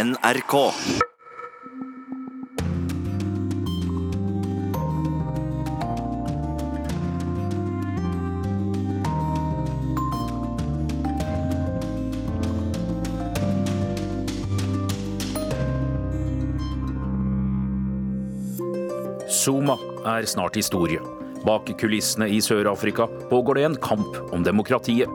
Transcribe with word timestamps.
NRK. 0.00 0.54
Zuma 19.28 19.76
er 20.06 20.24
snart 20.24 20.56
historie. 20.56 21.00
Bak 21.44 21.68
kulissene 21.76 22.28
i 22.30 22.40
Sør-Afrika 22.40 23.04
pågår 23.28 23.60
det 23.60 23.68
en 23.68 23.76
kamp 23.76 24.16
om 24.32 24.44
demokratiet. 24.44 25.08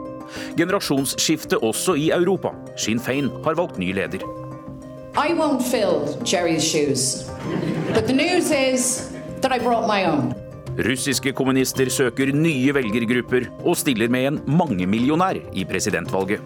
Generasjonsskifte 0.59 1.57
også 1.57 1.97
i 1.97 2.11
Europa. 2.13 2.53
Sinn 2.77 3.01
Fein 3.01 3.33
har 3.45 3.57
valgt 3.57 3.81
ny 3.81 3.95
leder. 3.97 4.44
I 5.17 5.33
won't 5.33 5.63
fill 5.63 6.21
Jerry's 6.23 6.63
shoes. 6.63 7.23
But 7.93 8.05
the 8.05 8.13
news 8.13 8.51
is 8.51 9.13
that 9.39 9.53
I 9.53 9.59
brought 9.59 9.87
my 9.87 10.03
own. 10.05 10.33
Russiske 10.77 11.31
kommunister 11.31 11.87
søker 11.89 12.33
nye 12.35 12.73
velgergrupper 12.75 13.45
og 13.63 13.77
stiller 13.79 14.11
med 14.11 14.27
en 14.27 14.39
mangemillionær 14.59 15.39
i 15.55 15.63
presidentvalget. 15.65 16.43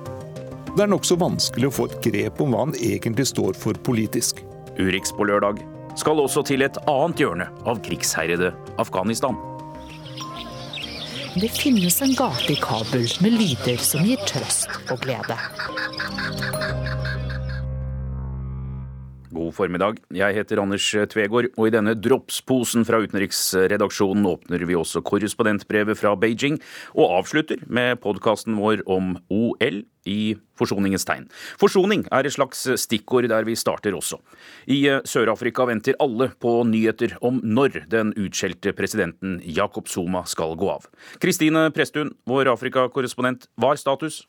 Det 0.75 0.85
er 0.85 0.91
nokså 0.91 1.17
vanskelig 1.17 1.71
å 1.71 1.73
få 1.73 1.87
et 1.89 1.97
grep 2.05 2.43
om 2.45 2.53
hva 2.53 2.67
han 2.67 2.75
egentlig 2.77 3.25
står 3.31 3.57
for 3.57 3.73
politisk. 3.73 4.43
Urix 4.77 5.09
på 5.17 5.25
lørdag 5.25 5.63
skal 5.97 6.21
også 6.21 6.45
til 6.45 6.61
et 6.61 6.77
annet 6.85 7.25
hjørne 7.25 7.49
av 7.65 7.81
krigsherjede 7.81 8.53
Afghanistan. 8.77 9.33
Det 11.41 11.49
finnes 11.57 11.97
en 12.05 12.13
gate 12.13 12.53
i 12.53 12.61
Kabul 12.61 13.09
med 13.25 13.33
lyder 13.33 13.81
som 13.81 14.05
gir 14.05 14.21
trøst 14.29 14.77
og 14.93 15.01
glede. 15.01 15.41
God 19.29 19.53
formiddag. 19.53 19.99
Jeg 20.15 20.33
heter 20.33 20.57
Anders 20.61 20.85
Tvegård, 21.11 21.51
og 21.53 21.67
i 21.67 21.73
denne 21.73 21.93
dropsposen 21.93 22.85
fra 22.87 22.97
utenriksredaksjonen 23.03 24.25
åpner 24.25 24.63
vi 24.65 24.77
også 24.77 25.03
korrespondentbrevet 25.05 25.99
fra 25.99 26.15
Beijing, 26.17 26.57
og 26.97 27.13
avslutter 27.19 27.61
med 27.69 28.01
podkasten 28.01 28.57
vår 28.57 28.81
om 28.89 29.11
OL 29.29 29.83
i 30.09 30.33
forsoningens 30.57 31.05
tegn. 31.05 31.27
Forsoning 31.61 32.07
er 32.09 32.25
et 32.25 32.33
slags 32.33 32.65
stikkord 32.81 33.29
der 33.29 33.45
vi 33.45 33.57
starter 33.59 33.93
også. 33.93 34.17
I 34.65 34.81
Sør-Afrika 35.05 35.67
venter 35.69 35.99
alle 36.01 36.31
på 36.41 36.55
nyheter 36.65 37.13
om 37.21 37.37
når 37.43 37.83
den 37.91 38.15
utskjelte 38.17 38.73
presidenten 38.73 39.37
Jakob 39.45 39.91
Zuma 39.93 40.25
skal 40.25 40.57
gå 40.57 40.73
av. 40.73 40.89
Kristine 41.21 41.67
Presttun, 41.75 42.15
vår 42.25 42.49
Afrikakorrespondent, 42.55 43.45
hva 43.61 43.75
er 43.75 43.83
status? 43.85 44.23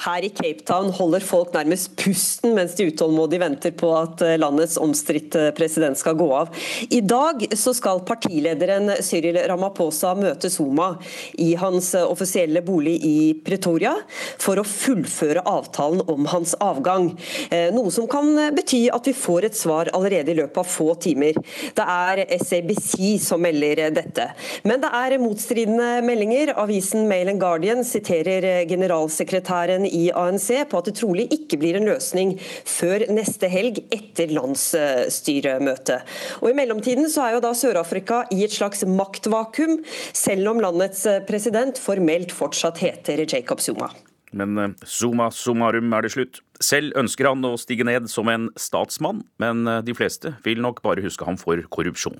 Her 0.00 0.24
i 0.24 0.30
Cape 0.34 0.64
Town 0.66 0.90
holder 0.94 1.22
folk 1.24 1.54
nærmest 1.54 1.94
pusten 2.00 2.54
mens 2.56 2.74
de 2.78 2.88
utålmodig 2.90 3.40
venter 3.42 3.74
på 3.76 3.90
at 3.96 4.22
eh, 4.24 4.36
landets 4.40 4.76
omstridte 4.80 5.50
president 5.56 5.98
skal 5.98 6.16
gå 6.18 6.28
av. 6.34 6.50
I 6.90 7.00
dag 7.04 7.44
så 7.58 7.74
skal 7.76 8.02
partilederen 8.06 8.90
Cyril 9.04 9.38
Ramaphosa 9.48 10.14
møte 10.18 10.50
Zuma 10.52 10.94
i 11.40 11.52
hans 11.60 11.92
eh, 11.94 12.06
offisielle 12.06 12.62
bolig 12.66 12.96
i 13.06 13.16
Pretoria 13.44 13.94
for 14.42 14.60
å 14.60 14.66
fullføre 14.66 15.44
avtalen 15.48 16.02
om 16.10 16.28
hans 16.32 16.56
avgang. 16.64 17.12
Eh, 17.50 17.70
noe 17.74 17.92
som 17.94 18.08
kan 18.10 18.32
bety 18.56 18.86
at 18.94 19.08
vi 19.08 19.16
får 19.16 19.48
et 19.48 19.58
svar 19.58 19.92
allerede 19.94 20.34
i 20.34 20.38
løpet 20.40 20.62
av 20.64 20.68
få 20.70 20.90
timer. 21.00 21.38
Det 21.74 21.86
er 21.86 22.24
SABC 22.40 23.18
som 23.22 23.42
melder 23.44 23.88
dette. 23.94 24.28
Men 24.66 24.82
det 24.82 24.90
er 24.94 25.18
motstridende 25.22 26.00
meldinger. 26.06 26.54
Avisen 26.60 27.08
Mail 27.10 27.30
and 27.32 27.42
Guardian 27.42 27.84
siterer 27.86 28.64
generalsekretæren 28.68 29.83
i 29.88 30.08
ANC 30.14 30.48
på 30.70 30.80
at 30.80 30.88
det 30.88 30.96
trolig 31.00 31.26
ikke 31.34 31.58
blir 31.60 31.78
en 31.78 31.88
løsning 31.88 32.36
før 32.40 33.06
neste 33.12 33.50
helg 33.52 33.82
etter 33.94 34.32
landsstyremøtet. 34.34 36.04
Og 36.42 36.50
I 36.50 36.56
mellomtiden 36.56 37.10
så 37.12 37.26
er 37.26 37.36
jo 37.36 37.44
da 37.44 37.52
Sør-Afrika 37.56 38.24
i 38.34 38.42
et 38.46 38.54
slags 38.54 38.84
maktvakuum, 38.88 39.80
selv 40.14 40.54
om 40.54 40.62
landets 40.64 41.06
president 41.28 41.78
formelt 41.80 42.32
fortsatt 42.34 42.80
heter 42.84 43.24
Jacob 43.26 43.62
Zuma. 43.64 43.90
Men 44.34 44.74
summa 44.82 45.28
summarum 45.30 45.92
er 45.94 46.02
det 46.02 46.10
slutt. 46.16 46.40
Selv 46.58 46.96
ønsker 46.98 47.28
han 47.28 47.44
å 47.46 47.52
stige 47.60 47.86
ned 47.86 48.08
som 48.10 48.26
en 48.32 48.48
statsmann, 48.58 49.22
men 49.38 49.62
de 49.86 49.94
fleste 49.94 50.34
vil 50.42 50.62
nok 50.64 50.82
bare 50.82 51.04
huske 51.04 51.26
ham 51.26 51.38
for 51.38 51.62
korrupsjon. 51.70 52.18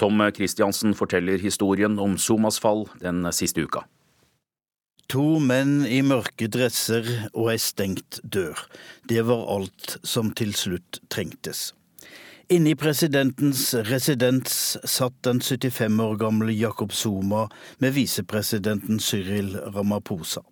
Tom 0.00 0.20
Christiansen 0.36 0.92
forteller 0.96 1.40
historien 1.40 1.96
om 2.00 2.18
Zumas 2.20 2.60
fall 2.60 2.84
den 3.00 3.24
siste 3.32 3.64
uka. 3.64 3.86
To 5.12 5.38
menn 5.40 5.84
i 5.84 6.00
mørke 6.06 6.48
dresser 6.48 7.04
og 7.34 7.50
ei 7.52 7.58
stengt 7.60 8.20
dør. 8.24 8.56
Det 9.08 9.24
var 9.28 9.44
alt 9.52 9.98
som 10.02 10.32
til 10.32 10.54
slutt 10.56 11.02
trengtes. 11.12 11.72
Inne 12.52 12.74
i 12.74 12.76
presidentens 12.76 13.70
residens 13.88 14.76
satt 14.84 15.16
den 15.24 15.40
75 15.40 16.00
år 16.04 16.18
gamle 16.20 16.52
Jakob 16.52 16.92
Zuma 16.92 17.46
med 17.80 17.94
visepresidenten 17.96 19.00
Cyril 19.00 19.54
Ramaphosa. 19.76 20.42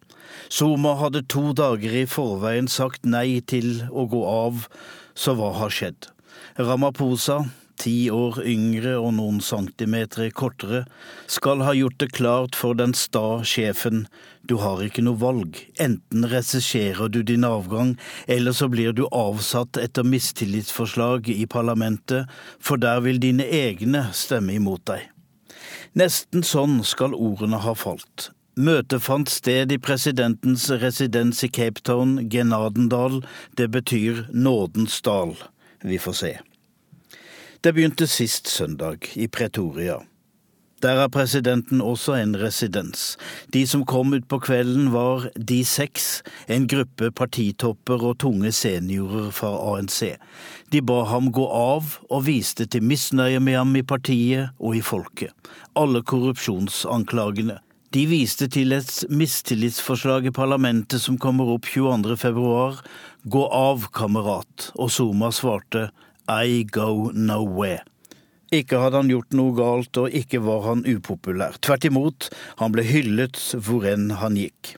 Zuma 0.49 0.95
hadde 1.01 1.25
to 1.29 1.53
dager 1.57 1.93
i 1.93 2.07
forveien 2.09 2.69
sagt 2.69 3.05
nei 3.05 3.43
til 3.45 3.83
å 3.91 4.07
gå 4.09 4.23
av, 4.25 4.67
så 5.15 5.37
hva 5.37 5.53
har 5.59 5.73
skjedd? 5.75 6.09
Ramaphosa, 6.57 7.43
ti 7.83 7.97
år 8.15 8.41
yngre 8.47 8.95
og 9.01 9.17
noen 9.19 9.41
centimeter 9.43 10.31
kortere, 10.31 10.85
skal 11.27 11.65
ha 11.67 11.75
gjort 11.77 11.99
det 12.01 12.13
klart 12.17 12.59
for 12.59 12.79
den 12.79 12.95
sta 12.97 13.43
sjefen 13.47 14.07
du 14.47 14.57
har 14.59 14.83
ikke 14.83 15.05
noe 15.07 15.19
valg, 15.21 15.59
enten 15.83 16.27
regisserer 16.27 17.11
du 17.13 17.21
din 17.27 17.47
avgang, 17.47 17.95
eller 18.27 18.55
så 18.57 18.67
blir 18.71 18.95
du 18.95 19.05
avsatt 19.15 19.79
etter 19.79 20.07
mistillitsforslag 20.07 21.31
i 21.31 21.47
parlamentet, 21.47 22.31
for 22.59 22.81
der 22.83 23.03
vil 23.07 23.23
dine 23.23 23.47
egne 23.47 24.09
stemme 24.17 24.59
imot 24.59 24.87
deg. 24.91 25.09
Nesten 25.99 26.43
sånn 26.47 26.81
skal 26.89 27.15
ordene 27.15 27.61
ha 27.63 27.75
falt. 27.79 28.31
Møtet 28.57 29.01
fant 29.01 29.31
sted 29.33 29.73
i 29.73 29.79
presidentens 29.81 30.67
residens 30.83 31.41
i 31.45 31.49
Cape 31.49 31.81
Town, 31.87 32.19
Genadendal. 32.33 33.23
Det 33.57 33.71
betyr 33.73 34.27
nådens 34.33 35.01
dal. 35.05 35.37
Vi 35.81 35.99
får 35.99 36.19
se. 36.19 36.33
Det 37.63 37.71
begynte 37.77 38.09
sist 38.11 38.49
søndag, 38.51 39.07
i 39.15 39.29
Pretoria. 39.29 40.01
Der 40.83 40.99
er 40.99 41.09
presidenten 41.09 41.81
også 41.81 42.17
en 42.19 42.35
residens. 42.35 43.17
De 43.55 43.63
som 43.71 43.85
kom 43.87 44.17
utpå 44.17 44.41
kvelden 44.43 44.89
var 44.91 45.29
De 45.39 45.61
seks, 45.65 46.25
en 46.49 46.67
gruppe 46.67 47.13
partitopper 47.15 48.03
og 48.03 48.19
tunge 48.19 48.51
seniorer 48.51 49.31
fra 49.31 49.53
ANC. 49.77 50.17
De 50.73 50.83
ba 50.83 51.05
ham 51.05 51.31
gå 51.31 51.47
av, 51.47 52.01
og 52.11 52.27
viste 52.27 52.67
til 52.67 52.83
misnøye 52.83 53.39
med 53.39 53.61
ham 53.61 53.79
i 53.79 53.87
partiet 53.87 54.51
og 54.59 54.77
i 54.77 54.83
folket. 54.83 55.31
Alle 55.79 56.03
korrupsjonsanklagene. 56.03 57.61
De 57.95 58.07
viste 58.11 58.51
til 58.51 58.75
et 58.75 59.05
mistillitsforslag 59.07 60.27
i 60.27 60.35
parlamentet 60.35 60.99
som 60.99 61.15
kommer 61.15 61.55
opp 61.55 61.71
22. 61.71 62.17
februar. 62.19 62.83
Gå 63.23 63.47
av, 63.47 63.93
kamerat. 63.95 64.73
Og 64.75 64.91
Zuma 64.91 65.31
svarte 65.31 65.93
I 66.29 66.63
go 66.65 67.11
nowhere. 67.15 67.83
Ikke 68.53 68.79
hadde 68.83 69.01
han 69.01 69.09
gjort 69.09 69.33
noe 69.33 69.55
galt, 69.57 69.97
og 69.97 70.13
ikke 70.13 70.43
var 70.45 70.67
han 70.67 70.85
upopulær. 70.85 71.57
Tvert 71.65 71.87
imot, 71.89 72.29
han 72.61 72.75
ble 72.75 72.85
hyllet 72.85 73.41
hvor 73.65 73.87
enn 73.89 74.11
han 74.21 74.37
gikk. 74.37 74.77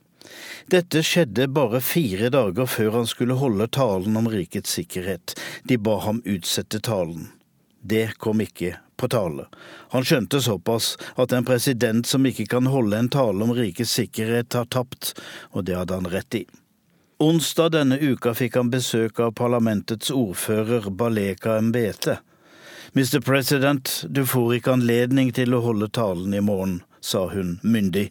Dette 0.71 1.03
skjedde 1.05 1.51
bare 1.53 1.83
fire 1.85 2.31
dager 2.33 2.71
før 2.71 3.01
han 3.01 3.09
skulle 3.11 3.37
holde 3.41 3.67
talen 3.75 4.17
om 4.17 4.31
rikets 4.31 4.79
sikkerhet. 4.79 5.35
De 5.69 5.77
ba 5.77 5.99
ham 6.07 6.23
utsette 6.25 6.81
talen. 6.81 7.29
Det 7.85 8.15
kom 8.23 8.41
ikke 8.41 8.79
på 8.97 9.11
tale. 9.13 9.51
Han 9.93 10.07
skjønte 10.07 10.41
såpass 10.41 10.95
at 11.21 11.35
en 11.37 11.45
president 11.45 12.07
som 12.09 12.25
ikke 12.25 12.47
kan 12.55 12.71
holde 12.71 12.97
en 12.97 13.11
tale 13.13 13.45
om 13.45 13.53
rikets 13.53 13.93
sikkerhet, 13.99 14.55
har 14.55 14.71
tapt, 14.71 15.13
og 15.53 15.67
det 15.69 15.77
hadde 15.77 15.99
han 15.99 16.13
rett 16.15 16.39
i. 16.41 16.47
Onsdag 17.25 17.71
denne 17.73 17.97
uka 17.97 18.35
fikk 18.37 18.57
han 18.59 18.69
besøk 18.69 19.17
av 19.25 19.31
parlamentets 19.39 20.11
ordfører 20.13 20.91
Baleka 20.93 21.55
Mbete. 21.65 22.19
Mr. 22.93 23.21
President, 23.25 24.05
du 24.09 24.27
får 24.29 24.59
ikke 24.59 24.75
anledning 24.77 25.31
til 25.33 25.57
å 25.57 25.63
holde 25.65 25.89
talen 25.89 26.35
i 26.37 26.43
morgen, 26.45 26.83
sa 27.01 27.23
hun 27.33 27.55
myndig. 27.63 28.11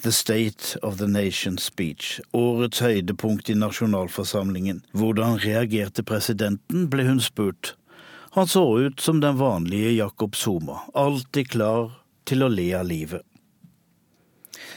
The 0.00 0.14
State 0.16 0.80
of 0.80 0.96
the 0.96 1.10
Nation 1.12 1.58
Speech, 1.60 2.22
årets 2.32 2.80
høydepunkt 2.80 3.52
i 3.52 3.58
nasjonalforsamlingen. 3.58 4.80
Hvordan 4.96 5.36
reagerte 5.44 6.00
presidenten, 6.00 6.86
ble 6.88 7.04
hun 7.10 7.20
spurt. 7.20 7.74
Han 8.38 8.48
så 8.48 8.64
ut 8.80 9.04
som 9.04 9.20
den 9.20 9.36
vanlige 9.36 9.92
Jacob 9.98 10.40
Zuma, 10.40 10.80
alltid 10.94 11.52
klar 11.52 11.92
til 12.24 12.48
å 12.48 12.48
le 12.48 12.70
av 12.80 12.88
livet. 12.88 13.28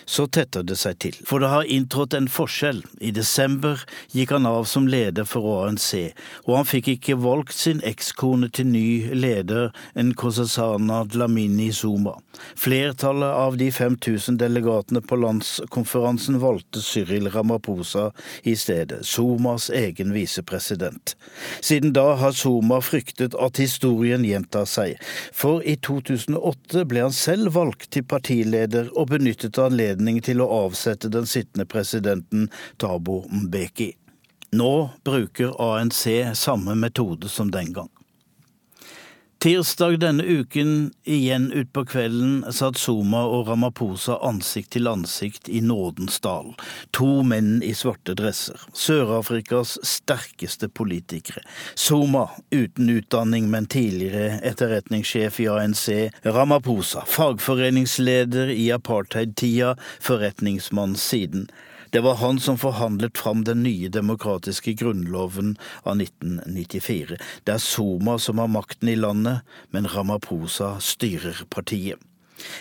Så 0.06 0.28
tetter 0.28 0.64
det 0.64 0.78
seg 0.80 1.00
til. 1.02 1.18
For 1.26 1.42
det 1.42 1.50
har 1.52 1.70
inntrådt 1.70 2.16
en 2.18 2.30
forskjell. 2.32 2.84
I 3.02 3.12
desember 3.16 3.82
gikk 4.14 4.36
han 4.36 4.48
av 4.50 4.68
som 4.70 4.88
leder 4.90 5.28
for 5.28 5.66
ANC, 5.66 6.14
og 6.46 6.60
han 6.60 6.70
fikk 6.70 6.92
ikke 6.96 7.18
valgt 7.22 7.56
sin 7.58 7.82
ekskone 7.86 8.50
til 8.54 8.70
ny 8.72 8.86
leder, 9.16 9.72
Nkosasana 9.96 11.04
Dlamini 11.10 11.72
Zuma. 11.74 12.16
Flertallet 12.60 13.32
av 13.46 13.58
de 13.58 13.72
5000 13.72 14.38
delegatene 14.40 15.02
på 15.02 15.18
landskonferansen 15.20 16.40
valgte 16.44 16.82
Cyril 16.84 17.30
Ramaphosa 17.32 18.10
i 18.44 18.56
stedet, 18.60 19.06
Zumas 19.06 19.70
egen 19.70 20.14
visepresident. 20.14 21.16
Siden 21.62 21.94
da 21.96 22.16
har 22.20 22.36
Zuma 22.36 22.82
fryktet 22.84 23.36
at 23.40 23.60
historien 23.62 24.26
gjentar 24.28 24.68
seg, 24.70 25.00
for 25.34 25.64
i 25.64 25.78
2008 25.80 26.86
ble 26.90 27.06
han 27.08 27.16
selv 27.16 27.56
valgt 27.56 27.90
til 27.96 28.06
partileder 28.08 28.92
og 28.96 29.10
benyttet 29.14 29.58
anledning 29.96 30.22
til 30.22 30.42
å 30.42 30.66
avsette 30.66 31.10
den 31.10 31.26
sittende 31.26 31.66
presidenten 31.66 32.50
Tabo 32.78 33.26
Mbeki. 33.30 33.94
Nå 34.52 34.90
bruker 35.04 35.56
ANC 35.62 36.36
samme 36.36 36.76
metode 36.76 37.30
som 37.30 37.52
den 37.52 37.74
gang. 37.74 37.90
Tirsdag 39.40 40.00
denne 40.00 40.24
uken, 40.24 40.92
igjen 41.04 41.52
utpå 41.52 41.84
kvelden, 41.86 42.46
satt 42.56 42.78
Zuma 42.82 43.26
og 43.30 43.50
Ramaphosa 43.50 44.16
ansikt 44.26 44.72
til 44.74 44.88
ansikt 44.90 45.50
i 45.52 45.60
Nådens 45.62 46.18
dal. 46.24 46.54
To 46.98 47.20
menn 47.28 47.60
i 47.64 47.74
svarte 47.78 48.16
dresser. 48.18 48.64
Sør-Afrikas 48.74 49.76
sterkeste 49.86 50.70
politikere. 50.72 51.44
Zuma, 51.76 52.30
uten 52.56 52.90
utdanning, 52.96 53.52
men 53.52 53.68
tidligere 53.70 54.40
etterretningssjef 54.48 55.40
i 55.44 55.50
ANC. 55.52 55.86
Ramaphosa, 56.26 57.06
fagforeningsleder 57.06 58.50
i 58.56 58.72
apartheid-tida, 58.74 59.76
forretningsmann 60.00 60.96
siden. 60.96 61.50
Det 61.96 62.02
var 62.02 62.16
han 62.16 62.40
som 62.40 62.58
forhandlet 62.58 63.18
fram 63.18 63.44
den 63.44 63.62
nye 63.64 63.88
demokratiske 63.88 64.74
grunnloven 64.74 65.54
av 65.84 66.02
1994. 66.02 67.16
Det 67.48 67.54
er 67.54 67.62
Zuma 67.64 68.18
som 68.20 68.42
har 68.44 68.50
makten 68.52 68.90
i 68.92 68.98
landet, 69.00 69.46
men 69.72 69.88
Ramaphosa 69.88 70.74
styrer 70.84 71.46
partiet. 71.48 71.96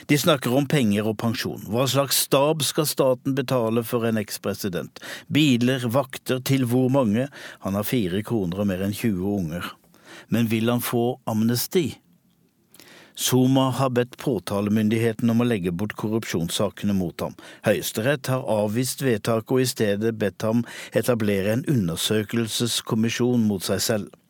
De 0.07 0.19
snakker 0.19 0.55
om 0.55 0.69
penger 0.71 1.11
og 1.11 1.19
pensjon. 1.19 1.67
Hva 1.67 1.89
slags 1.91 2.23
stab 2.29 2.63
skal 2.63 2.87
staten 2.87 3.35
betale 3.35 3.83
for 3.83 4.07
en 4.07 4.23
ekspresident? 4.23 5.03
Biler, 5.27 5.83
vakter, 5.83 6.39
til 6.39 6.69
hvor 6.71 6.87
mange? 6.95 7.27
Han 7.67 7.75
har 7.75 7.91
fire 7.91 8.23
koner 8.23 8.63
og 8.63 8.71
mer 8.71 8.87
enn 8.87 8.95
20 8.95 9.35
unger. 9.35 9.75
Men 10.31 10.47
vil 10.47 10.71
han 10.71 10.85
få 10.93 11.09
amnesti? 11.27 11.89
Zuma 13.17 13.71
har 13.71 13.91
bedt 13.95 14.17
påtalemyndigheten 14.19 15.31
om 15.31 15.43
å 15.43 15.47
legge 15.47 15.71
bort 15.71 15.95
korrupsjonssakene 16.01 16.97
mot 16.99 17.21
ham. 17.23 17.37
Høyesterett 17.67 18.27
har 18.33 18.43
avvist 18.51 19.05
vedtaket 19.07 19.55
og 19.55 19.63
i 19.63 19.69
stedet 19.71 20.15
bedt 20.19 20.43
ham 20.43 20.65
etablere 20.93 21.55
en 21.55 21.67
undersøkelseskommisjon 21.71 23.47
mot 23.47 23.63
seg 23.63 23.83
selv. 23.85 24.21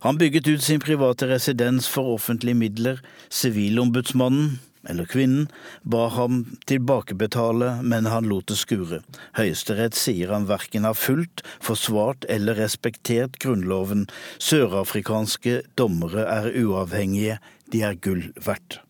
Han 0.00 0.16
bygget 0.16 0.48
ut 0.48 0.62
sin 0.64 0.80
private 0.80 1.28
residens 1.28 1.88
for 1.92 2.14
offentlige 2.14 2.56
midler. 2.56 3.02
Sivilombudsmannen, 3.28 4.56
eller 4.88 5.04
kvinnen, 5.10 5.48
ba 5.82 6.06
ham 6.14 6.44
tilbakebetale, 6.70 7.82
men 7.82 8.06
han 8.08 8.28
lot 8.30 8.46
det 8.48 8.56
skure. 8.56 9.02
Høyesterett 9.36 9.98
sier 9.98 10.32
han 10.32 10.46
verken 10.48 10.86
har 10.88 10.96
fulgt, 10.96 11.42
forsvart 11.60 12.24
eller 12.32 12.56
respektert 12.62 13.36
Grunnloven. 13.42 14.06
Sørafrikanske 14.38 15.60
dommere 15.76 16.24
er 16.30 16.52
uavhengige, 16.62 17.40
de 17.72 17.82
er 17.86 17.98
gull 18.00 18.28
verdt. 18.42 18.80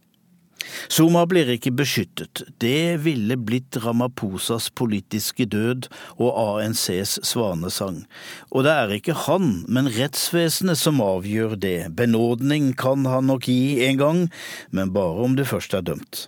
Zuma 0.91 1.25
blir 1.29 1.49
ikke 1.51 1.73
beskyttet. 1.77 2.43
Det 2.63 2.99
ville 3.05 3.37
blitt 3.39 3.79
Ramaphosas 3.83 4.69
politiske 4.75 5.47
død 5.51 5.89
og 6.17 6.31
ANCs 6.43 7.19
svanesang. 7.27 8.03
Og 8.51 8.67
det 8.67 8.75
er 8.75 8.95
ikke 8.97 9.17
han, 9.27 9.63
men 9.69 9.91
rettsvesenet 9.97 10.81
som 10.81 11.03
avgjør 11.05 11.57
det. 11.63 11.79
Benådning 11.99 12.73
kan 12.79 13.07
han 13.09 13.31
nok 13.31 13.49
gi 13.51 13.87
en 13.89 14.01
gang, 14.01 14.25
men 14.71 14.95
bare 14.97 15.27
om 15.29 15.37
du 15.39 15.45
først 15.47 15.77
er 15.77 15.87
dømt. 15.87 16.27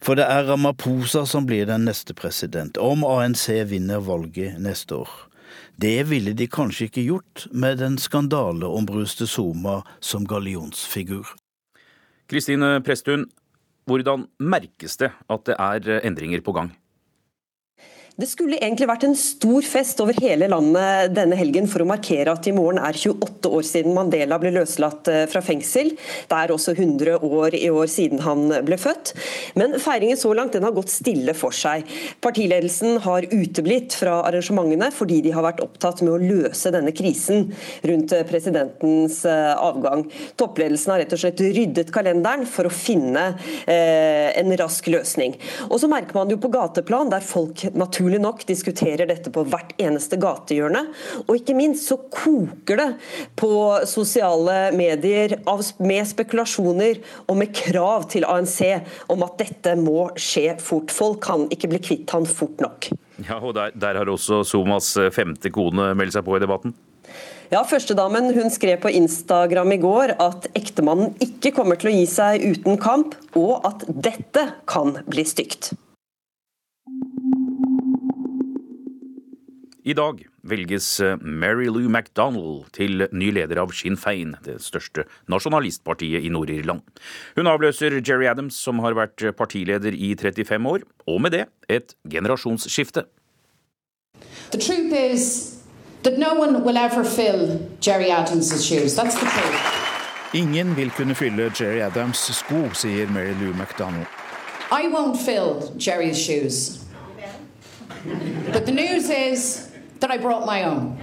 For 0.00 0.16
det 0.16 0.24
er 0.24 0.46
Ramaphosa 0.48 1.26
som 1.28 1.46
blir 1.48 1.66
den 1.68 1.84
neste 1.88 2.14
president, 2.16 2.78
om 2.80 3.04
ANC 3.04 3.50
vinner 3.68 4.00
valget 4.00 4.56
neste 4.62 5.02
år. 5.02 5.10
Det 5.78 6.08
ville 6.10 6.32
de 6.34 6.48
kanskje 6.50 6.88
ikke 6.88 7.04
gjort 7.06 7.44
med 7.52 7.78
den 7.82 7.98
skandaleombruste 8.02 9.28
Zuma 9.30 9.82
som 10.00 10.26
gallionsfigur. 10.26 11.36
Kristine 12.28 12.82
Presttun, 12.84 13.22
hvordan 13.88 14.26
merkes 14.36 14.98
det 15.00 15.08
at 15.32 15.46
det 15.48 15.54
er 15.56 16.02
endringer 16.04 16.42
på 16.44 16.52
gang? 16.52 16.74
Det 18.18 18.26
skulle 18.26 18.56
egentlig 18.58 18.88
vært 18.90 19.04
en 19.06 19.12
stor 19.14 19.62
fest 19.62 20.00
over 20.02 20.16
hele 20.18 20.48
landet 20.50 21.12
denne 21.14 21.36
helgen 21.38 21.68
for 21.70 21.84
å 21.84 21.86
markere 21.86 22.32
at 22.34 22.48
i 22.50 22.52
morgen 22.56 22.80
er 22.82 22.96
28 22.98 23.50
år 23.54 23.66
siden 23.68 23.92
Mandela 23.94 24.40
ble 24.42 24.50
løslatt 24.56 25.06
eh, 25.12 25.20
fra 25.30 25.38
fengsel. 25.46 25.92
Det 26.26 26.34
er 26.34 26.50
også 26.50 26.74
100 26.74 27.22
år 27.22 27.54
i 27.54 27.68
år 27.70 27.86
siden 27.86 28.18
han 28.24 28.50
ble 28.66 28.74
født. 28.82 29.12
Men 29.54 29.76
feiringen 29.78 30.18
så 30.18 30.32
langt 30.34 30.56
den 30.56 30.66
har 30.66 30.74
gått 30.74 30.90
stille 30.90 31.30
for 31.38 31.54
seg. 31.54 31.86
Partiledelsen 32.24 32.98
har 33.04 33.28
uteblitt 33.30 33.94
fra 34.00 34.16
arrangementene 34.24 34.90
fordi 34.96 35.20
de 35.28 35.36
har 35.36 35.46
vært 35.46 35.62
opptatt 35.62 36.02
med 36.02 36.16
å 36.16 36.18
løse 36.18 36.74
denne 36.74 36.90
krisen 36.98 37.52
rundt 37.86 38.16
eh, 38.18 38.26
presidentens 38.26 39.20
eh, 39.30 39.52
avgang. 39.54 40.02
Toppledelsen 40.42 40.96
har 40.96 41.04
rett 41.04 41.14
og 41.14 41.22
slett 41.22 41.44
ryddet 41.46 41.94
kalenderen 41.94 42.50
for 42.50 42.66
å 42.66 42.74
finne 42.74 43.28
en 43.68 44.52
rask 44.58 44.86
løsning. 44.90 45.36
Og 45.68 45.78
så 45.80 45.88
merker 45.90 46.16
man 46.16 46.28
det 46.28 46.34
jo 46.34 46.42
på 46.42 46.50
gateplan, 46.52 47.10
der 47.12 47.22
folk 47.24 47.62
naturlig 47.78 48.07
naturlig 48.08 48.22
nok 48.22 48.44
diskuterer 48.46 49.06
dette 49.08 49.30
på 49.30 49.44
hvert 49.44 49.74
eneste 49.78 50.16
gatehjørne. 50.20 50.86
Og 51.26 51.36
ikke 51.36 51.54
minst 51.56 51.88
så 51.88 51.98
koker 51.98 52.78
det 52.80 52.88
på 53.36 53.50
sosiale 53.86 54.72
medier 54.72 55.36
med 55.78 56.08
spekulasjoner 56.08 57.00
og 57.28 57.36
med 57.36 57.52
krav 57.52 58.08
til 58.08 58.24
ANC 58.24 58.62
om 59.08 59.22
at 59.26 59.38
dette 59.38 59.76
må 59.76 60.10
skje 60.16 60.56
fort. 60.60 60.90
Folk 60.90 61.22
kan 61.24 61.48
ikke 61.52 61.68
bli 61.68 61.80
kvitt 61.82 62.10
han 62.14 62.26
fort 62.26 62.60
nok. 62.60 62.90
Ja, 63.28 63.40
og 63.40 63.54
der, 63.54 63.72
der 63.74 63.98
har 63.98 64.08
også 64.08 64.44
Somas 64.46 64.94
femte 65.12 65.50
kone 65.50 65.92
meldt 65.98 66.14
seg 66.14 66.24
på 66.24 66.36
i 66.38 66.42
debatten? 66.42 66.74
Ja, 67.48 67.62
Førstedamen 67.64 68.34
hun 68.36 68.52
skrev 68.52 68.82
på 68.82 68.92
Instagram 68.92 69.72
i 69.72 69.80
går 69.80 70.14
at 70.20 70.50
ektemannen 70.58 71.14
ikke 71.24 71.54
kommer 71.56 71.80
til 71.80 71.90
å 71.90 71.94
gi 71.96 72.04
seg 72.08 72.44
uten 72.44 72.76
kamp, 72.80 73.16
og 73.40 73.64
at 73.64 73.86
dette 73.88 74.50
kan 74.68 74.98
bli 75.08 75.24
stygt. 75.24 75.72
I 79.88 79.94
dag 79.96 80.18
velges 80.44 81.00
eh, 81.00 81.16
Mary 81.16 81.68
Lou 81.72 81.88
MacDonald 81.88 82.66
til 82.76 83.06
ny 83.08 83.30
leder 83.32 83.56
av 83.62 83.70
Sinn 83.72 83.94
Fein, 83.96 84.34
det 84.44 84.58
største 84.60 85.06
nasjonalistpartiet 85.32 86.26
i 86.26 86.32
Nord-Irland. 86.32 86.82
Hun 87.38 87.48
avløser 87.48 87.96
Jerry 88.02 88.26
Adams, 88.28 88.58
som 88.60 88.82
har 88.84 88.98
vært 88.98 89.24
partileder 89.38 89.96
i 89.96 90.12
35 90.12 90.68
år, 90.68 90.84
og 91.08 91.22
med 91.24 91.32
det 91.32 91.46
et 91.72 91.94
generasjonsskifte. 92.04 93.06
The 94.50 94.60
truth 94.60 94.92
is 94.92 95.62
that 96.02 96.18
no 96.18 96.34
one 96.34 96.64
will 96.64 96.76
ever 96.76 97.04
fill 97.04 97.56
Jerry 97.80 98.10
Adams' 98.10 98.52
shoes. 98.60 98.94
That's 98.94 99.16
the 99.16 99.24
truth. 99.24 100.34
Ingen 100.34 100.76
vil 100.76 100.90
kunne 100.90 101.14
fylle 101.14 101.48
Jerry 101.56 101.80
Adams' 101.80 102.28
sko, 102.36 102.66
sier 102.74 103.08
Mary 103.08 103.32
Lou 103.40 103.54
MacDonald. 103.54 104.06
I 104.70 104.92
won't 104.92 105.16
fill 105.16 105.72
Jerry's 105.78 106.20
shoes. 106.20 106.84
But 108.52 108.66
the 108.66 108.72
news 108.72 109.08
is 109.08 109.67
that 110.00 110.10
I 110.10 110.18
brought 110.18 110.46
my 110.46 110.64
own. 110.64 110.96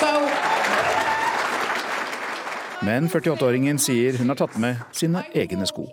So 0.00 0.10
men 2.84 3.06
48-åringen 3.08 3.78
sier 3.80 4.18
hun 4.20 4.28
har 4.28 4.36
tatt 4.36 4.58
med 4.60 4.82
sine 4.92 5.22
egne 5.32 5.64
sko. 5.64 5.86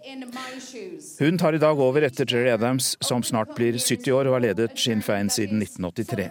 Hun 1.20 1.38
tar 1.40 1.56
i 1.56 1.62
dag 1.62 1.80
over 1.80 2.04
etter 2.04 2.28
Jerry 2.28 2.50
Adams, 2.52 2.98
som 3.00 3.24
snart 3.24 3.54
blir 3.56 3.78
70 3.80 4.12
år 4.12 4.28
og 4.28 4.36
har 4.36 4.44
ledet 4.50 4.76
Sinn 4.76 5.04
Fein 5.06 5.32
siden 5.32 5.62
1983. 5.64 6.28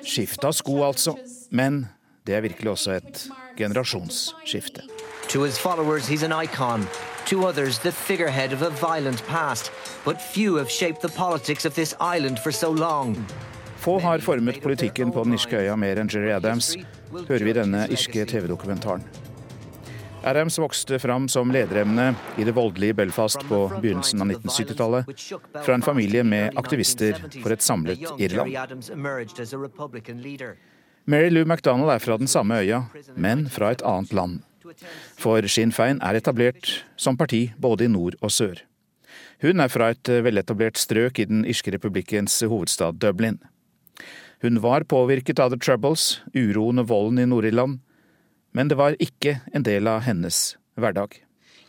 Skifte 0.00 0.48
av 0.48 0.56
sko, 0.56 0.78
altså. 0.86 1.18
Men 1.50 1.90
det 2.24 2.38
er 2.38 2.46
virkelig 2.46 2.72
også 2.72 2.96
et 2.96 3.26
generasjonsskifte. 3.58 4.86
To 5.28 5.42
his 5.42 5.58
followers, 5.58 6.08
he's 6.08 6.24
an 6.24 6.32
icon. 6.32 6.88
To 7.26 7.44
others, 7.44 7.78
the 7.78 7.92
figurehead 7.92 8.52
of 8.52 8.62
a 8.62 8.70
violent 8.70 9.22
past. 9.26 9.70
But 10.04 10.22
few 10.22 10.56
have 10.56 10.70
shaped 10.70 11.02
the 11.02 11.08
politics 11.08 11.66
of 11.66 11.74
this 11.74 11.94
island 12.00 12.38
for 12.38 12.50
so 12.50 12.70
long. 12.70 13.26
Få 13.82 13.98
har 14.00 14.18
formet 14.18 14.62
politikken 14.62 15.10
på 15.12 15.24
den 15.24 15.34
irske 15.34 15.58
øya 15.58 15.74
mer 15.76 15.98
enn 15.98 16.10
Jerry 16.12 16.30
Adams, 16.30 16.76
hører 17.26 17.42
vi 17.42 17.50
i 17.50 17.56
denne 17.56 17.80
irske 17.90 18.22
TV-dokumentaren. 18.30 19.02
Adams 20.22 20.58
vokste 20.62 21.00
fram 21.02 21.26
som 21.28 21.50
lederemne 21.50 22.12
i 22.38 22.46
det 22.46 22.54
voldelige 22.54 22.94
Belfast 22.94 23.42
på 23.48 23.64
begynnelsen 23.80 24.22
av 24.22 24.30
1970-tallet, 24.30 25.10
fra 25.66 25.74
en 25.74 25.82
familie 25.82 26.22
med 26.22 26.54
aktivister 26.62 27.18
for 27.40 27.50
et 27.50 27.66
samlet 27.66 28.06
Irland. 28.22 28.54
Mary 31.04 31.30
Lou 31.34 31.44
MacDonald 31.44 31.90
er 31.90 32.06
fra 32.06 32.22
den 32.22 32.30
samme 32.30 32.62
øya, 32.62 32.84
men 33.16 33.48
fra 33.50 33.72
et 33.74 33.82
annet 33.82 34.14
land. 34.14 34.42
For 35.18 35.42
Sinn 35.50 35.74
Fein 35.74 35.98
er 36.06 36.22
etablert 36.22 36.84
som 36.94 37.18
parti 37.18 37.48
både 37.58 37.90
i 37.90 37.90
nord 37.90 38.14
og 38.22 38.30
sør. 38.30 38.62
Hun 39.42 39.58
er 39.58 39.72
fra 39.74 39.90
et 39.90 40.06
veletablert 40.22 40.78
strøk 40.78 41.18
i 41.18 41.26
den 41.26 41.42
irske 41.42 41.74
republikkens 41.74 42.38
hovedstad 42.46 43.02
Dublin. 43.02 43.42
Hun 44.42 44.60
var 44.60 44.82
påvirket 44.82 45.38
av 45.38 45.52
The 45.52 45.58
Troubles, 45.58 46.20
uroen 46.34 46.82
og 46.82 46.88
volden 46.90 47.22
i 47.22 47.26
Nord-Irland, 47.30 47.78
men 48.52 48.68
det 48.68 48.78
var 48.80 48.96
ikke 48.98 49.38
en 49.54 49.62
del 49.62 49.88
av 49.88 50.02
hennes 50.06 50.56
hverdag. 50.76 51.14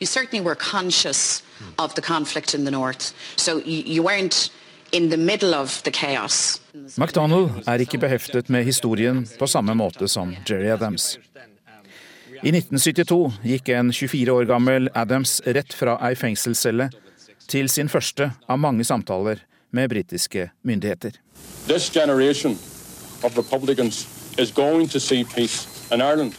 You 0.02 0.08
certainly 0.08 0.44
were 0.44 0.56
conscious 0.56 1.44
of 1.78 1.94
the 1.96 2.02
conflict 2.02 2.54
in 2.54 2.66
the 2.66 2.72
north, 2.72 3.14
so 3.36 3.60
you, 3.60 3.84
you 3.86 4.04
weren't 4.04 4.52
in 4.92 5.10
the 5.10 5.18
middle 5.18 5.56
of 5.56 5.82
the 5.84 5.92
chaos. 5.92 6.62
McDonald 6.98 7.64
er 7.68 7.82
ikke 7.82 7.98
beheftet 7.98 8.50
med 8.50 8.66
historien 8.66 9.24
på 9.40 9.48
samme 9.48 9.74
måte 9.78 10.08
som 10.08 10.36
Jerry 10.50 10.70
Adams. 10.74 11.18
I 12.44 12.52
1972 12.52 13.18
gikk 13.48 13.70
en 13.72 13.94
24 13.94 14.34
år 14.34 14.50
gammel 14.50 14.90
Adams 14.94 15.40
rett 15.46 15.74
fra 15.74 15.96
ei 16.04 16.16
fengselscelle 16.20 16.90
til 17.48 17.70
sin 17.72 17.90
første 17.90 18.34
av 18.50 18.60
mange 18.60 18.84
samtaler 18.84 19.46
med 19.72 19.90
britiske 19.90 20.50
myndigheter. 20.68 21.16
This 21.68 21.90
generation 21.90 22.58
of 23.24 23.38
Republicans 23.38 24.08
is 24.38 24.52
going 24.52 24.90
to 24.90 25.00
see 25.00 25.24
peace 25.24 25.88
in 25.94 26.02
Ireland. 26.02 26.34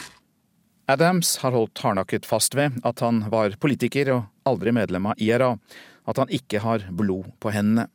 Adams 0.86 1.36
har 1.36 1.50
holdt 1.50 1.80
hardnakket 1.80 2.26
fast 2.28 2.54
ved 2.54 2.76
at 2.84 3.00
han 3.00 3.22
var 3.32 3.54
politiker 3.56 4.10
og 4.12 4.26
aldri 4.44 4.74
medlem 4.76 5.06
av 5.08 5.16
IRA, 5.16 5.54
at 6.04 6.20
han 6.20 6.28
ikke 6.28 6.60
har 6.60 6.84
blod 6.92 7.30
på 7.40 7.54
hendene. 7.54 7.86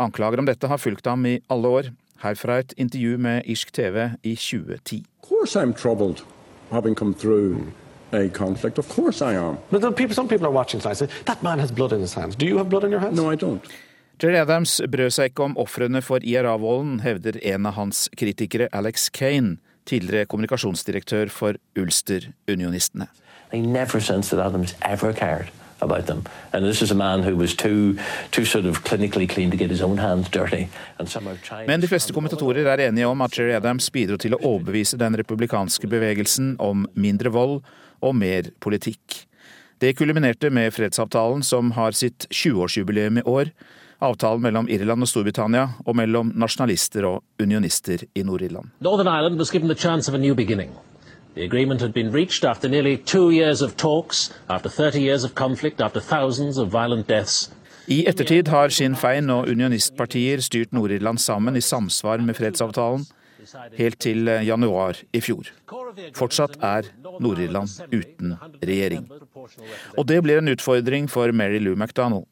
Anklager 0.00 0.40
om 0.40 0.48
dette 0.48 0.70
har 0.70 0.80
fulgt 0.80 1.04
ham 1.04 1.26
i 1.28 1.34
alle 1.52 1.68
år, 1.68 1.90
herfra 2.22 2.62
et 2.62 2.72
intervju 2.80 3.18
med 3.20 3.44
irsk 3.44 3.74
TV 3.76 4.06
i 4.24 4.32
2010. 4.32 5.04
Of 5.20 5.28
course 5.28 5.60
I'm 5.60 5.74
troubled 5.76 6.24
having 6.70 6.96
come 6.96 7.12
through 7.12 7.68
a 8.12 8.30
conflict. 8.32 8.78
Of 8.78 8.88
course 8.88 9.20
I 9.20 9.34
am. 9.34 9.58
But 9.70 9.82
people, 9.96 10.14
some 10.14 10.28
people 10.28 10.46
are 10.46 10.54
watching 10.54 10.80
tonight 10.80 10.96
say, 10.96 11.08
that 11.26 11.42
man 11.42 11.58
has 11.58 11.70
blood 11.70 11.92
in 11.92 12.00
his 12.00 12.14
hands. 12.14 12.34
Do 12.34 12.46
you 12.46 12.56
have 12.56 12.70
blood 12.70 12.84
in 12.84 12.90
your 12.90 13.00
hands? 13.00 13.20
No, 13.20 13.30
I 13.30 13.36
don't. 13.36 13.60
Jerry 14.16 14.38
Adams 14.40 14.78
brød 14.88 15.12
seg 15.12 15.28
ikke 15.28 15.44
om 15.44 15.58
ofrene 15.60 16.00
for 16.00 16.24
IRA-volden, 16.24 17.02
hevder 17.04 17.36
en 17.44 17.66
av 17.68 17.74
hans 17.76 18.06
kritikere, 18.16 18.70
Alex 18.72 19.10
Kane, 19.12 19.58
tidligere 19.84 20.24
kommunikasjonsdirektør 20.32 21.28
for 21.28 21.58
Ulster-unionistene. 21.76 23.10
They 23.50 23.60
never 23.60 24.00
sensed 24.00 24.32
that 24.32 24.40
Adams 24.40 24.74
ever 24.80 25.12
cared 25.12 25.52
about 25.80 26.06
them. 26.06 26.24
And 26.54 26.64
this 26.64 26.80
is 26.80 26.90
a 26.90 26.94
man 26.94 27.22
who 27.22 27.36
was 27.36 27.54
too, 27.54 27.98
too 28.30 28.46
sort 28.46 28.64
of 28.64 28.84
clinically 28.84 29.28
clean 29.28 29.50
to 29.50 29.56
get 29.56 29.70
his 29.70 29.82
own 29.82 29.98
hands 29.98 30.30
dirty. 30.30 30.68
And 30.98 31.08
somehow 31.08 31.36
trying 31.42 31.66
Men 31.66 31.80
de 31.80 31.88
fleste 31.88 32.16
kommentatorer 32.16 32.64
er 32.72 32.88
enige 32.88 33.06
om 33.06 33.20
at 33.20 33.38
Jerry 33.38 33.52
Adams 33.52 33.90
bidro 33.90 34.16
til 34.16 34.34
å 34.34 34.40
overbevise 34.40 34.96
den 34.96 35.16
republikanske 35.20 35.86
bevegelsen 35.92 36.56
om 36.58 36.88
mindre 36.94 37.28
vold 37.28 37.60
og 38.00 38.16
mer 38.16 38.48
politikk. 38.60 39.26
Det 39.80 39.92
kulminerte 39.98 40.48
med 40.48 40.72
fredsavtalen 40.72 41.44
som 41.44 41.76
har 41.76 41.92
sitt 41.92 42.24
20-årsjubileum 42.32 43.20
i 43.20 43.28
år. 43.28 43.52
Avtalen 43.98 44.42
mellom 44.42 44.68
Irland 44.68 45.02
og 45.02 45.08
Storbritannia, 45.08 45.68
og 45.86 45.96
mellom 45.96 46.32
nasjonalister 46.36 47.06
og 47.08 47.22
unionister 47.42 48.04
i 48.14 48.22
Nord-Irland. 48.22 48.68
The 48.82 49.74
chance 49.74 50.08
of 50.10 50.14
a 50.14 50.18
new 50.18 50.34
beginning. 50.34 50.70
The 51.34 51.44
agreement 51.44 51.80
had 51.80 51.92
been 51.92 52.12
reached 52.12 52.44
after 52.44 52.68
nearly 52.68 52.96
two 52.96 53.30
years 53.30 53.62
of 53.62 53.76
talks, 53.76 54.32
after 54.48 54.70
30 54.70 55.00
years 55.00 55.24
of 55.24 55.34
conflict, 55.34 55.80
after 55.80 56.00
thousands 56.00 56.58
of 56.58 56.68
violent 56.72 57.08
deaths. 57.08 57.50
I 57.88 58.04
ettertid 58.08 58.48
har 58.48 58.68
Sinn 58.68 58.96
Fein 58.96 59.30
og 59.30 59.48
unionistpartier 59.48 60.40
styrt 60.42 60.72
Nord-Irland 60.74 61.20
sammen 61.22 61.56
i 61.56 61.60
samsvar 61.60 62.18
med 62.18 62.34
fredsavtalen, 62.34 63.04
helt 63.78 64.00
til 64.00 64.26
januar 64.46 64.98
i 65.14 65.20
fjor. 65.20 65.46
Fortsatt 66.16 66.56
er 66.62 66.88
Nord-Irland 67.20 67.70
uten 67.92 68.34
regjering. 68.58 69.06
Og 69.96 70.08
det 70.08 70.22
blir 70.24 70.40
en 70.40 70.50
utfordring 70.50 71.06
for 71.10 71.30
Mary 71.32 71.60
Lou 71.62 71.76
MacDonald. 71.76 72.26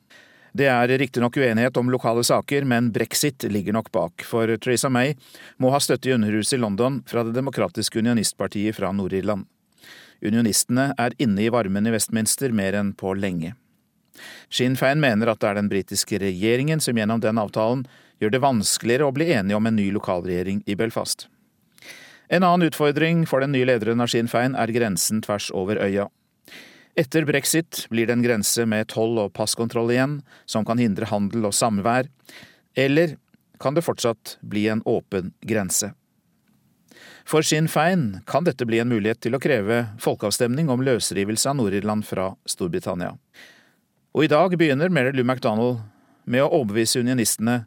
Det 0.55 0.69
er 0.71 0.87
riktignok 0.87 1.35
uenighet 1.37 1.77
om 1.77 1.89
lokale 1.91 2.23
saker, 2.25 2.63
men 2.63 2.93
brexit 2.95 3.43
ligger 3.51 3.75
nok 3.75 3.89
bak, 3.91 4.23
for 4.23 4.47
Theresa 4.55 4.87
May 4.87 5.17
må 5.59 5.73
ha 5.75 5.81
støtte 5.83 6.07
i 6.07 6.15
Underhuset 6.15 6.55
i 6.55 6.63
London 6.63 7.01
fra 7.11 7.25
det 7.27 7.35
demokratiske 7.35 7.99
unionistpartiet 7.99 8.77
fra 8.77 8.93
Nord-Irland. 8.95 9.49
Unionistene 10.23 10.93
er 10.95 11.19
inne 11.19 11.43
i 11.43 11.51
varmen 11.51 11.91
i 11.91 11.97
Westminster 11.97 12.55
mer 12.55 12.79
enn 12.79 12.95
på 12.95 13.17
lenge. 13.19 13.57
Sinn 14.47 14.79
Fein 14.79 15.03
mener 15.03 15.33
at 15.33 15.43
det 15.43 15.51
er 15.51 15.59
den 15.59 15.73
britiske 15.73 16.23
regjeringen 16.23 16.79
som 16.79 16.95
gjennom 16.95 17.19
den 17.25 17.41
avtalen 17.43 17.83
gjør 18.23 18.37
det 18.37 18.45
vanskeligere 18.47 19.11
å 19.11 19.15
bli 19.17 19.33
enige 19.35 19.59
om 19.59 19.67
en 19.67 19.75
ny 19.75 19.91
lokalregjering 19.91 20.63
i 20.71 20.79
Belfast. 20.79 21.27
En 22.31 22.47
annen 22.47 22.71
utfordring 22.71 23.27
for 23.27 23.43
den 23.43 23.53
nye 23.53 23.67
lederen 23.67 24.01
av 24.01 24.15
Sinn 24.15 24.31
Fein 24.31 24.55
er 24.55 24.71
grensen 24.71 25.19
tvers 25.27 25.51
over 25.51 25.83
øya. 25.83 26.07
Etter 26.97 27.25
brexit 27.27 27.87
blir 27.91 28.07
det 28.07 28.15
en 28.15 28.23
grense 28.23 28.67
med 28.71 28.87
toll 28.93 29.19
og 29.19 29.33
passkontroll 29.35 29.91
igjen, 29.91 30.21
som 30.47 30.67
kan 30.67 30.79
hindre 30.79 31.09
handel 31.11 31.49
og 31.49 31.55
samvær, 31.57 32.07
eller 32.79 33.17
kan 33.63 33.75
det 33.75 33.83
fortsatt 33.87 34.37
bli 34.47 34.69
en 34.71 34.83
åpen 34.87 35.33
grense? 35.43 35.91
For 37.25 37.43
Sinn 37.43 37.67
Fein 37.73 38.21
kan 38.29 38.45
dette 38.45 38.67
bli 38.69 38.79
en 38.83 38.91
mulighet 38.93 39.23
til 39.25 39.35
å 39.35 39.41
kreve 39.43 39.81
folkeavstemning 40.03 40.69
om 40.71 40.85
løsrivelse 40.85 41.51
av 41.51 41.59
Nord-Irland 41.59 42.07
fra 42.07 42.29
Storbritannia. 42.47 43.15
Og 44.15 44.27
i 44.27 44.31
dag 44.31 44.55
begynner 44.61 44.93
Mary 44.93 45.15
Lou 45.17 45.25
MacDonald 45.27 45.81
med 46.31 46.45
å 46.45 46.53
overbevise 46.61 47.01
unionistene 47.03 47.65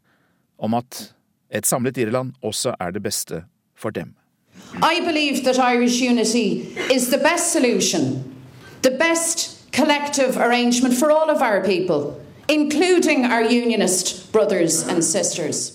om 0.57 0.77
at 0.77 1.01
et 1.49 1.67
samlet 1.67 1.97
Irland 1.99 2.37
også 2.45 2.75
er 2.79 2.93
det 2.95 3.03
beste 3.03 3.43
for 3.75 3.91
dem. 3.91 4.15
I 4.81 5.01
believe 5.03 5.43
that 5.43 5.59
Irish 5.59 6.01
unity 6.01 6.71
is 6.93 7.09
the 7.09 7.17
best 7.17 7.51
solution, 7.51 8.23
the 8.81 8.91
best 8.91 9.71
collective 9.71 10.37
arrangement 10.37 10.93
for 10.93 11.11
all 11.11 11.29
of 11.29 11.41
our 11.41 11.63
people, 11.63 12.19
including 12.47 13.25
our 13.25 13.41
unionist 13.41 14.31
brothers 14.31 14.87
and 14.87 15.03
sisters. 15.03 15.73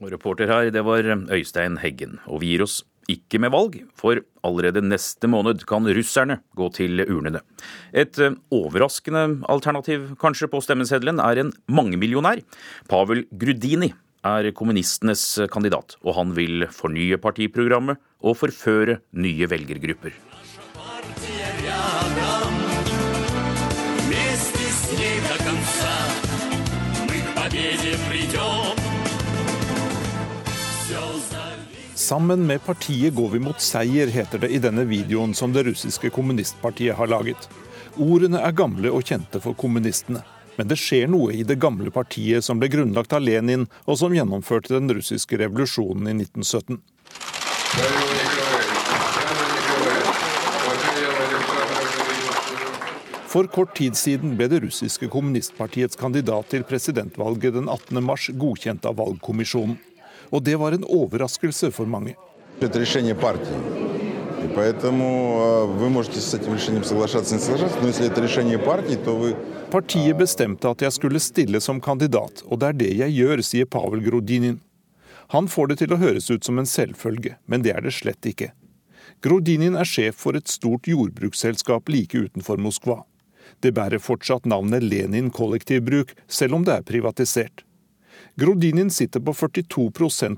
Og 0.00 0.12
reporter 0.12 0.46
her, 0.46 0.70
det 0.70 0.84
var 0.84 1.06
Øystein 1.32 1.78
Heggen. 1.80 2.18
Og 2.26 2.42
vi 2.42 2.52
gir 2.52 2.66
oss 2.66 2.82
ikke 3.08 3.38
med 3.40 3.52
valg, 3.54 3.78
for 3.96 4.20
allerede 4.44 4.82
neste 4.84 5.28
måned 5.30 5.62
kan 5.68 5.86
russerne 5.86 6.40
gå 6.58 6.68
til 6.74 7.04
urnene. 7.06 7.40
Et 7.94 8.18
eh, 8.18 8.34
overraskende 8.52 9.42
alternativ 9.48 10.16
kanskje 10.20 10.50
på 10.50 10.60
stemmeseddelen 10.64 11.22
er 11.22 11.40
en 11.40 11.52
mangemillionær. 11.70 12.42
Pavel 12.90 13.24
Grudini 13.30 13.92
er 14.26 14.50
kommunistenes 14.58 15.22
kandidat, 15.52 15.96
og 16.02 16.18
han 16.18 16.34
vil 16.36 16.66
fornye 16.74 17.18
partiprogrammet 17.22 18.02
og 18.26 18.40
forføre 18.42 19.00
nye 19.14 19.50
velgergrupper. 19.50 20.16
Sammen 32.06 32.46
med 32.46 32.64
partiet 32.64 33.14
går 33.14 33.30
vi 33.32 33.38
mot 33.42 33.60
seier, 33.60 34.06
heter 34.06 34.38
det 34.38 34.52
i 34.54 34.60
denne 34.62 34.84
videoen 34.86 35.32
som 35.34 35.50
det 35.50 35.64
russiske 35.66 36.06
kommunistpartiet 36.14 36.94
har 36.94 37.08
laget. 37.10 37.48
Ordene 37.98 38.38
er 38.46 38.54
gamle 38.54 38.92
og 38.94 39.08
kjente 39.08 39.40
for 39.42 39.58
kommunistene. 39.58 40.20
Men 40.54 40.70
det 40.70 40.78
skjer 40.78 41.10
noe 41.10 41.34
i 41.34 41.42
det 41.42 41.56
gamle 41.58 41.90
partiet 41.90 42.46
som 42.46 42.60
ble 42.62 42.68
grunnlagt 42.70 43.16
av 43.16 43.24
Lenin, 43.26 43.64
og 43.90 43.98
som 43.98 44.14
gjennomførte 44.14 44.76
den 44.76 44.94
russiske 44.94 45.40
revolusjonen 45.40 46.12
i 46.12 46.14
1917. 46.28 46.78
For 53.34 53.50
kort 53.58 53.74
tid 53.82 53.98
siden 53.98 54.38
ble 54.38 54.46
det 54.54 54.62
russiske 54.68 55.10
kommunistpartiets 55.10 55.98
kandidat 55.98 56.54
til 56.54 56.62
presidentvalget 56.70 57.58
den 57.58 57.66
18. 57.66 57.98
mars 57.98 58.30
godkjent 58.30 58.86
av 58.86 59.02
valgkommisjonen 59.02 59.80
Og 60.31 60.43
det 60.43 60.55
var 60.59 60.71
en 60.71 60.83
overraskelse 60.87 61.71
for 61.71 61.85
mange. 61.85 62.15
Это 62.59 62.79
решение 62.79 63.15
партии. 63.15 63.55
И 64.43 64.47
поэтому 64.55 65.05
э, 65.05 65.65
вы 65.79 65.89
можете 65.89 66.19
с 66.19 66.33
этим 66.33 66.53
решением 66.53 66.83
соглашаться, 66.83 67.35
не 67.35 67.41
соглашаться, 67.41 67.77
но 67.81 67.87
если 67.87 68.07
это 68.07 68.21
решение 68.21 68.57
партии, 68.57 68.95
то 68.95 69.15
вы... 69.15 69.35
Partiet 69.71 70.17
bestemte 70.17 70.67
at 70.67 70.81
jeg 70.81 70.91
skulle 70.91 71.19
stille 71.19 71.61
som 71.61 71.79
kandidat, 71.79 72.43
og 72.45 72.59
det 72.59 72.67
er 72.67 72.73
det 72.73 72.91
jeg 72.97 73.13
gjør, 73.15 73.41
sier 73.41 73.65
Pavel 73.65 74.01
Grodinin. 74.03 74.59
Han 75.31 75.47
får 75.47 75.67
det 75.67 75.77
til 75.79 75.93
å 75.93 75.99
høres 76.01 76.27
ut 76.31 76.43
som 76.43 76.59
en 76.59 76.67
selvfølge, 76.67 77.37
men 77.45 77.61
det 77.63 77.71
er 77.71 77.85
det 77.85 77.93
slett 77.95 78.25
ikke. 78.25 78.49
Grodinin 79.23 79.77
er 79.79 79.87
sjef 79.87 80.17
for 80.19 80.35
et 80.35 80.49
stort 80.49 80.89
jordbruksselskap 80.89 81.87
like 81.87 82.17
utenfor 82.17 82.57
Moskva. 82.57 83.03
Det 83.61 83.71
bærer 83.77 84.01
fortsatt 84.01 84.49
navnet 84.49 84.83
Lenin 84.83 85.29
kollektivbruk, 85.31 86.11
selv 86.27 86.57
om 86.57 86.65
det 86.67 86.79
er 86.79 86.87
privatisert. 86.87 87.63
Grodinin 88.38 88.90
sitter 88.90 89.20
på 89.20 89.32
42 89.32 89.86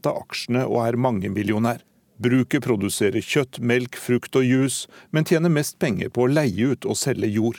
av 0.07 0.21
aksjene 0.21 0.61
og 0.71 0.85
er 0.87 0.97
mangemillionær. 1.03 1.81
Bruket 2.23 2.63
produserer 2.63 3.23
kjøtt, 3.23 3.59
melk, 3.59 3.99
frukt 3.99 4.39
og 4.39 4.47
juice, 4.47 4.87
men 5.11 5.27
tjener 5.27 5.51
mest 5.51 5.81
penger 5.83 6.13
på 6.15 6.23
å 6.23 6.31
leie 6.31 6.71
ut 6.71 6.87
og 6.87 6.95
selge 6.99 7.27
jord. 7.27 7.59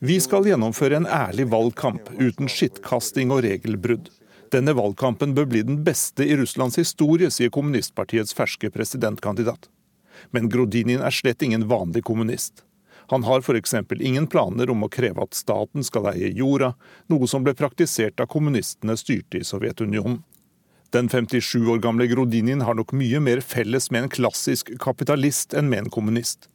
Vi 0.00 0.20
skal 0.26 0.50
gjennomføre 0.50 0.98
en 0.98 1.06
ærlig 1.06 1.46
valgkamp, 1.54 2.10
uten 2.18 2.50
skittkasting 2.50 3.30
og 3.30 3.44
regelbrudd. 3.46 4.10
Denne 4.50 4.74
valgkampen 4.74 5.36
bør 5.38 5.46
bli 5.46 5.62
den 5.62 5.84
beste 5.86 6.26
i 6.26 6.34
Russlands 6.38 6.78
historie, 6.80 7.30
sier 7.30 7.54
kommunistpartiets 7.54 8.34
ferske 8.34 8.74
presidentkandidat 8.74 9.70
Men 10.31 10.49
Grodinin 10.49 11.03
er 11.03 11.13
slett 11.13 11.41
ingen 11.45 11.67
vanlig 11.67 12.03
kommunist. 12.03 12.63
Han 13.07 13.23
har 13.23 13.39
f.eks. 13.39 13.75
ingen 13.99 14.27
planer 14.27 14.69
om 14.69 14.83
å 14.83 14.89
kreve 14.89 15.21
at 15.21 15.37
staten 15.37 15.85
skal 15.85 16.09
eie 16.13 16.31
jorda, 16.33 16.73
noe 17.11 17.27
som 17.29 17.43
ble 17.45 17.53
praktisert 17.53 18.17
da 18.17 18.25
kommunistene 18.25 18.97
styrte 18.97 19.41
i 19.41 19.45
Sovjetunionen. 19.45 20.23
Den 20.93 21.09
57 21.09 21.67
år 21.69 21.81
gamle 21.83 22.07
Grodinin 22.07 22.61
har 22.63 22.77
nok 22.77 22.93
mye 22.95 23.19
mer 23.19 23.41
felles 23.43 23.89
med 23.91 24.05
en 24.05 24.11
klassisk 24.13 24.71
kapitalist 24.81 25.53
enn 25.53 25.69
med 25.69 25.85
en 25.85 25.91
kommunist. 25.91 26.49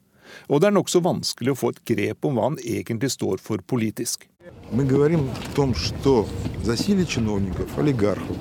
Og 0.49 0.62
det 0.62 0.70
er 0.70 0.76
nokså 0.76 1.02
vanskelig 1.04 1.52
å 1.52 1.59
få 1.59 1.73
et 1.75 1.82
grep 1.90 2.26
om 2.26 2.38
hva 2.38 2.49
han 2.49 2.59
egentlig 2.62 3.12
står 3.16 3.42
for 3.42 3.62
politisk. 3.62 4.26
Мы 4.73 4.85
говорим 4.85 5.28
о 5.28 5.54
том, 5.54 5.75
что 5.75 6.26
засилие 6.62 7.04
чиновников, 7.04 7.76
олигархов, 7.78 8.37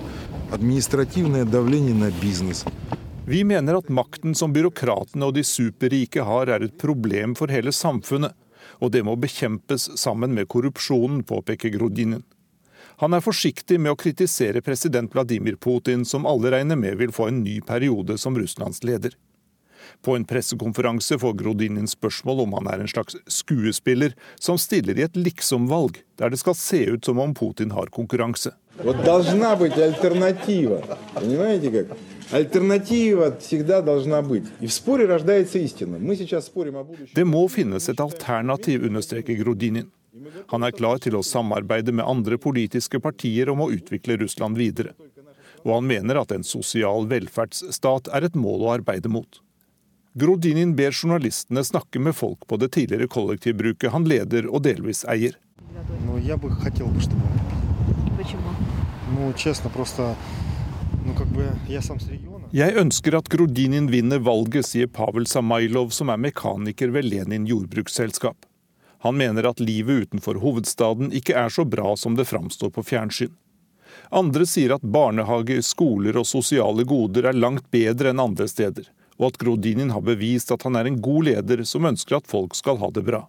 административное 0.52 1.44
давление 1.44 1.96
на 1.96 2.12
бизнес. 2.12 2.66
vi 3.27 3.45
mener 3.45 3.75
at 3.75 3.89
makten 3.89 4.35
som 4.37 4.53
byråkratene 4.53 5.25
og 5.25 5.33
de 5.33 5.43
superrike 5.49 6.21
har, 6.29 6.51
er 6.53 6.67
et 6.67 6.75
problem 6.77 7.33
for 7.39 7.49
hele 7.49 7.73
samfunnet, 7.73 8.35
og 8.85 8.91
det 8.93 9.01
må 9.07 9.15
bekjempes 9.17 9.87
sammen 9.97 10.35
med 10.37 10.51
korrupsjonen, 10.53 11.23
påpeker 11.25 11.73
Grodinin. 11.73 12.21
Han 13.01 13.17
er 13.17 13.25
forsiktig 13.25 13.79
med 13.81 13.95
å 13.95 13.99
kritisere 13.99 14.61
president 14.63 15.15
Vladimir 15.15 15.57
Putin, 15.57 16.05
som 16.05 16.29
alle 16.29 16.53
regner 16.53 16.77
med 16.77 17.01
vil 17.01 17.15
få 17.17 17.31
en 17.31 17.41
ny 17.47 17.63
periode 17.65 18.19
som 18.21 18.37
Russlands 18.37 18.85
leder. 18.85 19.17
På 20.05 20.17
en 20.17 20.25
pressekonferanse 20.29 21.17
får 21.19 21.33
Grodinin 21.41 21.89
spørsmål 21.89 22.45
om 22.45 22.59
han 22.59 22.69
er 22.75 22.85
en 22.85 22.93
slags 22.93 23.17
skuespiller 23.25 24.13
som 24.37 24.61
stiller 24.61 25.01
i 25.01 25.07
et 25.09 25.17
liksom-valg, 25.17 26.03
der 26.21 26.33
det 26.33 26.43
skal 26.45 26.57
se 26.61 26.83
ut 26.93 27.09
som 27.09 27.25
om 27.25 27.33
Putin 27.35 27.73
har 27.73 27.89
konkurranse. 27.89 28.53
Det 37.15 37.27
må 37.29 37.45
finnes 37.53 37.89
et 37.89 38.01
alternativ, 38.01 38.87
understreker 38.89 39.39
Grodinin. 39.43 39.91
Han 40.53 40.63
er 40.63 40.75
klar 40.75 41.01
til 41.03 41.17
å 41.19 41.25
samarbeide 41.27 41.93
med 41.93 42.07
andre 42.07 42.39
politiske 42.39 43.01
partier 43.03 43.51
om 43.51 43.65
å 43.65 43.71
utvikle 43.75 44.17
Russland 44.23 44.59
videre. 44.59 44.95
Og 45.65 45.79
han 45.79 45.89
mener 45.89 46.21
at 46.21 46.33
en 46.35 46.45
sosial 46.47 47.09
velferdsstat 47.11 48.11
er 48.15 48.29
et 48.29 48.39
mål 48.39 48.67
å 48.67 48.73
arbeide 48.77 49.11
mot. 49.11 49.41
Grodinin 50.15 50.77
ber 50.79 50.95
journalistene 50.95 51.65
snakke 51.67 51.99
med 51.99 52.15
folk 52.15 52.47
på 52.47 52.59
det 52.63 52.71
tidligere 52.77 53.11
kollektivbruket 53.11 53.91
han 53.91 54.07
leder 54.07 54.47
og 54.47 54.63
delvis 54.63 55.03
eier. 55.11 55.35
Jeg 62.55 62.77
ønsker 62.81 63.17
at 63.19 63.29
Grodinin 63.29 63.91
vinner 63.93 64.23
valget, 64.25 64.65
sier 64.71 64.89
Pavel 64.89 65.27
Samailov, 65.29 65.91
som 65.93 66.09
er 66.09 66.21
mekaniker 66.21 66.95
ved 66.95 67.05
Lenin 67.11 67.45
jordbruksselskap. 67.51 68.47
Han 69.05 69.19
mener 69.21 69.45
at 69.45 69.61
livet 69.61 70.07
utenfor 70.07 70.41
hovedstaden 70.41 71.11
ikke 71.13 71.37
er 71.37 71.53
så 71.53 71.67
bra 71.69 71.93
som 72.01 72.17
det 72.17 72.25
framstår 72.31 72.73
på 72.73 72.87
fjernsyn. 72.89 73.35
Andre 74.09 74.47
sier 74.49 74.73
at 74.79 74.87
barnehager, 74.97 75.61
skoler 75.61 76.17
og 76.17 76.25
sosiale 76.27 76.87
goder 76.89 77.29
er 77.29 77.37
langt 77.37 77.69
bedre 77.75 78.15
enn 78.15 78.25
andre 78.25 78.49
steder, 78.49 78.89
og 79.21 79.29
at 79.29 79.39
Grodinin 79.45 79.93
har 79.93 80.07
bevist 80.09 80.57
at 80.57 80.65
han 80.65 80.81
er 80.81 80.89
en 80.89 81.03
god 81.05 81.29
leder 81.29 81.67
som 81.69 81.85
ønsker 81.85 82.17
at 82.23 82.31
folk 82.33 82.57
skal 82.57 82.81
ha 82.81 82.89
det 82.97 83.05
bra. 83.05 83.27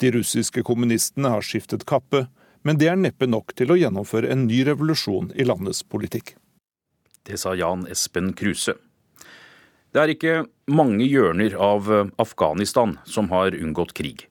De 0.00 0.14
russiske 0.16 0.64
kommunistene 0.64 1.36
har 1.36 1.44
skiftet 1.44 1.84
kappe, 1.84 2.24
men 2.64 2.80
det 2.80 2.88
er 2.88 2.96
neppe 2.96 3.28
nok 3.28 3.52
til 3.60 3.76
å 3.76 3.78
gjennomføre 3.78 4.32
en 4.32 4.48
ny 4.48 4.64
revolusjon 4.72 5.34
i 5.36 5.44
landets 5.44 5.84
politikk. 5.84 6.37
Det 7.26 7.40
sa 7.40 7.54
Jan 7.58 7.86
Espen 7.90 8.34
Kruse. 8.36 8.76
Det 9.92 10.02
er 10.02 10.12
ikke 10.12 10.34
mange 10.70 11.06
hjørner 11.08 11.54
av 11.56 11.88
Afghanistan 12.20 12.98
som 13.08 13.32
har 13.32 13.56
unngått 13.56 13.96
krig. 13.96 14.28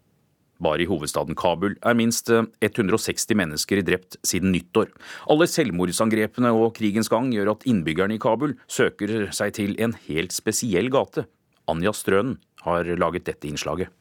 Bare 0.63 0.82
i 0.82 0.88
hovedstaden 0.89 1.38
Kabul 1.38 1.75
er 1.86 1.98
minst 1.98 2.32
160 2.32 3.29
eh, 3.29 3.38
mennesker 3.38 3.82
drept 3.86 4.17
siden 4.25 4.51
nyttår. 4.56 4.89
Alle 5.29 5.48
selvmordsangrepene 5.50 6.51
og 6.56 6.74
krigens 6.77 7.12
gang 7.13 7.29
gjør 7.34 7.53
at 7.53 7.67
innbyggerne 7.70 8.17
i 8.17 8.22
Kabul 8.22 8.56
søker 8.65 9.29
seg 9.36 9.53
til 9.60 9.77
en 9.84 9.94
helt 10.08 10.34
spesiell 10.34 10.89
gate. 10.94 11.27
Anja 11.70 11.94
Strønen 11.94 12.39
har 12.65 12.89
laget 12.98 13.27
dette 13.29 13.50
innslaget. 13.50 13.91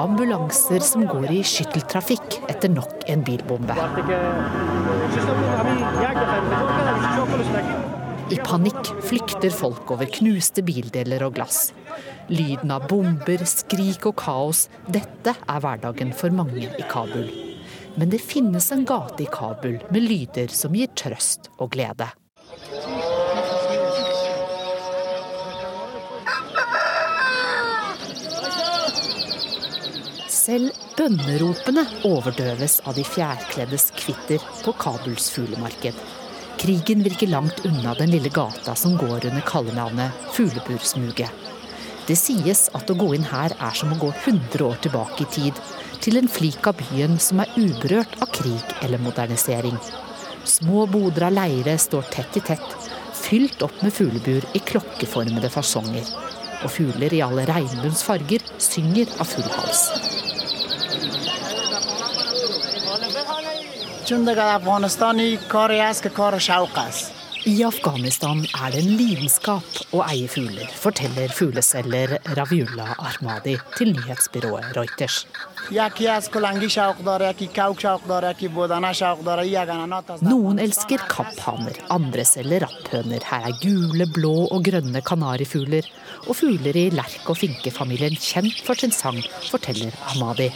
Ambulanser 0.00 0.80
som 0.80 1.02
går 1.04 1.28
i 1.34 1.40
skytteltrafikk 1.44 2.38
etter 2.48 2.70
nok 2.72 3.02
en 3.10 3.20
bilbombe. 3.26 3.74
I 8.30 8.38
panikk 8.46 8.92
flykter 9.04 9.52
folk 9.52 9.90
over 9.92 10.08
knuste 10.14 10.64
bildeler 10.64 11.26
og 11.26 11.34
glass. 11.36 11.74
Lyden 12.32 12.72
av 12.72 12.86
bomber, 12.88 13.44
skrik 13.44 14.06
og 14.08 14.16
kaos, 14.22 14.68
dette 14.88 15.34
er 15.36 15.64
hverdagen 15.66 16.14
for 16.16 16.32
mange 16.32 16.70
i 16.70 16.88
Kabul. 16.88 17.28
Men 17.98 18.08
det 18.08 18.22
finnes 18.24 18.70
en 18.72 18.86
gate 18.88 19.26
i 19.26 19.28
Kabul 19.28 19.80
med 19.90 20.06
lyder 20.06 20.48
som 20.54 20.78
gir 20.78 20.88
trøst 20.96 21.52
og 21.58 21.74
glede. 21.74 22.08
Selv 30.50 30.72
bønneropene 30.98 31.84
overdøves 32.08 32.80
av 32.90 32.96
de 32.98 33.04
fjærkleddes 33.06 33.84
kvitter 33.94 34.42
på 34.64 34.72
Kabuls 34.82 35.28
fuglemarked. 35.30 35.94
Krigen 36.58 37.04
virker 37.06 37.30
langt 37.30 37.60
unna 37.68 37.92
den 37.94 38.10
lille 38.10 38.32
gata 38.34 38.74
som 38.74 38.96
går 38.98 39.28
under 39.28 39.44
kallenavnet 39.46 40.24
Fuglebursmuget. 40.34 41.30
Det 42.08 42.16
sies 42.18 42.64
at 42.74 42.90
å 42.90 42.96
gå 42.98 43.12
inn 43.14 43.28
her 43.30 43.54
er 43.54 43.78
som 43.78 43.94
å 43.94 44.00
gå 44.00 44.10
100 44.24 44.66
år 44.66 44.82
tilbake 44.82 45.22
i 45.22 45.28
tid, 45.36 45.62
til 46.02 46.18
en 46.18 46.32
flik 46.38 46.66
av 46.66 46.82
byen 46.82 47.14
som 47.22 47.44
er 47.44 47.54
uberørt 47.54 48.18
av 48.18 48.34
krig 48.34 48.74
eller 48.80 48.98
modernisering. 49.06 49.78
Små 50.42 50.88
boder 50.90 51.28
av 51.28 51.36
leire 51.38 51.78
står 51.78 52.10
tett 52.10 52.42
i 52.42 52.46
tett, 52.50 52.74
fylt 53.22 53.62
opp 53.62 53.78
med 53.86 53.94
fuglebur 53.94 54.50
i 54.50 54.66
klokkeformede 54.72 55.54
fasonger 55.54 56.10
Og 56.63 56.71
fugler 56.71 57.13
i 57.13 57.21
alle 57.21 57.45
regnbuens 57.49 58.03
farger 58.07 58.45
synger 58.57 59.07
av 59.19 59.27
full 59.33 59.49
hals. 59.57 59.83
چون 64.05 64.25
دیگه 64.25 64.43
افغانستان 64.43 65.37
کاری 65.37 65.79
است 65.79 66.03
که 66.03 66.09
کار 66.09 66.39
شوق 66.39 66.77
است 66.77 67.11
i 67.48 67.62
Afghanistan 67.64 68.42
er 68.44 68.74
det 68.74 68.82
en 68.82 68.98
lidenskap 68.98 69.78
å 69.96 70.02
eie 70.04 70.26
fugler, 70.28 70.68
forteller 70.76 71.32
fugleselger 71.32 72.18
Raviullah 72.36 72.90
Ahmadi 73.00 73.54
til 73.78 73.94
nyhetsbyrået 73.94 74.74
Reuters. 74.76 75.22
Noen 80.26 80.60
elsker 80.66 81.06
kapphaner, 81.14 81.80
andre 81.96 82.26
selger 82.28 82.66
rapphøner. 82.66 83.24
Her 83.30 83.48
er 83.48 83.56
gule, 83.62 84.08
blå 84.12 84.34
og 84.50 84.66
grønne 84.68 85.00
kanarifugler, 85.00 85.88
og 86.26 86.36
fugler 86.36 86.76
i 86.76 86.90
lerk- 86.92 87.24
og 87.24 87.40
finkefamilien 87.40 88.20
kjent 88.20 88.60
for 88.66 88.76
sin 88.76 88.92
sang, 88.92 89.22
forteller 89.48 89.96
Ahmadi. 90.12 90.50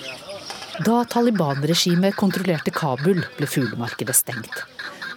Da 0.85 1.01
Taliban-regimet 1.09 2.17
kontrollerte 2.19 2.75
Kabul, 2.75 3.25
ble 3.39 3.49
fuglemarkedet 3.49 4.21
stengt. 4.21 4.67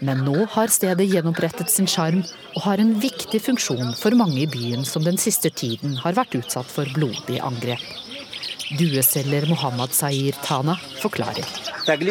Men 0.06 0.22
nå 0.26 0.46
har 0.54 0.70
stedet 0.74 1.08
gjenopprettet 1.10 1.72
sin 1.74 1.88
sjarm 1.90 2.22
og 2.56 2.62
har 2.68 2.82
en 2.82 2.94
viktig 3.02 3.40
funksjon 3.42 3.96
for 3.98 4.18
mange 4.20 4.44
i 4.44 4.50
byen 4.50 4.86
som 4.86 5.06
den 5.06 5.18
siste 5.22 5.50
tiden 5.50 5.98
har 6.04 6.18
vært 6.18 6.36
utsatt 6.38 6.70
for 6.70 6.86
blodige 6.94 7.42
angrep. 7.46 7.82
Dueselger 8.78 9.46
Mohammad 9.48 9.94
Sair 9.96 10.36
Tana 10.44 10.76
forklarer. 11.00 11.48
Jeg 11.88 12.04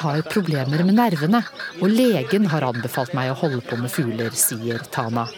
har 0.00 0.22
problemer 0.32 0.80
med 0.88 0.96
nervene, 0.96 1.42
og 1.82 1.88
legen 1.92 2.48
har 2.48 2.64
anbefalt 2.70 3.12
meg 3.18 3.34
å 3.34 3.36
holde 3.42 3.60
på 3.68 3.76
med 3.76 3.92
fugler, 3.92 4.32
sier 4.32 4.80
Tana. 4.88 5.28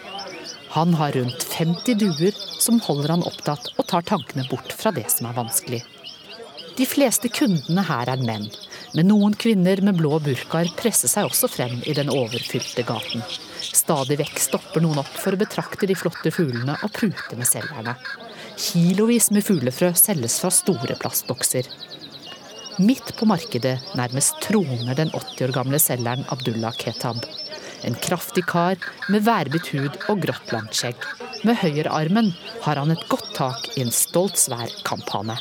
Han 0.77 0.95
har 0.95 1.11
rundt 1.19 1.43
50 1.43 1.99
duer 1.99 2.31
som 2.63 2.79
holder 2.87 3.17
han 3.17 3.27
opptatt 3.27 3.75
og 3.75 3.83
tar 3.91 4.07
tankene 4.07 4.47
bort 4.47 4.71
fra 4.71 4.95
det 4.95 5.11
som 5.11 5.27
er 5.27 5.35
vanskelig. 5.41 5.83
De 6.77 6.87
fleste 6.87 7.29
kundene 7.33 7.83
her 7.85 8.09
er 8.13 8.23
menn, 8.25 8.47
men 8.95 9.09
noen 9.11 9.35
kvinner 9.39 9.83
med 9.85 9.99
blå 9.99 10.19
burkaer 10.25 10.71
presser 10.79 11.11
seg 11.11 11.29
også 11.29 11.51
frem 11.51 11.81
i 11.89 11.95
den 11.97 12.11
overfylte 12.13 12.85
gaten. 12.89 13.25
Stadig 13.61 14.19
vekk 14.21 14.41
stopper 14.41 14.83
noen 14.85 15.03
opp 15.03 15.13
for 15.21 15.35
å 15.35 15.41
betrakte 15.41 15.89
de 15.91 15.97
flotte 15.99 16.33
fuglene 16.35 16.77
og 16.81 16.95
prute 16.97 17.39
med 17.39 17.49
selgerne. 17.49 17.97
Kilovis 18.61 19.31
med 19.35 19.47
fuglefrø 19.47 19.93
selges 19.99 20.39
fra 20.43 20.51
store 20.55 20.97
plastbokser. 21.01 21.69
Midt 22.81 23.13
på 23.19 23.29
markedet 23.29 23.77
nærmest 23.99 24.39
troner 24.45 24.97
den 24.97 25.11
80 25.13 25.47
år 25.49 25.55
gamle 25.59 25.81
selgeren 25.83 26.25
Abdullah 26.33 26.77
Ketab. 26.81 27.27
En 27.85 27.97
kraftig 28.05 28.45
kar 28.49 28.81
med 29.13 29.25
værbitt 29.27 29.73
hud 29.75 29.97
og 30.13 30.23
grått 30.25 30.53
langt 30.55 30.77
skjegg. 30.77 30.97
Med 31.45 31.59
høyrearmen 31.61 32.33
har 32.65 32.81
han 32.81 32.93
et 32.93 33.07
godt 33.13 33.33
tak 33.37 33.71
i 33.77 33.85
en 33.85 33.93
stolt, 33.95 34.37
svær 34.41 34.69
kamphane. 34.85 35.39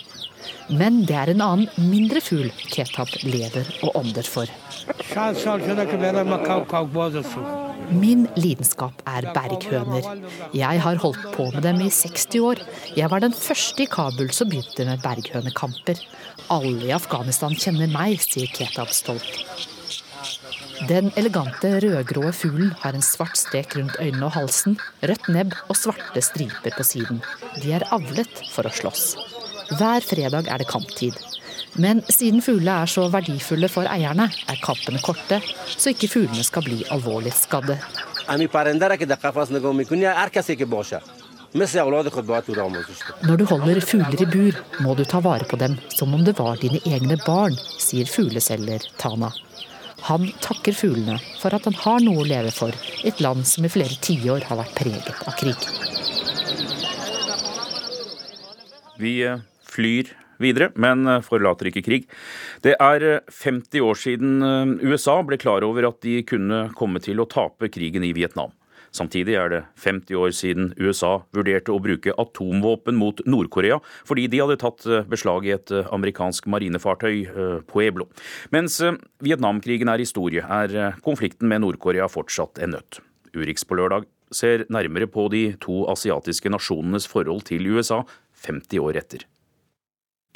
Men 0.69 1.03
det 1.09 1.15
er 1.17 1.31
en 1.33 1.41
annen, 1.41 1.69
mindre 1.89 2.21
fugl 2.21 2.49
Ketab 2.69 3.11
lever 3.25 3.69
og 3.85 3.95
ånder 3.99 4.27
for. 4.27 4.49
Min 7.89 8.27
lidenskap 8.37 9.01
er 9.09 9.29
berghøner. 9.33 10.05
Jeg 10.53 10.83
har 10.85 11.01
holdt 11.01 11.25
på 11.33 11.47
med 11.55 11.63
dem 11.65 11.81
i 11.81 11.89
60 11.89 12.39
år. 12.51 12.61
Jeg 12.97 13.09
var 13.09 13.23
den 13.23 13.33
første 13.33 13.83
i 13.83 13.89
Kabul 13.89 14.29
som 14.35 14.51
begynte 14.51 14.85
med 14.85 15.01
berghønekamper. 15.05 16.05
Alle 16.53 16.89
i 16.89 16.93
Afghanistan 16.93 17.57
kjenner 17.57 17.89
meg, 17.91 18.21
sier 18.21 18.49
Ketab 18.53 18.93
stolt. 18.93 19.43
Den 20.87 21.09
elegante 21.19 21.73
rødgrå 21.83 22.29
fuglen 22.31 22.71
har 22.83 22.95
en 22.95 23.03
svart 23.03 23.35
strek 23.37 23.75
rundt 23.75 23.97
øynene 23.99 24.29
og 24.29 24.37
halsen, 24.37 24.77
rødt 25.03 25.27
nebb 25.27 25.57
og 25.67 25.75
svarte 25.75 26.23
striper 26.23 26.77
på 26.77 26.85
siden. 26.87 27.19
De 27.59 27.73
er 27.75 27.89
avlet 27.91 28.31
for 28.53 28.69
å 28.69 28.71
slåss. 28.71 29.38
Hver 29.77 30.01
fredag 30.01 30.49
er 30.49 30.61
det 30.61 30.67
kamptid. 30.69 31.17
Men 31.77 32.01
siden 32.09 32.41
fuglene 32.41 32.81
er 32.83 32.89
så 32.89 33.05
verdifulle 33.13 33.69
for 33.69 33.85
eierne, 33.89 34.29
er 34.49 34.61
kampene 34.63 35.01
korte, 35.05 35.41
så 35.69 35.93
ikke 35.93 36.09
fuglene 36.09 36.45
skal 36.45 36.65
bli 36.65 36.81
alvorlig 36.89 37.33
skadde. 37.37 37.77
Når 43.25 43.37
du 43.37 43.45
holder 43.49 43.79
fugler 43.81 44.21
i 44.21 44.29
bur, 44.29 44.57
må 44.85 44.95
du 44.97 45.03
ta 45.05 45.21
vare 45.25 45.45
på 45.49 45.57
dem 45.61 45.77
som 45.93 46.13
om 46.13 46.25
det 46.25 46.35
var 46.37 46.61
dine 46.61 46.81
egne 46.85 47.17
barn, 47.25 47.57
sier 47.81 48.09
fugleselger 48.09 48.85
Tana. 49.01 49.31
Han 50.07 50.29
takker 50.41 50.77
fuglene 50.77 51.17
for 51.41 51.53
at 51.55 51.65
han 51.67 51.77
har 51.81 52.03
noe 52.05 52.21
å 52.21 52.27
leve 52.27 52.53
for, 52.55 52.73
et 53.03 53.19
land 53.21 53.47
som 53.49 53.65
i 53.65 53.71
flere 53.71 53.97
tiår 54.01 54.45
har 54.49 54.61
vært 54.61 54.77
preget 54.77 55.25
av 55.25 55.35
krig. 55.39 55.69
Vi 58.99 59.13
eh, 59.23 59.39
flyr 59.79 60.11
videre, 60.39 60.71
men 60.79 61.07
eh, 61.07 61.23
forlater 61.25 61.69
ikke 61.69 61.85
krig. 61.85 62.07
Det 62.65 62.75
er 62.79 63.07
50 63.27 63.79
eh, 63.79 63.85
år 63.85 63.99
siden 63.99 64.39
eh, 64.45 64.87
USA 64.87 65.19
ble 65.25 65.39
klar 65.41 65.65
over 65.67 65.89
at 65.91 66.01
de 66.05 66.21
kunne 66.27 66.67
komme 66.79 67.03
til 67.03 67.21
å 67.21 67.27
tape 67.29 67.71
krigen 67.73 68.07
i 68.07 68.15
Vietnam. 68.17 68.55
Samtidig 68.95 69.35
er 69.37 69.51
det 69.53 69.59
50 69.77 70.17
år 70.17 70.31
siden 70.33 70.71
USA 70.79 71.19
vurderte 71.35 71.69
å 71.69 71.81
bruke 71.83 72.15
atomvåpen 72.17 72.97
mot 72.97 73.21
Nord-Korea 73.29 73.77
fordi 74.07 74.23
de 74.33 74.39
hadde 74.41 74.57
tatt 74.63 74.87
beslag 75.11 75.45
i 75.45 75.53
et 75.53 75.69
amerikansk 75.93 76.49
marinefartøy, 76.49 77.19
Pueblo. 77.69 78.07
Mens 78.49 78.79
Vietnamkrigen 79.21 79.93
er 79.93 80.01
historie, 80.01 80.41
er 80.41 80.97
konflikten 81.05 81.53
med 81.53 81.61
Nord-Korea 81.61 82.09
fortsatt 82.09 82.57
en 82.65 82.79
nøtt. 82.79 83.03
Urix 83.37 83.61
på 83.61 83.77
lørdag 83.77 84.09
ser 84.33 84.65
nærmere 84.73 85.05
på 85.05 85.29
de 85.29 85.51
to 85.61 85.83
asiatiske 85.93 86.49
nasjonenes 86.49 87.05
forhold 87.13 87.45
til 87.45 87.69
USA 87.69 88.01
50 88.41 88.89
år 88.89 89.03
etter. 89.05 89.29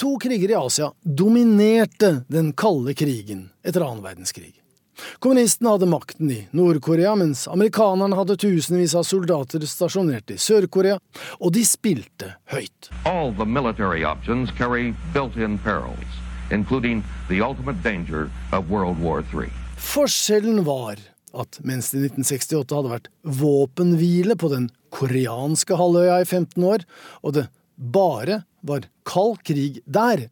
To 0.04 0.20
kriger 0.20 0.52
i 0.52 0.56
Asia 0.56 0.92
dominerte 1.04 2.26
den 2.28 2.54
kalde 2.54 2.94
krigen 2.94 3.46
etter 3.64 3.86
annen 3.86 4.04
verdenskrig. 4.04 4.58
Kommunistene 5.24 5.70
hadde 5.72 5.88
makten 5.88 6.32
i 6.32 6.42
Nord-Korea, 6.52 7.14
mens 7.16 7.46
amerikanerne 7.48 8.18
hadde 8.20 8.36
tusenvis 8.36 8.98
av 9.00 9.08
soldater 9.08 9.64
stasjonert 9.64 10.36
i 10.36 10.38
Sør-Korea, 10.38 11.00
og 11.40 11.56
de 11.56 11.64
spilte 11.64 12.34
høyt. 12.52 12.92
All 13.08 13.32
the 13.40 13.48
military 13.48 14.04
options 14.04 14.52
carry 14.60 14.92
built-in 15.16 15.56
perils, 15.64 16.20
including 16.52 17.00
the 17.32 17.40
ultimate 17.40 17.80
danger 17.80 18.28
of 18.52 18.68
World 18.68 19.00
War 19.00 19.24
III. 19.32 19.48
Forskjellen 19.80 20.66
var 20.68 21.00
at 21.32 21.64
mens 21.64 21.94
det 21.96 22.04
i 22.04 22.08
1968 22.12 22.76
hadde 22.76 22.98
vært 23.00 23.14
våpenhvile 23.24 24.36
på 24.36 24.52
den 24.52 24.68
koreanske 24.92 25.80
halvøya 25.80 26.26
i 26.26 26.28
15 26.28 26.74
år, 26.76 26.90
og 27.24 27.40
det 27.40 27.48
bare 27.80 28.44
var 28.64 28.88
kald 29.08 29.42
krig 29.46 29.82
der, 29.86 30.28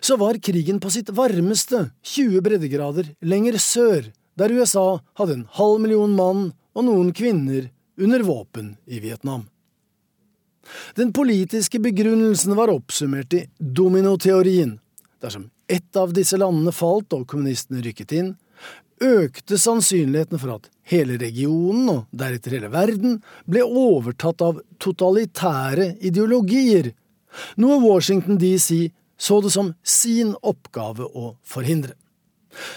så 0.00 0.18
var 0.18 0.38
krigen 0.42 0.80
på 0.82 0.90
sitt 0.90 1.10
varmeste 1.14 1.88
20 2.02 2.42
breddegrader 2.44 3.12
lenger 3.22 3.58
sør, 3.62 4.10
der 4.38 4.54
USA 4.54 4.98
hadde 5.18 5.38
en 5.38 5.46
halv 5.58 5.82
million 5.82 6.14
mann 6.18 6.48
og 6.74 6.86
noen 6.86 7.12
kvinner 7.14 7.70
under 7.98 8.22
våpen 8.26 8.74
i 8.86 9.00
Vietnam. 9.02 9.46
Den 10.94 11.14
politiske 11.16 11.80
begrunnelsen 11.80 12.54
var 12.58 12.70
oppsummert 12.70 13.34
i 13.34 13.46
dominoteorien. 13.58 14.76
Dersom 15.22 15.48
ett 15.66 15.96
av 15.96 16.12
disse 16.14 16.36
landene 16.38 16.72
falt 16.72 17.14
og 17.16 17.26
kommunistene 17.30 17.82
rykket 17.84 18.14
inn, 18.18 18.34
økte 19.00 19.58
sannsynligheten 19.58 20.40
for 20.40 20.56
at 20.56 20.68
hele 20.90 21.18
regionen, 21.20 21.88
og 21.92 22.06
deretter 22.10 22.56
hele 22.56 22.70
verden, 22.72 23.18
ble 23.46 23.64
overtatt 23.64 24.42
av 24.44 24.60
totalitære 24.82 25.94
ideologier, 26.08 26.92
noe 27.56 27.78
Washington 27.82 28.38
DC 28.38 28.90
så 29.18 29.40
det 29.40 29.50
som 29.50 29.72
sin 29.82 30.34
oppgave 30.42 31.06
å 31.06 31.36
forhindre. 31.44 31.94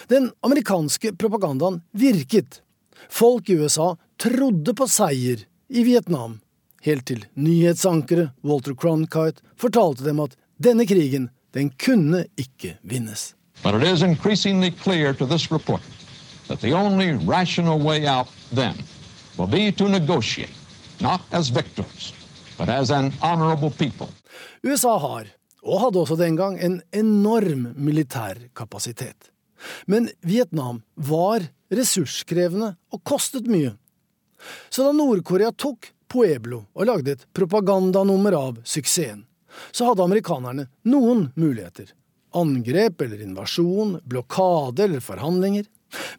Den 0.08 0.32
amerikanske 0.42 1.14
propagandaen 1.16 1.82
virket. 1.92 2.62
Folk 3.10 3.50
i 3.50 3.58
USA 3.62 3.96
trodde 4.22 4.74
på 4.74 4.88
seier 4.88 5.46
i 5.70 5.84
Vietnam, 5.84 6.40
helt 6.86 7.06
til 7.10 7.26
nyhetsankeret 7.34 8.34
Walter 8.46 8.76
Cronkite 8.76 9.42
fortalte 9.58 10.06
dem 10.06 10.20
at 10.24 10.36
denne 10.62 10.86
krigen, 10.86 11.30
den 11.54 11.72
kunne 11.78 12.26
ikke 12.40 12.78
vinnes. 12.82 13.34
But 13.64 13.76
it 13.76 13.84
is 13.84 14.02
increasingly 14.02 14.72
clear 14.72 15.14
to 15.14 15.26
this 15.26 15.52
report 15.52 15.82
that 16.48 16.62
the 16.62 16.74
only 16.74 17.14
rational 17.14 17.80
way 17.80 18.08
out 18.08 18.28
then 18.52 18.76
will 19.38 19.48
be 19.48 19.72
to 19.72 19.88
negotiate, 19.88 20.54
not 21.00 21.22
as 21.32 21.50
victims, 21.50 22.14
but 22.58 22.70
as 22.70 22.92
an 22.92 23.14
honorable 23.22 23.72
people. 23.72 24.10
USA 24.62 24.98
har, 25.02 25.30
og 25.66 25.82
hadde 25.82 26.02
også 26.02 26.18
den 26.20 26.36
gang, 26.38 26.58
en 26.60 26.82
enorm 26.94 27.72
militær 27.78 28.38
kapasitet. 28.58 29.32
Men 29.86 30.10
Vietnam 30.26 30.82
var 30.96 31.46
ressurskrevende 31.72 32.76
og 32.94 33.02
kostet 33.08 33.50
mye. 33.50 33.74
Så 34.70 34.86
da 34.86 34.94
Nord-Korea 34.94 35.52
tok 35.54 35.92
Pueblo 36.12 36.66
og 36.74 36.88
lagde 36.90 37.16
et 37.16 37.28
propagandanummer 37.34 38.36
av 38.38 38.62
suksessen, 38.68 39.26
så 39.76 39.90
hadde 39.90 40.06
amerikanerne 40.06 40.68
noen 40.88 41.30
muligheter. 41.36 41.92
Angrep 42.38 43.02
eller 43.04 43.22
invasjon, 43.26 43.98
blokade 44.08 44.86
eller 44.86 45.04
forhandlinger. 45.04 45.66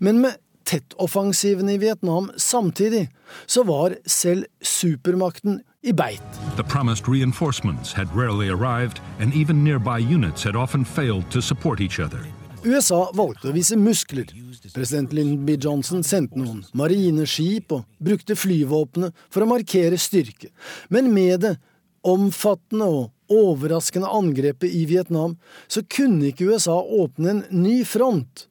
Men 0.05 0.21
med 0.25 0.37
tettoffensivene 0.69 1.77
i 1.77 1.81
Vietnam 1.81 2.29
samtidig, 2.37 3.07
så 3.47 3.65
var 3.69 3.97
selv 4.07 4.47
supermakten 4.61 5.63
i 5.83 5.93
beit. 5.93 6.23
The 6.57 6.65
promised 6.65 7.09
reinforcements 7.09 7.93
had 7.93 8.15
rarely 8.15 8.49
arrived, 8.49 9.01
and 9.19 9.35
even 9.35 9.65
nearby 9.65 9.99
units 9.99 10.43
had 10.43 10.57
often 10.57 10.85
failed 10.85 11.31
to 11.31 11.41
support 11.41 11.81
each 11.81 12.01
other. 12.01 12.25
USA 12.65 13.09
valgte 13.15 13.51
å 13.51 13.55
vise 13.57 13.77
muskler. 13.77 14.29
President 14.73 15.13
Lyndon 15.13 15.43
B. 15.47 15.57
Johnson 15.59 16.05
sendte 16.07 16.39
noen 16.39 16.61
marineskip 16.79 17.75
og 17.75 17.89
brukte 17.99 18.37
flyvåpenet 18.39 19.17
for 19.29 19.43
å 19.43 19.51
markere 19.51 19.99
styrke. 19.99 20.53
Men 20.89 21.11
med 21.15 21.43
det 21.43 21.57
omfattende 22.07 22.87
og 22.87 23.11
overraskende 23.33 24.11
angrepet 24.11 24.71
i 24.71 24.85
Vietnam, 24.87 25.37
så 25.67 25.83
kunne 25.83 26.31
ikke 26.31 26.53
USA 26.53 26.79
åpne 26.79 27.35
en 27.35 27.45
ny 27.51 27.83
front. 27.89 28.47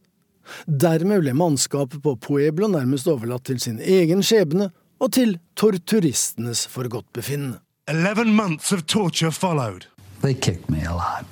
Dermed 0.66 1.24
ble 1.24 1.34
mannskapet 1.38 2.02
på 2.04 2.18
Pueblo 2.20 2.68
nærmest 2.72 3.08
overlatt 3.08 3.46
til 3.48 3.62
sin 3.64 3.80
egen 3.80 4.24
skjebne 4.26 4.72
og 5.02 5.12
til 5.18 5.38
torturistenes 5.58 6.68
forgodtbefinnende. 6.70 7.60
Eleven 7.90 8.36
months 8.36 8.72
of 8.72 8.86
torture 8.88 9.32
followed. 9.32 9.88
They 10.22 10.34
kicked 10.34 10.70
me 10.70 10.86
a 10.86 10.94
lot, 10.94 11.26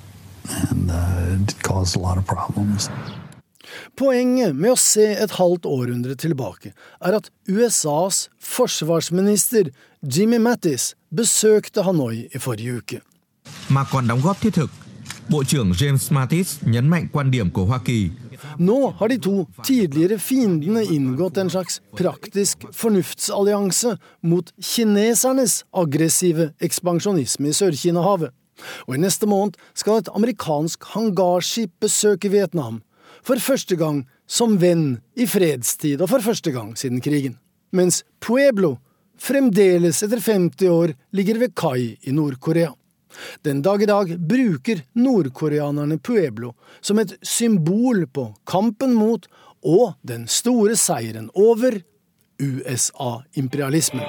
and 0.68 0.90
uh, 0.90 1.42
it 1.42 1.62
caused 1.62 1.96
a 1.96 2.00
lot 2.00 2.18
of 2.18 2.26
problems. 2.26 2.90
Poenget 3.96 4.56
med 4.56 4.74
å 4.74 4.78
se 4.80 5.04
et 5.22 5.36
halvt 5.38 5.68
århundre 5.68 6.16
tilbake 6.18 6.72
er 6.98 7.16
at 7.20 7.30
USAs 7.46 8.24
forsvarsminister 8.42 9.70
Jimmy 10.02 10.40
Mattis 10.42 10.94
besøkte 11.14 11.84
Hanoi 11.86 12.26
i 12.34 12.42
forrige 12.42 12.80
uke. 12.82 13.00
Mà 13.68 13.84
còn 13.84 14.06
đóng 14.06 14.20
góp 14.20 14.40
thiết 14.40 14.54
thực, 14.54 14.70
Bộ 15.30 15.44
trưởng 15.44 15.72
James 15.72 16.12
Mattis 16.12 16.58
nhấn 16.60 16.88
mạnh 16.88 17.06
quan 17.12 17.30
điểm 17.30 17.50
của 17.50 17.64
Hoa 17.64 17.78
Kỳ 17.84 18.10
nå 18.58 18.78
har 18.98 19.12
de 19.12 19.18
to 19.22 19.34
tidligere 19.66 20.18
fiendene 20.22 20.82
inngått 20.84 21.40
en 21.40 21.52
slags 21.52 21.80
praktisk 21.98 22.66
fornuftsallianse 22.76 23.96
mot 24.26 24.52
kinesernes 24.56 25.62
aggressive 25.72 26.50
ekspansjonisme 26.62 27.50
i 27.50 27.56
Sør-Kina-havet. 27.56 28.34
Og 28.86 28.96
i 28.96 29.00
neste 29.00 29.28
måned 29.28 29.56
skal 29.74 30.00
et 30.00 30.12
amerikansk 30.14 30.84
hangarskip 30.94 31.72
besøke 31.80 32.32
Vietnam. 32.32 32.82
For 33.24 33.40
første 33.40 33.76
gang 33.76 34.04
som 34.30 34.56
venn 34.60 35.00
i 35.18 35.26
fredstid, 35.28 36.00
og 36.00 36.10
for 36.12 36.24
første 36.24 36.52
gang 36.54 36.74
siden 36.78 37.02
krigen. 37.04 37.38
Mens 37.72 38.02
Pueblo 38.22 38.76
fremdeles 39.20 40.02
etter 40.04 40.22
50 40.22 40.70
år 40.72 40.94
ligger 41.16 41.40
ved 41.42 41.54
kai 41.58 41.96
i 42.00 42.14
Nord-Korea. 42.14 42.72
Den 43.46 43.62
dag 43.62 43.82
i 43.82 43.88
dag 43.90 44.14
bruker 44.18 44.82
nordkoreanerne 44.98 45.98
Pueblo 45.98 46.54
som 46.80 46.98
et 47.02 47.16
symbol 47.22 48.06
på 48.06 48.30
kampen 48.48 48.94
mot 48.98 49.28
og 49.60 49.94
den 50.06 50.26
store 50.30 50.76
seieren 50.80 51.28
over 51.36 51.80
USA-imperialismen. 52.40 54.04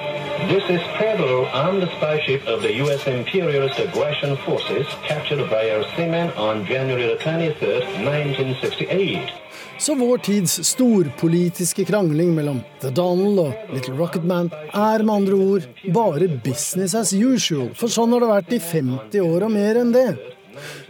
This 0.48 0.64
is 0.70 0.80
Pedro 0.98 1.46
on 1.46 1.80
the 1.80 1.88
spaceship 1.96 2.48
of 2.48 2.62
the 2.62 2.72
U.S. 2.84 3.06
imperialist 3.06 3.78
aggression 3.78 4.36
forces 4.36 4.86
captured 5.08 5.48
by 5.50 5.70
our 5.74 5.84
seamen 5.96 6.30
on 6.36 6.66
January 6.66 7.16
23, 7.18 7.76
1968. 7.76 9.42
Så 9.78 9.94
vår 9.94 10.18
tids 10.18 10.64
storpolitiske 10.66 11.84
krangling 11.84 12.34
mellom 12.34 12.60
The 12.80 12.90
Donald 12.90 13.38
og 13.38 13.72
Little 13.74 13.96
Rocket 13.98 14.24
Man 14.24 14.50
er 14.74 15.02
med 15.02 15.14
andre 15.14 15.34
ord 15.34 15.66
bare 15.94 16.28
business 16.44 16.94
as 16.94 17.12
usual, 17.12 17.72
for 17.74 17.90
sånn 17.90 18.14
har 18.14 18.22
det 18.22 18.30
vært 18.30 18.54
i 18.54 18.60
50 18.62 19.26
år 19.26 19.46
og 19.48 19.54
mer 19.56 19.80
enn 19.80 19.92
det. 19.94 20.08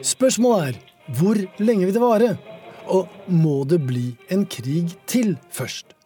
Spørsmålet 0.04 0.72
er 0.72 1.16
hvor 1.18 1.40
lenge 1.58 1.88
vil 1.88 1.96
det 1.96 2.02
vare? 2.04 2.34
Og 2.92 3.08
må 3.30 3.62
det 3.68 3.80
bli 3.86 4.12
en 4.32 4.44
krig 4.46 4.94
til 5.06 5.36
først? 5.52 5.96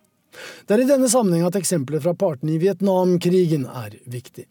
Det 0.66 0.76
er 0.76 0.84
i 0.84 0.88
denne 0.88 1.08
sammenheng 1.12 1.46
at 1.48 1.58
eksempelet 1.58 2.04
fra 2.04 2.14
partene 2.18 2.56
i 2.56 2.60
Vietnamkrigen 2.62 3.66
er 3.66 3.96
viktig. 4.04 4.46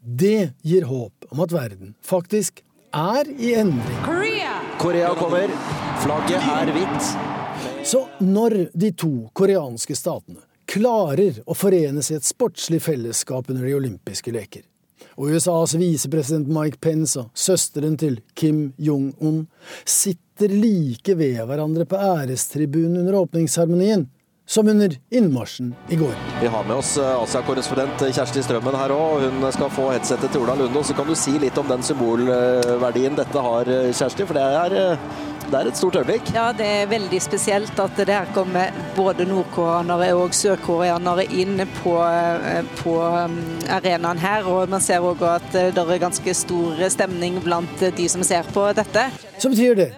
Det 0.00 0.52
gir 0.64 0.88
håp 0.88 1.26
om 1.30 1.42
at 1.44 1.52
verden 1.52 1.94
faktisk 2.02 2.62
er 2.96 3.28
i 3.38 3.54
endring. 3.54 4.00
Korea, 4.04 4.54
Korea 4.80 5.14
kommer. 5.14 5.52
Flagget 6.00 6.48
er 6.54 6.72
hvitt. 6.74 7.10
Så 7.86 8.06
når 8.18 8.56
de 8.72 8.92
to 8.92 9.12
koreanske 9.36 9.96
statene 9.96 10.40
klarer 10.70 11.40
å 11.46 11.54
forenes 11.58 12.10
i 12.10 12.16
et 12.18 12.26
sportslig 12.26 12.80
fellesskap 12.82 13.50
under 13.50 13.66
de 13.66 13.74
olympiske 13.74 14.32
leker, 14.34 14.62
og 15.18 15.34
USAs 15.34 15.74
visepresident 15.80 16.48
Mike 16.52 16.78
Pence 16.82 17.18
og 17.20 17.30
søsteren 17.34 17.96
til 18.00 18.20
Kim 18.38 18.70
Jong-un 18.78 19.42
sitter 19.84 20.52
like 20.54 21.16
ved 21.18 21.40
hverandre 21.48 21.86
på 21.88 21.98
ærestribunen 21.98 23.02
under 23.02 23.18
åpningsseremonien, 23.24 24.06
som 24.50 24.68
under 24.68 24.96
innmarsjen 25.10 25.74
i 25.88 25.96
går. 25.96 26.14
Vi 26.40 26.46
har 26.46 26.64
med 26.64 26.76
oss 26.76 26.96
eh, 26.98 27.22
Asia-korrespondent 27.22 28.00
Kjersti 28.14 28.42
Strømmen 28.42 28.74
her 28.74 28.90
òg. 28.90 29.22
Hun 29.22 29.44
skal 29.54 29.70
få 29.70 29.84
headsetet 29.92 30.32
til 30.34 30.42
Ola 30.42 30.56
Lunde. 30.58 30.82
Så 30.82 30.96
kan 30.98 31.06
du 31.06 31.14
si 31.14 31.36
litt 31.38 31.58
om 31.60 31.68
den 31.70 31.84
symbolverdien 31.86 33.14
dette 33.14 33.44
har, 33.46 33.70
eh, 33.70 33.92
Kjersti? 33.94 34.26
For 34.26 34.34
det 34.34 34.48
er, 34.48 34.74
eh, 34.80 35.04
det 35.44 35.60
er 35.60 35.70
et 35.70 35.78
stort 35.78 36.00
øyeblikk. 36.00 36.34
Ja, 36.34 36.48
det 36.50 36.66
er 36.66 36.90
veldig 36.90 37.22
spesielt 37.22 37.78
at 37.78 37.94
det 37.94 38.10
her 38.10 38.26
kommer 38.34 38.74
både 38.98 39.28
nordkoreanere 39.30 40.10
og 40.18 40.34
sørkoreanere 40.34 41.28
inn 41.30 41.62
på, 41.78 41.94
på 42.82 42.98
arenaen 43.78 44.18
her. 44.18 44.50
Og 44.50 44.68
man 44.68 44.82
ser 44.82 45.06
òg 45.06 45.22
at 45.30 45.50
det 45.52 45.78
er 45.78 46.04
ganske 46.08 46.34
stor 46.34 46.86
stemning 46.90 47.38
blant 47.46 47.88
de 48.02 48.10
som 48.10 48.26
ser 48.26 48.50
på 48.50 48.66
dette. 48.74 49.12
Så 49.38 49.54
betyr 49.54 49.78
det 49.78 49.90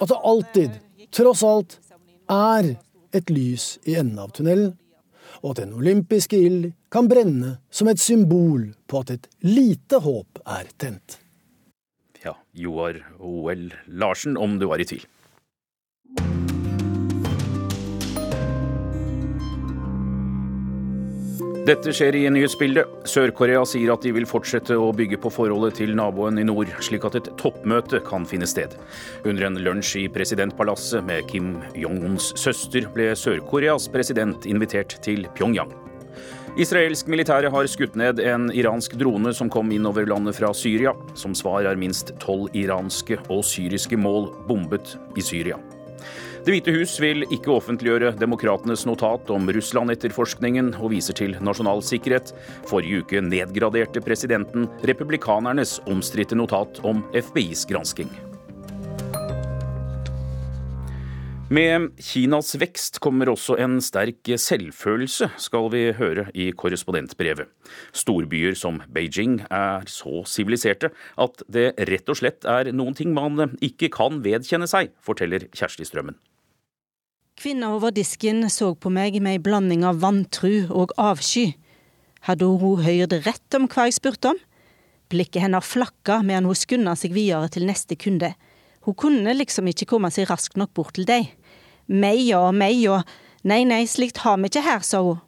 at 0.00 0.08
det 0.08 0.22
alltid, 0.24 0.78
tross 1.14 1.46
alt, 1.46 1.78
er 2.26 2.74
et 3.16 3.30
lys 3.30 3.78
i 3.88 3.96
enden 4.00 4.20
av 4.22 4.34
tunnelen, 4.36 4.74
og 5.40 5.52
at 5.52 5.62
den 5.62 5.74
olympiske 5.78 6.38
ild 6.38 6.72
kan 6.92 7.08
brenne 7.10 7.56
som 7.70 7.88
et 7.88 8.02
symbol 8.02 8.70
på 8.90 9.02
at 9.04 9.14
et 9.14 9.28
lite 9.46 10.02
håp 10.02 10.42
er 10.44 10.70
tent. 10.80 11.20
Ja, 12.24 12.34
Joar 12.52 12.98
OL 13.18 13.70
Larsen, 13.86 14.36
om 14.36 14.58
du 14.60 14.66
var 14.68 14.82
i 14.82 14.88
tvil. 14.90 15.06
Dette 21.70 21.92
skjer 21.94 22.16
i 22.18 22.20
nyhetsbildet. 22.34 23.04
Sør-Korea 23.06 23.60
sier 23.68 23.92
at 23.92 24.02
de 24.02 24.10
vil 24.16 24.24
fortsette 24.26 24.74
å 24.74 24.88
bygge 24.96 25.20
på 25.22 25.30
forholdet 25.30 25.76
til 25.78 25.92
naboen 25.94 26.40
i 26.42 26.46
nord, 26.48 26.72
slik 26.82 27.06
at 27.06 27.14
et 27.20 27.28
toppmøte 27.38 28.00
kan 28.08 28.26
finne 28.26 28.48
sted. 28.50 28.74
Under 29.22 29.46
en 29.46 29.60
lunsj 29.62 30.00
i 30.00 30.08
presidentpalasset 30.10 31.06
med 31.06 31.28
Kim 31.30 31.52
Jong-uns 31.78 32.32
søster 32.40 32.90
ble 32.90 33.12
Sør-Koreas 33.14 33.86
president 33.94 34.50
invitert 34.50 34.98
til 35.06 35.28
Pyongyang. 35.38 35.70
Israelsk 36.58 37.06
militære 37.06 37.54
har 37.54 37.70
skutt 37.70 37.94
ned 37.94 38.18
en 38.18 38.50
iransk 38.50 38.98
drone 38.98 39.30
som 39.36 39.52
kom 39.52 39.70
inn 39.70 39.86
over 39.86 40.10
landet 40.10 40.40
fra 40.42 40.50
Syria. 40.50 40.96
Som 41.14 41.38
svar 41.38 41.70
er 41.70 41.78
minst 41.78 42.16
tolv 42.18 42.50
iranske 42.50 43.22
og 43.28 43.46
syriske 43.46 44.00
mål 44.00 44.32
bombet 44.50 44.96
i 45.14 45.22
Syria. 45.22 45.62
Det 46.40 46.54
hvite 46.54 46.72
hus 46.72 46.94
vil 47.02 47.26
ikke 47.28 47.52
offentliggjøre 47.52 48.14
demokratenes 48.16 48.86
notat 48.88 49.28
om 49.34 49.44
Russland-etterforskningen 49.52 50.70
og 50.78 50.94
viser 50.94 51.18
til 51.18 51.34
nasjonal 51.44 51.82
sikkerhet. 51.84 52.32
Forrige 52.70 53.02
uke 53.04 53.20
nedgraderte 53.20 54.00
presidenten 54.00 54.64
republikanernes 54.88 55.76
omstridte 55.84 56.38
notat 56.40 56.80
om 56.80 57.04
FBIs 57.12 57.66
gransking. 57.68 58.08
Med 61.50 61.90
Kinas 61.98 62.54
vekst 62.62 63.00
kommer 63.04 63.28
også 63.32 63.58
en 63.60 63.80
sterk 63.82 64.32
selvfølelse, 64.38 65.32
skal 65.34 65.68
vi 65.74 65.84
høre 65.98 66.28
i 66.30 66.52
korrespondentbrevet. 66.56 67.50
Storbyer 67.90 68.54
som 68.56 68.80
Beijing 68.88 69.40
er 69.50 69.84
så 69.90 70.22
siviliserte 70.30 70.94
at 71.20 71.44
det 71.50 71.74
rett 71.90 72.08
og 72.08 72.22
slett 72.22 72.48
er 72.48 72.72
noen 72.72 72.96
ting 72.96 73.12
man 73.12 73.58
ikke 73.60 73.90
kan 73.92 74.22
vedkjenne 74.24 74.70
seg, 74.70 74.94
forteller 75.04 75.50
Kjersti 75.50 75.90
Strømmen. 75.90 76.16
Kvinna 77.40 77.70
over 77.72 77.88
disken 77.88 78.42
så 78.52 78.74
på 78.76 78.90
meg 78.92 79.14
med 79.24 79.38
ei 79.38 79.40
blanding 79.40 79.80
av 79.88 80.02
vantru 80.02 80.66
og 80.76 80.90
avsky. 81.00 81.54
Hadde 82.26 82.44
hun 82.44 82.82
hørt 82.84 83.14
rett 83.24 83.56
om 83.56 83.64
hva 83.64 83.86
jeg 83.88 83.96
spurte 83.96 84.34
om? 84.34 84.40
Blikket 85.08 85.46
hennes 85.46 85.64
flakka 85.64 86.18
medan 86.20 86.50
hun 86.50 86.58
skunda 86.58 86.92
seg 87.00 87.14
videre 87.16 87.48
til 87.48 87.64
neste 87.64 87.96
kunde. 87.96 88.34
Hun 88.84 88.92
kunne 88.92 89.32
liksom 89.38 89.72
ikke 89.72 89.88
komme 89.88 90.12
seg 90.12 90.28
raskt 90.28 90.60
nok 90.60 90.74
bort 90.76 90.92
til 90.98 91.08
deg. 91.08 91.32
Meg 91.88 92.28
og 92.36 92.52
og 92.52 93.16
Nei, 93.48 93.64
nei, 93.64 93.86
slikt 93.88 94.20
har 94.20 94.36
vi 94.36 94.52
ikke 94.52 94.66
her, 94.68 94.84
sa 94.84 95.00
hun. 95.00 95.24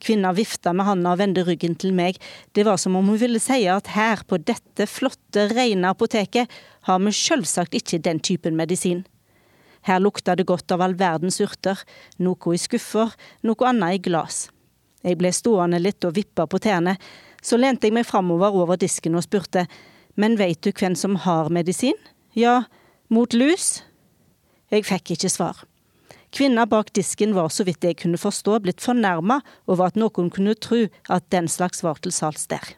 Kvinna 0.00 0.32
vifta 0.32 0.72
med 0.72 0.86
handa 0.88 1.12
og 1.12 1.20
vendte 1.20 1.44
ryggen 1.44 1.76
til 1.76 1.92
meg. 1.92 2.16
Det 2.56 2.64
var 2.64 2.80
som 2.80 2.96
om 2.96 3.04
hun 3.04 3.20
ville 3.20 3.38
si 3.38 3.68
at 3.68 3.92
her, 3.92 4.24
på 4.24 4.40
dette 4.40 4.88
flotte, 4.88 5.50
rene 5.52 5.92
apoteket, 5.92 6.48
har 6.88 7.04
vi 7.04 7.12
selvsagt 7.12 7.76
ikke 7.76 8.00
den 8.00 8.18
typen 8.18 8.56
medisin. 8.56 9.04
Her 9.86 10.00
lukta 10.00 10.36
det 10.36 10.46
godt 10.48 10.72
av 10.74 10.82
all 10.84 10.96
verdens 10.98 11.40
urter, 11.40 11.78
noe 12.18 12.54
i 12.54 12.60
skuffer, 12.60 13.14
noe 13.46 13.68
annet 13.68 13.96
i 13.98 14.02
glass. 14.10 14.48
Jeg 15.04 15.16
ble 15.20 15.32
stående 15.32 15.80
litt 15.80 16.04
og 16.04 16.16
vippa 16.18 16.46
på 16.46 16.60
tærne, 16.60 16.98
så 17.40 17.56
lente 17.56 17.88
jeg 17.88 17.96
meg 17.96 18.08
framover 18.08 18.52
over 18.52 18.80
disken 18.80 19.16
og 19.16 19.24
spurte, 19.24 19.64
men 20.20 20.36
veit 20.36 20.60
du 20.60 20.72
hvem 20.76 20.96
som 20.98 21.16
har 21.24 21.48
medisin? 21.48 21.96
Ja, 22.36 22.64
mot 23.08 23.32
lus? 23.32 23.80
Jeg 24.70 24.84
fikk 24.86 25.14
ikke 25.16 25.32
svar. 25.32 25.64
Kvinna 26.30 26.66
bak 26.68 26.92
disken 26.94 27.32
var 27.34 27.48
så 27.50 27.64
vidt 27.66 27.82
jeg 27.82 27.96
kunne 28.02 28.20
forstå 28.20 28.60
blitt 28.62 28.84
fornærma 28.84 29.40
over 29.66 29.88
at 29.88 29.98
noen 29.98 30.30
kunne 30.30 30.54
tro 30.54 30.84
at 31.10 31.26
den 31.34 31.48
slags 31.50 31.82
var 31.82 31.98
til 31.98 32.14
salgs 32.14 32.46
der. 32.52 32.76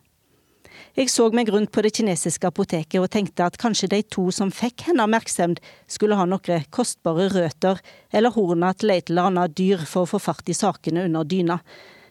Jeg 0.93 1.09
så 1.09 1.31
meg 1.33 1.49
rundt 1.49 1.71
på 1.73 1.81
det 1.81 1.95
kinesiske 1.97 2.51
apoteket 2.51 3.01
og 3.01 3.09
tenkte 3.15 3.47
at 3.47 3.55
kanskje 3.57 3.89
de 3.95 4.03
to 4.13 4.27
som 4.29 4.51
fikk 4.53 4.91
henne 4.91 5.07
oppmerksomhet, 5.07 5.63
skulle 5.89 6.19
ha 6.19 6.27
noen 6.29 6.67
kostbare 6.69 7.31
røtter 7.33 7.81
eller 8.13 8.35
horna 8.35 8.75
til 8.77 8.93
et 8.93 9.09
eller 9.09 9.31
annet 9.31 9.55
dyr 9.57 9.87
for 9.89 10.05
å 10.05 10.11
få 10.11 10.21
fart 10.21 10.53
i 10.53 10.57
sakene 10.57 11.07
under 11.09 11.25
dyna. 11.25 11.63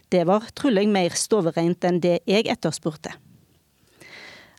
Det 0.10 0.24
var 0.26 0.50
trolig 0.58 0.88
mer 0.90 1.14
stovereint 1.14 1.86
enn 1.86 2.00
det 2.02 2.24
jeg 2.26 2.50
etterspurte. 2.50 3.14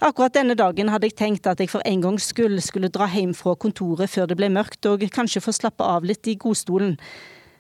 Akkurat 0.03 0.35
denne 0.39 0.55
dagen 0.59 0.89
hadde 0.91 1.11
jeg 1.11 1.19
tenkt 1.19 1.51
at 1.51 1.59
jeg 1.59 1.73
for 1.75 1.83
en 1.87 2.07
gangs 2.07 2.31
skyld 2.31 2.63
skulle 2.63 2.93
dra 2.95 3.11
hjem 3.11 3.35
fra 3.39 3.57
kontoret 3.59 4.11
før 4.11 4.31
det 4.31 4.39
ble 4.39 4.53
mørkt, 4.55 4.87
og 4.87 5.03
kanskje 5.15 5.43
få 5.43 5.55
slappe 5.55 5.83
av 5.83 6.07
litt 6.07 6.31
i 6.31 6.39
godstolen. 6.39 6.95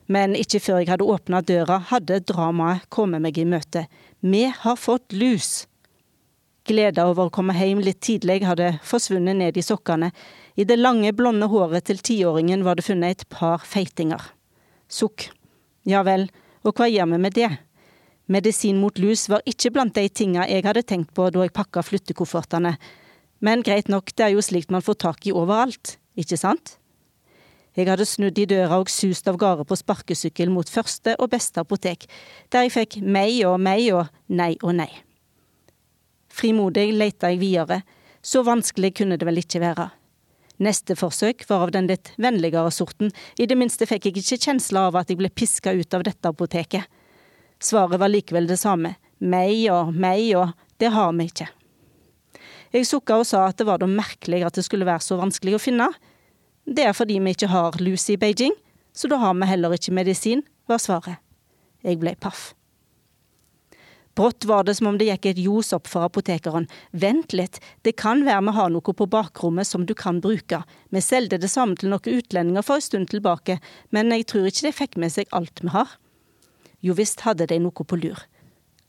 Men 0.06 0.38
ikke 0.38 0.62
før 0.62 0.80
jeg 0.82 0.92
hadde 0.94 1.10
åpna 1.10 1.42
døra, 1.42 1.82
hadde 1.90 2.22
dramaet 2.30 2.86
kommet 2.90 3.22
meg 3.22 3.38
i 3.38 3.46
møte. 3.46 3.88
Vi 4.22 4.46
har 4.46 4.78
fått 4.78 5.14
lus. 5.14 5.66
Gleda 6.68 7.08
over 7.10 7.26
å 7.26 7.34
komme 7.34 7.56
hjem 7.56 7.80
litt 7.82 7.98
tidlig 8.06 8.44
hadde 8.46 8.76
forsvunnet 8.86 9.34
ned 9.38 9.56
i 9.58 9.64
sokkene. 9.66 10.12
I 10.54 10.66
det 10.68 10.76
lange, 10.78 11.10
blonde 11.16 11.48
håret 11.50 11.88
til 11.88 11.98
tiåringen 11.98 12.62
var 12.62 12.78
det 12.78 12.86
funnet 12.86 13.16
et 13.16 13.28
par 13.32 13.64
feitinger. 13.66 14.22
Sukk. 14.86 15.30
Ja 15.88 16.04
vel, 16.06 16.28
og 16.62 16.78
hva 16.78 16.86
gjør 16.86 17.10
vi 17.10 17.18
med 17.24 17.34
det? 17.34 17.50
Medisin 18.30 18.78
mot 18.78 19.00
lus 19.02 19.26
var 19.28 19.42
ikke 19.48 19.72
blant 19.74 19.96
de 19.98 20.06
tinga 20.08 20.46
jeg 20.46 20.62
hadde 20.62 20.84
tenkt 20.86 21.10
på 21.16 21.26
da 21.34 21.42
jeg 21.42 21.54
pakka 21.56 21.82
flyttekoffertene. 21.82 22.76
Men 23.42 23.66
greit 23.66 23.90
nok, 23.90 24.14
det 24.14 24.28
er 24.28 24.36
jo 24.36 24.44
slikt 24.44 24.70
man 24.70 24.84
får 24.86 25.00
tak 25.02 25.26
i 25.26 25.34
overalt, 25.34 25.96
ikke 26.14 26.38
sant? 26.38 26.76
Jeg 27.74 27.88
hadde 27.88 28.06
snudd 28.06 28.38
i 28.38 28.46
døra 28.46 28.78
og 28.78 28.90
sust 28.92 29.26
av 29.26 29.38
gårde 29.40 29.64
på 29.66 29.78
sparkesykkel 29.80 30.52
mot 30.52 30.68
første 30.68 31.16
og 31.18 31.32
beste 31.32 31.64
apotek, 31.64 32.04
der 32.52 32.68
jeg 32.68 32.74
fikk 32.76 32.98
meg 33.02 33.40
og 33.48 33.56
meg 33.64 33.88
og 33.96 34.12
nei 34.28 34.52
og 34.60 34.76
nei. 34.78 34.92
Frimodig 36.32 36.88
leita 36.96 37.30
jeg 37.32 37.42
videre. 37.42 37.82
Så 38.22 38.44
vanskelig 38.46 38.94
kunne 39.00 39.18
det 39.18 39.26
vel 39.28 39.42
ikke 39.42 39.60
være. 39.62 39.90
Neste 40.62 40.94
forsøk 40.96 41.42
var 41.48 41.64
av 41.66 41.72
den 41.74 41.88
litt 41.90 42.12
vennligere 42.22 42.70
sorten, 42.70 43.10
i 43.36 43.48
det 43.50 43.56
minste 43.58 43.88
fikk 43.88 44.06
jeg 44.06 44.20
ikke 44.20 44.38
kjensla 44.46 44.86
av 44.90 45.00
at 45.00 45.10
jeg 45.10 45.18
ble 45.18 45.30
piska 45.32 45.72
ut 45.74 45.96
av 45.96 46.04
dette 46.06 46.28
apoteket. 46.28 46.86
Svaret 47.62 47.98
var 47.98 48.12
likevel 48.12 48.46
det 48.46 48.60
samme, 48.60 48.94
meg 49.18 49.66
og 49.74 49.90
meg 49.94 50.28
og 50.38 50.52
det 50.82 50.92
har 50.94 51.10
vi 51.18 51.26
ikke. 51.30 51.48
Jeg 52.72 52.88
sukka 52.88 53.18
og 53.20 53.26
sa 53.28 53.44
at 53.48 53.58
det 53.58 53.66
var 53.68 53.82
da 53.82 53.88
merkelig 53.90 54.44
at 54.46 54.56
det 54.56 54.64
skulle 54.66 54.88
være 54.88 55.04
så 55.04 55.18
vanskelig 55.20 55.58
å 55.58 55.62
finne. 55.62 55.90
Det 56.64 56.86
er 56.86 56.96
fordi 56.96 57.18
vi 57.20 57.34
ikke 57.34 57.50
har 57.52 57.76
lus 57.82 58.08
i 58.12 58.18
Beijing, 58.20 58.54
så 58.94 59.10
da 59.10 59.18
har 59.20 59.34
vi 59.34 59.50
heller 59.50 59.74
ikke 59.76 59.94
medisin, 59.94 60.44
var 60.70 60.80
svaret. 60.80 61.18
Jeg 61.82 61.98
ble 61.98 62.14
paff. 62.22 62.52
Brått 64.14 64.44
var 64.44 64.64
det 64.64 64.74
som 64.76 64.90
om 64.90 64.98
det 65.00 65.06
gikk 65.08 65.26
et 65.30 65.40
ljos 65.40 65.72
opp 65.72 65.88
for 65.88 66.04
apotekeren. 66.04 66.66
Vent 66.92 67.32
litt, 67.32 67.60
det 67.80 67.94
kan 67.96 68.26
være 68.26 68.44
vi 68.44 68.52
har 68.58 68.72
noe 68.74 68.94
på 68.98 69.06
bakrommet 69.08 69.66
som 69.66 69.86
du 69.88 69.94
kan 69.96 70.20
bruke. 70.20 70.60
Vi 70.92 71.00
solgte 71.00 71.40
det 71.40 71.48
samme 71.48 71.78
til 71.80 71.88
noen 71.92 72.20
utlendinger 72.20 72.66
for 72.66 72.76
en 72.76 72.84
stund 72.84 73.08
tilbake, 73.08 73.56
men 73.90 74.12
jeg 74.12 74.28
tror 74.28 74.50
ikke 74.50 74.66
de 74.68 74.74
fikk 74.76 75.00
med 75.00 75.16
seg 75.16 75.32
alt 75.32 75.64
vi 75.64 75.72
har. 75.72 75.96
Jo 76.84 76.96
visst 76.98 77.24
hadde 77.24 77.48
de 77.48 77.60
noe 77.62 77.88
på 77.88 77.96
lur. 77.96 78.20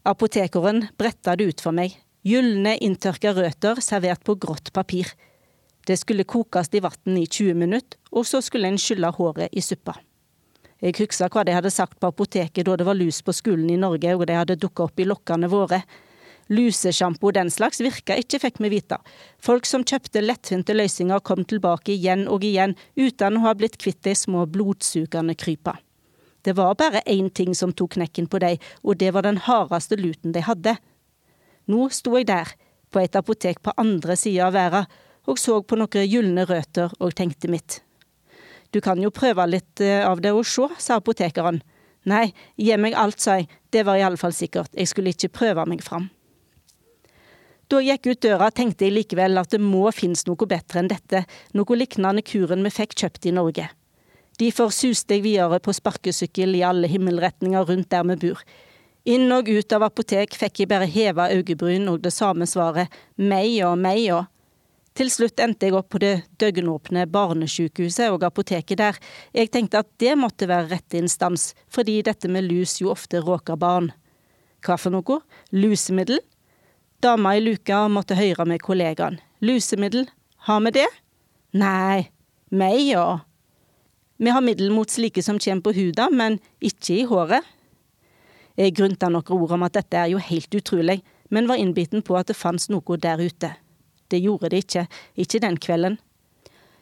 Apotekeren 0.04 0.90
bretta 1.00 1.38
det 1.40 1.54
ut 1.54 1.64
for 1.64 1.72
meg. 1.72 1.96
Gylne 2.28 2.76
inntørka 2.84 3.32
røtter 3.36 3.80
servert 3.84 4.24
på 4.28 4.36
grått 4.36 4.74
papir. 4.76 5.08
Det 5.88 5.96
skulle 6.00 6.28
kokes 6.28 6.72
i 6.76 6.82
vann 6.84 7.20
i 7.20 7.28
20 7.28 7.56
minutter, 7.56 8.00
og 8.12 8.28
så 8.28 8.42
skulle 8.44 8.68
en 8.72 8.80
skylle 8.80 9.12
håret 9.16 9.56
i 9.56 9.64
suppa. 9.64 9.96
Jeg 10.84 10.98
husker 10.98 11.32
hva 11.32 11.46
de 11.48 11.54
hadde 11.56 11.72
sagt 11.72 11.96
på 11.96 12.10
apoteket 12.12 12.66
da 12.68 12.74
det 12.76 12.84
var 12.84 12.98
lus 13.00 13.22
på 13.24 13.32
skolen 13.32 13.70
i 13.72 13.80
Norge 13.80 14.18
og 14.18 14.26
de 14.28 14.36
hadde 14.36 14.60
dukka 14.60 14.90
opp 14.90 15.00
i 15.00 15.06
lokkene 15.08 15.48
våre. 15.48 15.80
Lusesjampo 16.52 17.30
og 17.30 17.38
den 17.38 17.52
slags 17.54 17.80
virka 17.80 18.18
ikke, 18.20 18.42
fikk 18.44 18.60
vi 18.60 18.74
vite. 18.74 18.98
Folk 19.40 19.64
som 19.70 19.86
kjøpte 19.88 20.20
lettvinte 20.26 20.76
løsninger 20.76 21.24
kom 21.24 21.46
tilbake 21.48 21.94
igjen 21.96 22.26
og 22.28 22.44
igjen 22.44 22.76
uten 23.00 23.40
å 23.40 23.46
ha 23.46 23.54
blitt 23.56 23.80
kvitt 23.80 24.02
de 24.04 24.16
små 24.18 24.44
blodsugende 24.52 25.38
krypa. 25.40 25.78
Det 26.44 26.58
var 26.58 26.76
bare 26.76 27.00
én 27.08 27.30
ting 27.32 27.56
som 27.56 27.72
tok 27.72 27.96
knekken 27.96 28.28
på 28.28 28.44
dem, 28.44 28.60
og 28.84 29.00
det 29.00 29.14
var 29.16 29.24
den 29.24 29.40
hardeste 29.40 29.96
luten 29.96 30.36
de 30.36 30.44
hadde. 30.44 30.76
Nå 31.72 31.88
sto 31.96 32.18
jeg 32.20 32.28
der, 32.28 32.52
på 32.92 33.00
et 33.00 33.16
apotek 33.16 33.64
på 33.64 33.72
andre 33.80 34.20
sida 34.20 34.50
av 34.50 34.58
verden, 34.60 34.92
og 35.32 35.40
så 35.40 35.62
på 35.64 35.80
noen 35.80 36.04
gylne 36.04 36.44
røtter 36.44 36.92
og 37.00 37.16
tenkte 37.16 37.48
mitt. 37.48 37.80
Du 38.74 38.82
kan 38.82 39.02
jo 39.02 39.14
prøve 39.14 39.46
litt 39.50 39.84
eh, 39.86 40.02
av 40.02 40.22
det 40.24 40.34
og 40.34 40.48
se, 40.50 40.66
sa 40.82 40.98
apotekeren. 40.98 41.62
Nei, 42.10 42.34
gi 42.60 42.76
meg 42.82 42.98
alt, 43.00 43.22
sa 43.22 43.38
jeg, 43.40 43.48
det 43.72 43.86
var 43.88 44.00
iallfall 44.00 44.34
sikkert, 44.36 44.74
jeg 44.76 44.90
skulle 44.90 45.14
ikke 45.14 45.32
prøve 45.38 45.64
meg 45.70 45.84
fram. 45.86 46.10
Da 47.72 47.80
jeg 47.80 48.02
gikk 48.02 48.10
ut 48.12 48.26
døra, 48.26 48.50
tenkte 48.52 48.86
jeg 48.86 48.94
likevel 48.98 49.40
at 49.40 49.54
det 49.54 49.62
må 49.64 49.86
finnes 49.96 50.26
noe 50.28 50.50
bedre 50.50 50.82
enn 50.82 50.92
dette, 50.92 51.24
noe 51.56 51.78
lignende 51.80 52.26
kuren 52.28 52.66
vi 52.66 52.74
fikk 52.74 52.98
kjøpt 53.00 53.30
i 53.30 53.34
Norge. 53.38 53.70
Derfor 54.42 54.74
suste 54.74 55.16
jeg 55.16 55.24
videre 55.24 55.62
på 55.64 55.74
sparkesykkel 55.74 56.58
i 56.58 56.66
alle 56.66 56.90
himmelretninger 56.92 57.66
rundt 57.70 57.92
der 57.94 58.06
vi 58.10 58.20
bor. 58.26 58.44
Inn 59.06 59.32
og 59.36 59.50
ut 59.52 59.76
av 59.76 59.86
apotek 59.88 60.36
fikk 60.40 60.64
jeg 60.64 60.72
bare 60.72 60.90
heva 60.90 61.30
øyebryn 61.32 61.90
og 61.92 62.04
det 62.04 62.14
samme 62.16 62.48
svaret, 62.50 62.92
meg 63.18 63.60
og 63.68 63.78
meg 63.80 64.06
og. 64.16 64.30
Til 64.94 65.10
slutt 65.10 65.42
endte 65.42 65.66
jeg 65.66 65.74
opp 65.74 65.90
på 65.94 66.00
det 66.04 66.28
døgnåpne 66.42 67.08
barnesykehuset 67.10 68.14
og 68.14 68.26
apoteket 68.28 68.78
der. 68.78 69.00
Jeg 69.34 69.50
tenkte 69.54 69.82
at 69.82 69.90
det 70.02 70.14
måtte 70.22 70.46
være 70.50 70.70
rette 70.76 71.00
instans, 71.02 71.54
fordi 71.66 72.02
dette 72.06 72.30
med 72.30 72.46
lus 72.46 72.78
jo 72.82 72.92
ofte 72.94 73.24
råker 73.24 73.58
barn. 73.58 73.90
Hva 74.64 74.78
for 74.78 74.94
noe? 74.94 75.24
Lusemiddel? 75.52 76.22
Dama 77.04 77.34
i 77.36 77.42
luka 77.42 77.88
måtte 77.92 78.16
høre 78.16 78.46
med 78.48 78.62
kollegaen. 78.64 79.18
Lusemiddel, 79.44 80.06
har 80.46 80.62
vi 80.64 80.76
det? 80.78 80.88
Nei, 81.58 82.06
meg 82.54 82.78
ja. 82.86 83.08
Vi 84.22 84.32
har 84.32 84.46
middel 84.46 84.70
mot 84.72 84.90
slike 84.90 85.26
som 85.26 85.42
kommer 85.42 85.66
på 85.66 85.74
huda, 85.76 86.08
men 86.14 86.38
ikke 86.62 87.02
i 87.02 87.10
håret. 87.10 87.42
Jeg 88.56 88.78
grunta 88.78 89.10
noen 89.10 89.34
ord 89.34 89.58
om 89.58 89.66
at 89.66 89.74
dette 89.74 89.98
er 89.98 90.14
jo 90.14 90.22
helt 90.22 90.54
utrolig, 90.54 91.02
men 91.34 91.50
var 91.50 91.58
innbiten 91.58 92.06
på 92.06 92.16
at 92.20 92.30
det 92.30 92.38
fantes 92.38 92.70
noe 92.70 92.98
der 93.02 93.20
ute. 93.20 93.50
Det 94.14 94.22
gjorde 94.22 94.52
det 94.54 94.64
ikke, 94.68 94.88
ikke 95.18 95.40
den 95.42 95.56
kvelden. 95.58 95.98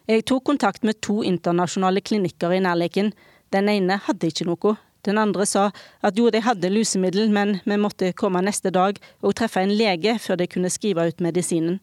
Jeg 0.10 0.26
tok 0.28 0.44
kontakt 0.50 0.84
med 0.84 1.00
to 1.00 1.22
internasjonale 1.24 2.02
klinikker 2.04 2.52
i 2.52 2.60
nærleken. 2.60 3.14
Den 3.56 3.70
ene 3.72 4.02
hadde 4.04 4.28
ikke 4.28 4.50
noe. 4.50 4.74
Den 5.08 5.18
andre 5.18 5.46
sa 5.48 5.70
at 6.04 6.20
jo, 6.20 6.28
de 6.30 6.42
hadde 6.44 6.70
lusemiddel, 6.70 7.32
men 7.32 7.62
vi 7.66 7.78
måtte 7.80 8.12
komme 8.18 8.42
neste 8.44 8.74
dag 8.74 9.00
og 9.22 9.38
treffe 9.40 9.64
en 9.64 9.72
lege 9.72 10.18
før 10.20 10.42
de 10.42 10.50
kunne 10.52 10.70
skrive 10.74 11.08
ut 11.08 11.24
medisinen. 11.24 11.80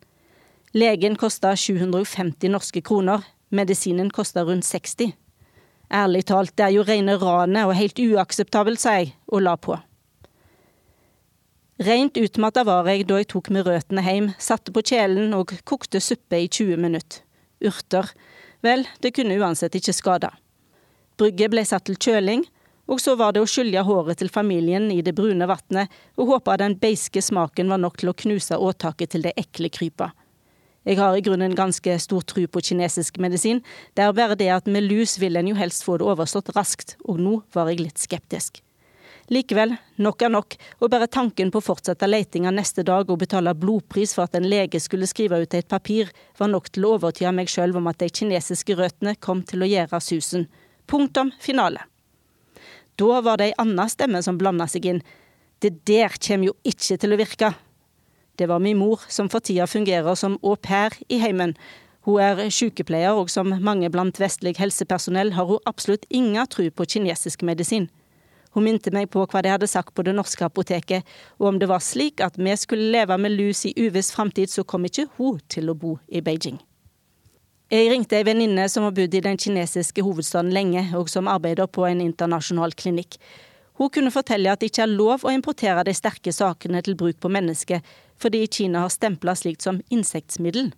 Legen 0.76 1.16
kosta 1.16 1.54
750 1.56 2.52
norske 2.52 2.84
kroner, 2.84 3.24
medisinen 3.48 4.12
kosta 4.12 4.44
rundt 4.44 4.68
60. 4.68 5.14
Ærlig 5.88 6.26
talt, 6.28 6.52
det 6.61 6.66
er 6.66 6.76
jo 6.76 6.84
rene 6.84 7.16
ranet 7.16 7.64
og 7.64 7.78
helt 7.78 7.98
uakseptabelt, 8.04 8.80
sa 8.82 8.98
jeg, 9.00 9.14
og 9.32 9.46
la 9.48 9.56
på. 9.56 9.78
Rent 11.78 12.16
utmatta 12.18 12.64
var 12.66 12.88
jeg 12.90 13.04
da 13.06 13.20
jeg 13.20 13.28
tok 13.30 13.52
med 13.54 13.68
røttene 13.68 14.02
hjem, 14.02 14.32
satte 14.42 14.72
på 14.74 14.82
kjelen 14.82 15.30
og 15.36 15.52
kokte 15.62 16.00
suppe 16.02 16.40
i 16.42 16.48
20 16.50 16.74
minutter. 16.82 17.22
Urter. 17.62 18.10
Vel, 18.66 18.82
det 18.98 19.12
kunne 19.14 19.36
uansett 19.38 19.76
ikke 19.78 19.94
skade. 19.94 20.32
Brygget 21.18 21.52
ble 21.54 21.62
satt 21.66 21.86
til 21.86 21.94
kjøling, 21.94 22.42
og 22.90 22.98
så 22.98 23.14
var 23.20 23.34
det 23.34 23.44
å 23.44 23.46
skylje 23.46 23.86
håret 23.86 24.18
til 24.18 24.30
familien 24.32 24.90
i 24.90 24.98
det 25.06 25.14
brune 25.14 25.46
vannet 25.46 25.94
og 26.18 26.32
håpe 26.32 26.58
den 26.58 26.74
beiske 26.82 27.22
smaken 27.22 27.70
var 27.70 27.78
nok 27.78 28.00
til 28.00 28.10
å 28.10 28.18
knuse 28.26 28.58
åtaket 28.58 29.14
til 29.14 29.28
det 29.28 29.36
ekle 29.38 29.70
krypa. 29.70 30.10
Jeg 30.88 30.98
har 30.98 31.14
i 31.14 31.22
grunnen 31.22 31.54
ganske 31.54 31.98
stor 32.02 32.26
tro 32.26 32.46
på 32.50 32.62
kinesisk 32.64 33.22
medisin, 33.22 33.60
det 33.94 34.02
er 34.02 34.14
bare 34.16 34.38
det 34.40 34.50
at 34.50 34.66
med 34.66 34.88
lus 34.88 35.18
vil 35.22 35.38
en 35.38 35.50
jo 35.50 35.58
helst 35.58 35.86
få 35.86 36.00
det 36.00 36.10
overstått 36.10 36.54
raskt, 36.56 36.96
og 37.06 37.20
nå 37.22 37.42
var 37.54 37.70
jeg 37.70 37.84
litt 37.84 38.02
skeptisk. 38.02 38.64
Likevel, 39.28 39.74
nok 40.00 40.22
er 40.24 40.30
nok, 40.32 40.54
og 40.80 40.88
bare 40.88 41.06
tanken 41.12 41.50
på 41.52 41.60
å 41.60 41.64
fortsette 41.66 42.08
letinga 42.08 42.48
neste 42.54 42.80
dag 42.86 43.10
og 43.12 43.18
betale 43.20 43.52
blodpris 43.52 44.14
for 44.16 44.24
at 44.24 44.38
en 44.38 44.46
lege 44.48 44.80
skulle 44.80 45.08
skrive 45.10 45.42
ut 45.42 45.54
et 45.54 45.68
papir, 45.68 46.08
var 46.38 46.48
nok 46.48 46.70
til 46.72 46.86
å 46.88 46.94
overtyde 46.96 47.34
meg 47.36 47.52
sjøl 47.52 47.76
om 47.76 47.90
at 47.92 48.00
de 48.00 48.08
kinesiske 48.08 48.78
røttene 48.78 49.18
kom 49.20 49.42
til 49.44 49.66
å 49.66 49.68
gjøre 49.68 50.00
susen. 50.00 50.46
Punktum 50.88 51.34
finale. 51.44 51.84
Da 52.96 53.20
var 53.20 53.36
det 53.36 53.50
ei 53.50 53.58
anna 53.60 53.84
stemme 53.92 54.22
som 54.24 54.40
blanda 54.40 54.64
seg 54.66 54.88
inn. 54.88 55.02
Det 55.60 55.84
der 55.84 56.16
kommer 56.16 56.48
jo 56.48 56.56
ikke 56.64 56.96
til 56.96 57.12
å 57.12 57.20
virke. 57.20 57.52
Det 58.40 58.48
var 58.48 58.64
min 58.64 58.80
mor, 58.80 59.04
som 59.12 59.28
for 59.28 59.44
tida 59.44 59.68
fungerer 59.68 60.16
som 60.16 60.38
au 60.40 60.56
pair 60.56 60.96
i 61.12 61.20
heimen. 61.20 61.52
Hun 62.08 62.22
er 62.24 62.40
sykepleier, 62.48 63.12
og 63.12 63.28
som 63.28 63.52
mange 63.60 63.90
blant 63.92 64.16
vestlig 64.22 64.56
helsepersonell 64.56 65.34
har 65.36 65.52
hun 65.52 65.60
absolutt 65.68 66.08
ingen 66.08 66.48
tro 66.48 66.64
på 66.70 66.88
kinesisk 66.96 67.44
medisin. 67.44 67.90
Hun 68.58 68.64
minte 68.66 68.90
meg 68.90 69.06
på 69.14 69.22
hva 69.22 69.38
de 69.38 69.52
hadde 69.52 69.68
sagt 69.70 69.92
på 69.94 70.02
det 70.02 70.16
norske 70.18 70.42
apoteket, 70.42 71.06
og 71.38 71.52
om 71.52 71.58
det 71.62 71.68
var 71.70 71.78
slik 71.78 72.18
at 72.24 72.34
vi 72.34 72.50
skulle 72.58 72.90
leve 72.90 73.14
med 73.14 73.30
lus 73.30 73.60
i 73.68 73.74
uviss 73.78 74.08
framtid, 74.10 74.50
så 74.50 74.64
kom 74.66 74.88
ikke 74.88 75.04
hun 75.14 75.36
til 75.46 75.70
å 75.70 75.76
bo 75.78 75.92
i 76.10 76.18
Beijing. 76.26 76.56
Jeg 77.70 77.92
ringte 77.92 78.16
ei 78.18 78.24
venninne 78.26 78.64
som 78.72 78.82
har 78.82 78.96
bodd 78.96 79.12
i 79.14 79.20
den 79.22 79.38
kinesiske 79.38 80.02
hovedstaden 80.02 80.50
lenge, 80.50 80.82
og 80.98 81.06
som 81.12 81.30
arbeider 81.30 81.70
på 81.70 81.84
en 81.86 82.00
internasjonal 82.02 82.74
klinikk. 82.74 83.14
Hun 83.78 83.92
kunne 83.94 84.10
fortelle 84.10 84.50
at 84.50 84.58
det 84.58 84.72
ikke 84.72 84.82
er 84.88 84.90
lov 84.90 85.22
å 85.22 85.30
importere 85.30 85.84
de 85.86 85.94
sterke 85.94 86.34
sakene 86.34 86.82
til 86.82 86.96
bruk 86.98 87.20
på 87.22 87.30
mennesker, 87.30 87.84
fordi 88.18 88.40
Kina 88.50 88.82
har 88.88 88.90
stempla 88.90 89.36
slikt 89.38 89.62
som 89.62 89.78
insektmiddel. 89.94 90.72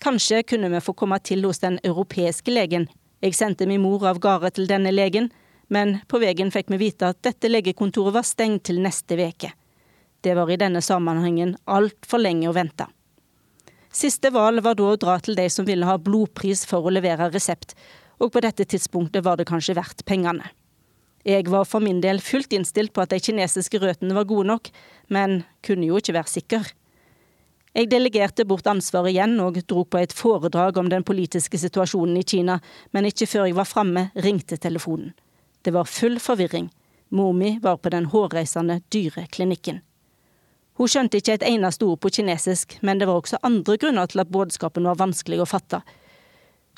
Kanskje 0.00 0.40
kunne 0.54 0.72
vi 0.72 0.80
få 0.80 0.96
komme 0.96 1.20
til 1.20 1.44
hos 1.44 1.60
den 1.60 1.76
europeiske 1.84 2.54
legen. 2.54 2.88
Jeg 3.20 3.36
sendte 3.36 3.68
min 3.68 3.84
mor 3.84 4.08
av 4.08 4.22
gårde 4.24 4.54
til 4.56 4.72
denne 4.72 4.94
legen, 4.94 5.28
men 5.68 5.98
på 6.08 6.20
veien 6.22 6.50
fikk 6.52 6.70
vi 6.72 6.80
vite 6.80 7.12
at 7.12 7.22
dette 7.24 7.50
legekontoret 7.50 8.16
var 8.16 8.26
stengt 8.26 8.66
til 8.68 8.80
neste 8.84 9.18
veke. 9.18 9.52
Det 10.20 10.34
var 10.34 10.50
i 10.50 10.58
denne 10.58 10.82
sammenhengen 10.82 11.56
altfor 11.64 12.22
lenge 12.22 12.48
å 12.50 12.56
vente. 12.56 12.88
Siste 13.94 14.30
valg 14.34 14.62
var 14.64 14.76
da 14.78 14.88
å 14.90 15.00
dra 15.00 15.16
til 15.22 15.36
de 15.38 15.46
som 15.50 15.66
ville 15.68 15.86
ha 15.86 15.96
blodpris 15.98 16.64
for 16.68 16.84
å 16.84 16.92
levere 16.92 17.30
resept, 17.32 17.74
og 18.18 18.32
på 18.34 18.42
dette 18.42 18.66
tidspunktet 18.66 19.24
var 19.24 19.38
det 19.38 19.48
kanskje 19.48 19.76
verdt 19.78 20.04
pengene. 20.08 20.50
Jeg 21.26 21.48
var 21.50 21.66
for 21.68 21.82
min 21.84 22.00
del 22.00 22.20
fullt 22.22 22.54
innstilt 22.56 22.92
på 22.94 23.02
at 23.02 23.12
de 23.12 23.20
kinesiske 23.20 23.80
røttene 23.82 24.16
var 24.16 24.26
gode 24.28 24.48
nok, 24.48 24.70
men 25.12 25.42
kunne 25.66 25.88
jo 25.88 25.98
ikke 26.00 26.14
være 26.16 26.32
sikker. 26.32 26.68
Jeg 27.76 27.90
delegerte 27.92 28.46
bort 28.48 28.66
ansvaret 28.70 29.12
igjen 29.12 29.36
og 29.44 29.58
dro 29.68 29.84
på 29.84 30.00
et 30.00 30.14
foredrag 30.14 30.78
om 30.80 30.88
den 30.90 31.04
politiske 31.06 31.60
situasjonen 31.60 32.16
i 32.18 32.26
Kina, 32.26 32.58
men 32.96 33.08
ikke 33.10 33.28
før 33.28 33.48
jeg 33.48 33.58
var 33.58 33.68
framme, 33.68 34.08
ringte 34.24 34.56
telefonen. 34.58 35.12
Det 35.62 35.74
var 35.74 35.84
full 35.84 36.18
forvirring. 36.20 36.70
Mor 37.08 37.32
mi 37.32 37.58
var 37.62 37.76
på 37.76 37.90
den 37.90 38.10
hårreisende 38.12 38.80
dyreklinikken. 38.92 39.80
Hun 40.78 40.90
skjønte 40.90 41.18
ikke 41.18 41.38
et 41.38 41.46
eneste 41.48 41.86
ord 41.88 41.98
på 42.04 42.10
kinesisk, 42.14 42.76
men 42.86 43.00
det 43.00 43.08
var 43.08 43.18
også 43.18 43.40
andre 43.42 43.74
grunner 43.82 44.06
til 44.06 44.22
at 44.22 44.30
budskapen 44.30 44.86
var 44.86 45.00
vanskelig 45.00 45.40
å 45.42 45.48
fatte. 45.48 45.80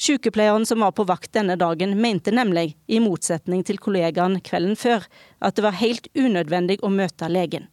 Sykepleieren 0.00 0.64
som 0.64 0.80
var 0.80 0.94
på 0.96 1.04
vakt 1.04 1.34
denne 1.36 1.58
dagen, 1.60 1.98
mente 2.00 2.32
nemlig, 2.32 2.78
i 2.88 3.02
motsetning 3.04 3.60
til 3.68 3.76
kollegaen 3.76 4.38
kvelden 4.40 4.78
før, 4.80 5.04
at 5.44 5.58
det 5.58 5.66
var 5.66 5.76
helt 5.76 6.08
unødvendig 6.16 6.78
å 6.80 6.88
møte 6.88 7.28
legen. 7.28 7.66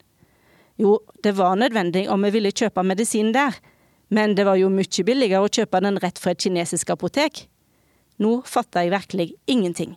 Jo, 0.76 0.98
det 1.24 1.38
var 1.38 1.56
nødvendig 1.56 2.10
om 2.12 2.28
vi 2.28 2.34
ville 2.36 2.52
kjøpe 2.52 2.84
medisin 2.84 3.32
der, 3.32 3.56
men 4.12 4.36
det 4.36 4.44
var 4.44 4.60
jo 4.60 4.68
mye 4.68 5.06
billigere 5.08 5.46
å 5.46 5.48
kjøpe 5.48 5.80
den 5.86 6.02
rett 6.04 6.20
fra 6.20 6.36
et 6.36 6.44
kinesisk 6.44 6.92
apotek. 6.92 7.46
Nå 8.20 8.42
fatta 8.44 8.84
jeg 8.84 8.92
virkelig 8.92 9.30
ingenting. 9.48 9.96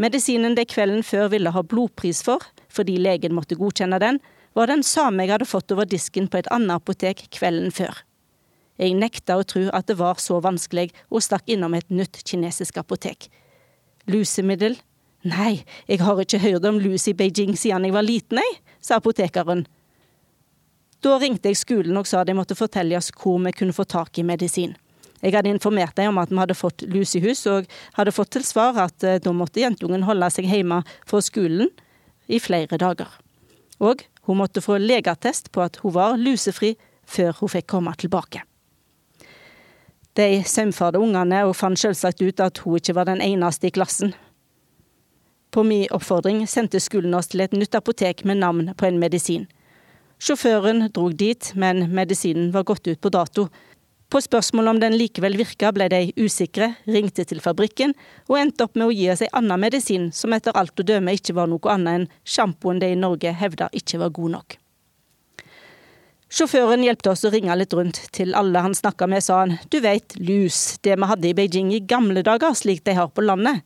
Medisinen 0.00 0.54
det 0.56 0.70
kvelden 0.72 1.02
før 1.04 1.28
ville 1.34 1.52
ha 1.52 1.62
blodpris 1.62 2.22
for, 2.24 2.44
fordi 2.72 2.96
legen 2.96 3.34
måtte 3.36 3.58
godkjenne 3.60 3.98
den, 4.00 4.20
var 4.56 4.70
den 4.70 4.82
samme 4.82 5.26
jeg 5.26 5.34
hadde 5.34 5.48
fått 5.48 5.72
over 5.74 5.88
disken 5.88 6.28
på 6.30 6.40
et 6.40 6.48
annet 6.54 6.80
apotek 6.80 7.26
kvelden 7.36 7.68
før. 7.74 8.00
Jeg 8.80 8.96
nekta 8.96 9.36
å 9.36 9.44
tro 9.44 9.66
at 9.76 9.90
det 9.90 9.98
var 10.00 10.16
så 10.22 10.38
vanskelig, 10.40 10.88
og 11.12 11.20
stakk 11.22 11.52
innom 11.52 11.76
et 11.76 11.90
nytt 11.92 12.22
kinesisk 12.24 12.80
apotek. 12.80 13.28
Lusemiddel? 14.08 14.78
Nei, 15.28 15.60
jeg 15.84 16.00
har 16.00 16.22
ikke 16.22 16.40
hørt 16.40 16.64
om 16.64 16.80
lus 16.80 17.04
i 17.10 17.14
Beijing 17.14 17.52
siden 17.60 17.84
jeg 17.84 17.92
var 17.92 18.06
liten, 18.06 18.40
jeg, 18.40 18.60
sa 18.80 18.96
apotekeren. 18.96 19.66
Da 21.04 21.18
ringte 21.20 21.52
jeg 21.52 21.60
skolen 21.60 21.96
og 22.00 22.08
sa 22.08 22.24
de 22.24 22.32
måtte 22.36 22.56
fortelle 22.56 22.96
oss 22.96 23.12
hvor 23.12 23.36
vi 23.44 23.52
kunne 23.52 23.76
få 23.76 23.84
tak 23.84 24.16
i 24.16 24.24
medisin. 24.24 24.72
Jeg 25.20 25.34
hadde 25.36 25.52
informert 25.52 25.96
dem 25.96 26.14
om 26.14 26.20
at 26.22 26.30
vi 26.32 26.40
hadde 26.40 26.56
fått 26.56 26.84
lus 26.88 27.14
i 27.16 27.22
hus, 27.24 27.44
og 27.46 27.68
hadde 27.98 28.14
fått 28.14 28.32
til 28.36 28.44
svar 28.46 28.78
at 28.80 29.04
eh, 29.04 29.20
da 29.20 29.32
måtte 29.36 29.60
jentungen 29.60 30.06
holde 30.08 30.30
seg 30.32 30.48
hjemme 30.48 30.80
fra 31.08 31.20
skolen 31.24 31.68
i 32.30 32.40
flere 32.40 32.78
dager. 32.80 33.10
Og 33.80 34.04
hun 34.28 34.40
måtte 34.40 34.62
få 34.64 34.78
legeattest 34.80 35.52
på 35.52 35.64
at 35.64 35.80
hun 35.82 35.96
var 35.96 36.16
lusefri 36.20 36.76
før 37.10 37.36
hun 37.40 37.52
fikk 37.52 37.68
komme 37.72 37.92
tilbake. 37.98 38.44
De 40.18 40.42
saumfarte 40.46 40.98
ungene 41.00 41.44
og 41.46 41.54
fant 41.56 41.78
selvsagt 41.78 42.22
ut 42.22 42.42
at 42.42 42.58
hun 42.64 42.80
ikke 42.80 42.96
var 42.96 43.08
den 43.08 43.22
eneste 43.24 43.68
i 43.68 43.74
klassen. 43.74 44.12
På 45.50 45.62
min 45.66 45.88
oppfordring 45.90 46.44
sendte 46.50 46.80
skolen 46.82 47.14
oss 47.14 47.30
til 47.30 47.42
et 47.42 47.54
nytt 47.56 47.74
apotek 47.74 48.24
med 48.24 48.38
navn 48.42 48.70
på 48.78 48.86
en 48.86 49.00
medisin. 49.02 49.48
Sjåføren 50.20 50.90
drog 50.94 51.14
dit, 51.16 51.52
men 51.56 51.88
medisinen 51.94 52.50
var 52.52 52.66
gått 52.68 52.86
ut 52.86 53.00
på 53.00 53.10
dato. 53.10 53.48
På 54.10 54.18
spørsmål 54.20 54.68
om 54.68 54.78
den 54.82 54.96
likevel 54.98 55.36
virka, 55.38 55.68
ble 55.70 55.86
de 55.92 56.00
usikre, 56.18 56.72
ringte 56.90 57.22
til 57.30 57.38
fabrikken 57.44 57.92
og 58.26 58.40
endte 58.40 58.66
opp 58.66 58.74
med 58.74 58.88
å 58.88 58.94
gi 58.94 59.06
oss 59.12 59.22
ei 59.22 59.30
anna 59.38 59.54
medisin, 59.54 60.08
som 60.10 60.34
etter 60.34 60.56
alt 60.58 60.82
å 60.82 60.86
døme 60.86 61.14
ikke 61.14 61.36
var 61.36 61.46
noe 61.46 61.70
annet 61.70 62.00
enn 62.00 62.08
sjampoen 62.26 62.82
de 62.82 62.90
i 62.90 62.98
Norge 62.98 63.30
hevda 63.30 63.70
ikke 63.70 64.02
var 64.02 64.10
god 64.18 64.34
nok. 64.34 64.58
Sjåføren 66.30 66.82
hjelpte 66.82 67.10
oss 67.12 67.22
å 67.26 67.30
ringe 67.30 67.54
litt 67.58 67.74
rundt. 67.74 68.02
Til 68.14 68.34
alle 68.38 68.62
han 68.62 68.74
snakka 68.74 69.06
med, 69.10 69.22
sa 69.22 69.44
han 69.44 69.56
du 69.70 69.78
veit, 69.82 70.18
lus, 70.18 70.78
det 70.82 70.98
vi 70.98 71.10
hadde 71.10 71.30
i 71.30 71.34
Beijing 71.38 71.70
i 71.74 71.82
gamle 71.82 72.26
dager, 72.26 72.54
slik 72.58 72.82
de 72.86 72.98
har 72.98 73.14
på 73.14 73.22
landet. 73.22 73.62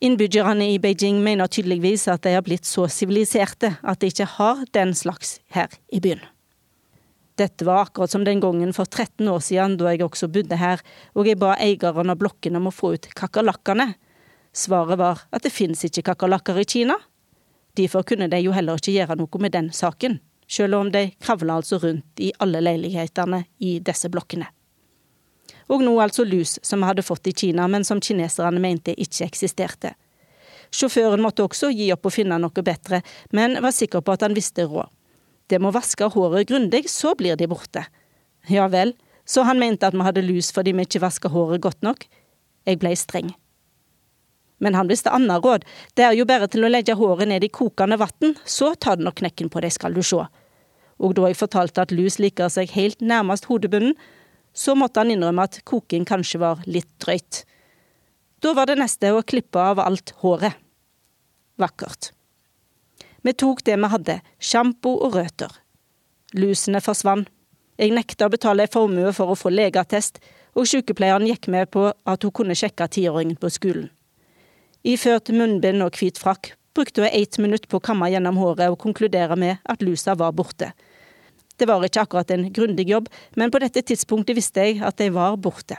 Innbyggerne 0.00 0.70
i 0.70 0.78
Beijing 0.82 1.18
mener 1.26 1.50
tydeligvis 1.50 2.06
at 2.10 2.22
de 2.22 2.38
har 2.38 2.46
blitt 2.46 2.70
så 2.70 2.86
siviliserte 2.90 3.74
at 3.82 3.98
de 3.98 4.14
ikke 4.14 4.30
har 4.38 4.62
den 4.74 4.94
slags 4.94 5.40
her 5.54 5.74
i 5.90 5.98
byen. 6.02 6.22
Dette 7.40 7.64
var 7.64 7.86
akkurat 7.86 8.12
som 8.12 8.26
den 8.26 8.42
gangen 8.42 8.74
for 8.76 8.84
13 8.84 9.28
år 9.32 9.40
siden 9.44 9.78
da 9.80 9.94
jeg 9.94 10.04
også 10.04 10.28
bodde 10.28 10.58
her, 10.60 10.82
og 11.16 11.28
jeg 11.28 11.40
ba 11.40 11.54
eieren 11.56 12.12
av 12.12 12.20
blokken 12.20 12.60
om 12.60 12.68
å 12.68 12.74
få 12.74 12.94
ut 12.98 13.08
kakerlakkene. 13.16 13.94
Svaret 14.52 15.00
var 15.00 15.24
at 15.32 15.46
det 15.46 15.54
finnes 15.54 15.86
ikke 15.88 16.04
kakerlakker 16.10 16.60
i 16.60 16.68
Kina. 16.68 16.98
Derfor 17.78 18.04
kunne 18.04 18.28
de 18.28 18.42
jo 18.44 18.52
heller 18.52 18.76
ikke 18.76 18.98
gjøre 18.98 19.16
noe 19.16 19.42
med 19.42 19.56
den 19.56 19.72
saken, 19.72 20.20
selv 20.50 20.82
om 20.82 20.92
de 20.92 21.08
kravla 21.22 21.60
altså 21.62 21.80
rundt 21.80 22.20
i 22.20 22.32
alle 22.42 22.60
leilighetene 22.66 23.44
i 23.64 23.78
disse 23.80 24.10
blokkene 24.12 24.50
og 25.70 25.84
nå 25.86 25.94
altså 26.02 26.24
lus 26.26 26.58
som 26.66 26.82
vi 26.82 26.88
hadde 26.90 27.06
fått 27.06 27.30
i 27.30 27.34
Kina, 27.36 27.68
men 27.70 27.84
som 27.86 28.00
kineserne 28.02 28.60
mente 28.62 28.94
ikke 28.98 29.28
eksisterte. 29.28 29.94
Sjåføren 30.70 31.22
måtte 31.22 31.44
også 31.46 31.70
gi 31.74 31.88
opp 31.94 32.06
å 32.06 32.14
finne 32.14 32.38
noe 32.42 32.64
bedre, 32.66 33.02
men 33.34 33.58
var 33.62 33.74
sikker 33.74 34.02
på 34.02 34.14
at 34.14 34.26
han 34.26 34.34
visste 34.34 34.66
råd. 34.66 34.90
Det 35.50 35.58
må 35.58 35.72
vaske 35.74 36.06
håret 36.14 36.48
grundig, 36.48 36.86
så 36.90 37.16
blir 37.18 37.36
de 37.36 37.48
borte. 37.50 37.84
Ja 38.48 38.68
vel, 38.70 38.94
så 39.26 39.44
han 39.46 39.58
mente 39.58 39.88
at 39.88 39.96
vi 39.96 40.06
hadde 40.06 40.24
lus 40.24 40.50
fordi 40.54 40.74
vi 40.76 40.86
ikke 40.86 41.02
vaska 41.02 41.30
håret 41.32 41.62
godt 41.64 41.82
nok. 41.86 42.06
Jeg 42.68 42.78
blei 42.82 42.94
streng. 42.98 43.32
Men 44.60 44.76
han 44.76 44.90
visste 44.90 45.12
annet 45.14 45.42
råd, 45.42 45.64
det 45.96 46.04
er 46.04 46.14
jo 46.18 46.26
bare 46.28 46.46
til 46.52 46.66
å 46.66 46.70
legge 46.70 46.94
håret 46.98 47.30
ned 47.30 47.44
i 47.46 47.52
kokende 47.52 47.96
vann, 48.00 48.36
så 48.44 48.74
tar 48.76 49.00
det 49.00 49.06
nok 49.06 49.18
knekken 49.22 49.48
på 49.50 49.62
det, 49.64 49.72
skal 49.72 49.96
du 49.96 50.02
sjå. 50.04 50.26
Og 51.00 51.14
da 51.16 51.30
jeg 51.30 51.40
fortalte 51.40 51.80
at 51.80 51.94
lus 51.96 52.18
liker 52.20 52.52
seg 52.52 52.74
helt 52.76 53.00
nærmest 53.00 53.48
hodebunnen, 53.48 53.96
så 54.52 54.74
måtte 54.76 55.00
han 55.00 55.12
innrømme 55.14 55.46
at 55.46 55.62
koking 55.64 56.04
kanskje 56.04 56.42
var 56.42 56.60
litt 56.68 56.90
drøyt. 57.00 57.44
Da 58.44 58.52
var 58.56 58.68
det 58.68 58.80
neste 58.80 59.12
å 59.14 59.24
klippe 59.24 59.62
av 59.62 59.80
alt 59.80 60.12
håret. 60.20 60.58
Vakkert. 61.60 62.12
Vi 63.22 63.32
tok 63.32 63.64
det 63.64 63.76
vi 63.76 63.90
hadde, 63.92 64.20
sjampo 64.40 64.94
og 65.04 65.16
røter. 65.18 65.52
Lusene 66.34 66.80
forsvant. 66.80 67.28
Jeg 67.80 67.94
nekta 67.96 68.26
å 68.28 68.32
betale 68.32 68.66
en 68.66 68.72
formue 68.72 69.10
for 69.16 69.32
å 69.32 69.38
få 69.38 69.48
legeattest, 69.48 70.18
og 70.52 70.66
sykepleieren 70.68 71.24
gikk 71.28 71.48
med 71.48 71.70
på 71.72 71.86
at 71.88 72.26
hun 72.26 72.34
kunne 72.36 72.56
sjekke 72.58 72.88
tiåringen 72.92 73.38
på 73.40 73.48
skolen. 73.54 73.88
Iført 74.84 75.30
munnbind 75.32 75.84
og 75.84 75.96
hvit 75.96 76.20
frakk 76.20 76.52
brukte 76.76 77.04
hun 77.04 77.10
ett 77.12 77.38
minutt 77.38 77.68
på 77.68 77.80
å 77.80 77.84
kamme 77.84 78.10
gjennom 78.12 78.38
håret 78.40 78.72
og 78.72 78.80
konkludere 78.80 79.36
med 79.36 79.60
at 79.64 79.82
lusa 79.84 80.14
var 80.16 80.32
borte. 80.36 80.72
Det 81.56 81.68
var 81.68 81.84
ikke 81.84 82.04
akkurat 82.04 82.30
en 82.32 82.48
grundig 82.52 82.88
jobb, 82.88 83.08
men 83.36 83.52
på 83.52 83.60
dette 83.60 83.82
tidspunktet 83.84 84.36
visste 84.36 84.64
jeg 84.64 84.80
at 84.84 84.96
de 85.00 85.10
var 85.12 85.36
borte. 85.36 85.76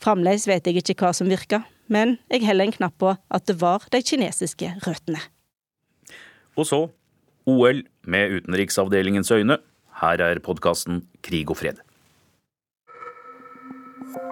Fremdeles 0.00 0.44
vet 0.48 0.68
jeg 0.68 0.82
ikke 0.82 0.98
hva 1.00 1.14
som 1.16 1.30
virka, 1.30 1.62
men 1.88 2.18
jeg 2.28 2.44
heller 2.44 2.68
en 2.68 2.76
knapp 2.76 2.98
på 3.00 3.16
at 3.16 3.48
det 3.48 3.56
var 3.60 3.88
de 3.92 4.02
kinesiske 4.04 4.76
røttene. 4.84 5.22
Og 6.58 6.66
så 6.66 6.80
OL 7.48 7.82
med 8.04 8.40
utenriksavdelingens 8.40 9.30
øyne. 9.30 9.58
Her 10.02 10.22
er 10.22 10.38
podkasten 10.44 11.02
Krig 11.22 11.50
og 11.50 11.56
fred. 11.62 11.78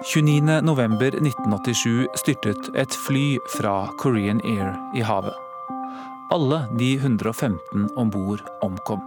29.11.1987 0.05 2.05
styrtet 2.19 2.69
et 2.77 2.93
fly 3.07 3.37
fra 3.55 3.87
Korean 3.99 4.41
Air 4.45 4.75
i 4.95 5.01
havet. 5.01 5.33
Alle 6.31 6.67
de 6.79 6.93
115 6.99 7.89
om 7.97 8.11
bord 8.11 8.43
omkom. 8.61 9.01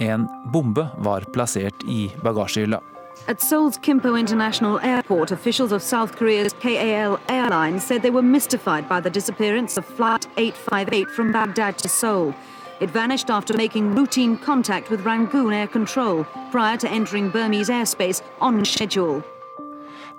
En 0.00 0.28
bombe 0.52 0.90
var 1.04 1.24
plassert 1.34 1.84
i 1.88 2.12
bagasjehylla. 2.22 2.80
At 3.28 3.40
Seoul's 3.40 3.76
Kimpo 3.76 4.16
International 4.16 4.78
Airport, 4.78 5.32
officials 5.32 5.72
of 5.72 5.82
South 5.82 6.14
Korea's 6.14 6.52
KAL 6.60 7.18
Airlines 7.28 7.82
said 7.82 8.02
they 8.02 8.10
were 8.10 8.22
mystified 8.22 8.88
by 8.88 9.00
the 9.00 9.10
disappearance 9.10 9.76
of 9.76 9.84
Flight 9.84 10.28
858 10.36 11.10
from 11.10 11.32
Baghdad 11.32 11.76
to 11.78 11.88
Seoul. 11.88 12.32
It 12.78 12.88
vanished 12.88 13.28
after 13.28 13.56
making 13.56 13.96
routine 13.96 14.36
contact 14.38 14.90
with 14.90 15.04
Rangoon 15.04 15.52
Air 15.52 15.66
Control 15.66 16.22
prior 16.52 16.76
to 16.76 16.88
entering 16.88 17.30
Burmese 17.30 17.68
airspace 17.68 18.22
on 18.40 18.64
schedule. 18.64 19.24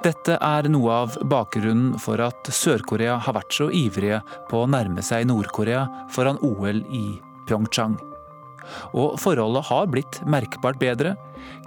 Dette 0.03 0.35
er 0.41 0.67
noe 0.67 0.91
av 0.91 1.15
bakgrunnen 1.23 1.95
for 1.97 2.19
at 2.21 2.51
Sør-Korea 2.51 3.15
har 3.23 3.37
vært 3.39 3.55
så 3.55 3.71
ivrige 3.71 4.19
på 4.51 4.65
å 4.65 4.67
nærme 4.69 5.01
seg 5.01 5.25
Nord-Korea 5.31 5.87
foran 6.11 6.43
OL 6.43 6.83
i 6.91 7.21
Pyeongchang. 7.47 7.95
Og 8.93 9.17
forholdet 9.21 9.67
har 9.69 9.89
blitt 9.91 10.21
merkbart 10.29 10.79
bedre. 10.81 11.15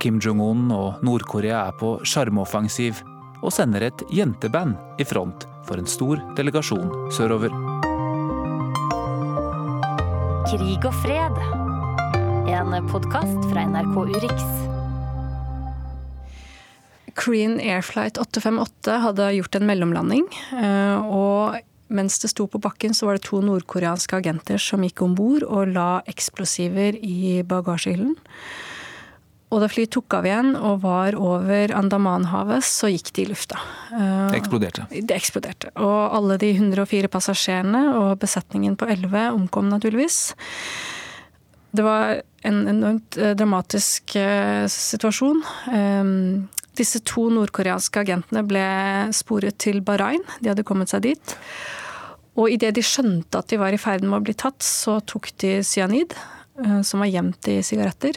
Kim 0.00 0.20
Jong-un 0.22 0.70
og 0.74 1.04
Nord-Korea 1.06 1.66
er 1.68 1.76
på 1.80 1.96
sjarmoffensiv 2.04 3.02
og 3.40 3.52
sender 3.54 3.86
et 3.88 4.04
jenteband 4.12 4.76
i 5.00 5.06
front 5.08 5.46
for 5.68 5.80
en 5.80 5.88
stor 5.88 6.20
delegasjon 6.36 7.12
sørover. 7.14 7.54
Krig 10.50 10.84
og 10.88 10.96
fred. 11.04 11.40
En 12.50 12.74
podkast 12.90 13.46
fra 13.52 13.64
NRK 13.70 13.96
Urix. 14.16 14.44
Korean 17.20 17.58
Airflight 17.60 18.18
858 18.18 18.96
hadde 19.04 19.28
gjort 19.36 19.58
en 19.58 19.66
mellomlanding. 19.68 20.26
Eh, 20.56 21.06
og 21.06 21.60
mens 21.90 22.18
det 22.22 22.30
sto 22.32 22.46
på 22.50 22.60
bakken, 22.62 22.94
så 22.96 23.08
var 23.08 23.18
det 23.18 23.26
to 23.28 23.42
nordkoreanske 23.44 24.18
agenter 24.20 24.60
som 24.62 24.84
gikk 24.86 25.02
om 25.04 25.16
bord 25.18 25.46
og 25.46 25.74
la 25.74 25.90
eksplosiver 26.10 26.98
i 27.02 27.40
bagasjehyllen. 27.46 28.16
Og 29.50 29.64
da 29.64 29.66
flyet 29.66 29.90
tok 29.90 30.14
av 30.14 30.26
igjen 30.28 30.52
og 30.54 30.84
var 30.84 31.16
over 31.18 31.72
Andamanhavet, 31.74 32.62
så 32.62 32.86
gikk 32.92 33.10
de 33.16 33.24
i 33.24 33.30
lufta. 33.32 33.58
Det 33.90 34.38
eksploderte. 34.38 34.86
Det 34.94 35.16
eksploderte. 35.16 35.72
Og 35.82 36.14
alle 36.20 36.38
de 36.38 36.52
104 36.54 37.10
passasjerene 37.10 37.82
og 37.98 38.12
besetningen 38.22 38.78
på 38.78 38.86
11 38.94 39.34
omkom 39.34 39.66
naturligvis. 39.72 40.20
Det 41.74 41.82
var 41.86 42.22
en 42.46 42.62
enormt 42.70 43.18
eh, 43.18 43.34
dramatisk 43.38 44.14
eh, 44.18 44.64
situasjon. 44.70 45.42
Disse 46.78 47.02
to 47.06 47.26
nordkoreanske 47.34 48.04
agentene 48.04 48.42
ble 48.46 48.64
sporet 49.16 49.58
til 49.60 49.82
Bahrain. 49.84 50.22
De 50.40 50.52
hadde 50.52 50.66
kommet 50.66 50.92
seg 50.92 51.04
dit. 51.10 51.34
Og 52.40 52.48
idet 52.54 52.72
de 52.78 52.84
skjønte 52.84 53.42
at 53.42 53.52
de 53.52 53.60
var 53.60 53.74
i 53.76 53.80
ferd 53.80 54.06
med 54.06 54.20
å 54.20 54.24
bli 54.24 54.34
tatt, 54.38 54.64
så 54.64 54.98
tok 55.04 55.30
de 55.42 55.58
cyanid, 55.66 56.16
eh, 56.64 56.80
som 56.86 57.04
var 57.04 57.12
gjemt 57.12 57.52
i 57.52 57.60
sigaretter. 57.66 58.16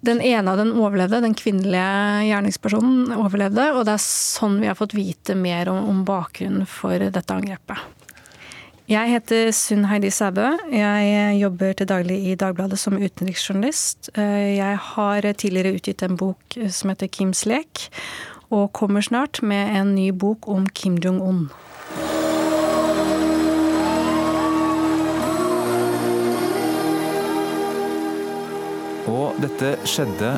Den 0.00 0.22
ene 0.24 0.48
av 0.48 0.56
den 0.56 0.72
overlevde, 0.72 1.20
den 1.20 1.36
kvinnelige 1.36 2.24
gjerningspersonen 2.30 3.12
overlevde, 3.20 3.66
og 3.76 3.84
det 3.84 3.98
er 3.98 4.04
sånn 4.04 4.56
vi 4.62 4.70
har 4.70 4.78
fått 4.78 4.96
vite 4.96 5.36
mer 5.36 5.68
om, 5.68 5.82
om 5.92 6.04
bakgrunnen 6.08 6.64
for 6.68 6.96
dette 6.96 7.36
angrepet. 7.36 7.82
Jeg 8.90 9.06
heter 9.12 9.52
Sunn 9.54 9.84
Heidi 9.86 10.08
Sæbø. 10.10 10.48
Jeg 10.74 11.36
jobber 11.38 11.76
til 11.78 11.86
daglig 11.86 12.16
i 12.26 12.34
Dagbladet 12.34 12.80
som 12.80 12.96
utenriksjournalist. 12.98 14.08
Eh, 14.18 14.56
jeg 14.56 14.80
har 14.82 15.28
tidligere 15.30 15.76
utgitt 15.76 16.02
en 16.02 16.16
bok 16.18 16.56
som 16.74 16.90
heter 16.90 17.12
Kims 17.12 17.44
lek, 17.46 17.84
og 18.50 18.72
kommer 18.74 19.04
snart 19.04 19.44
med 19.46 19.76
en 19.76 19.94
ny 19.94 20.08
bok 20.10 20.48
om 20.50 20.64
Kim 20.74 20.96
Jong-un. 20.98 21.44
Og 29.10 29.38
dette 29.42 29.74
skjedde 29.88 30.34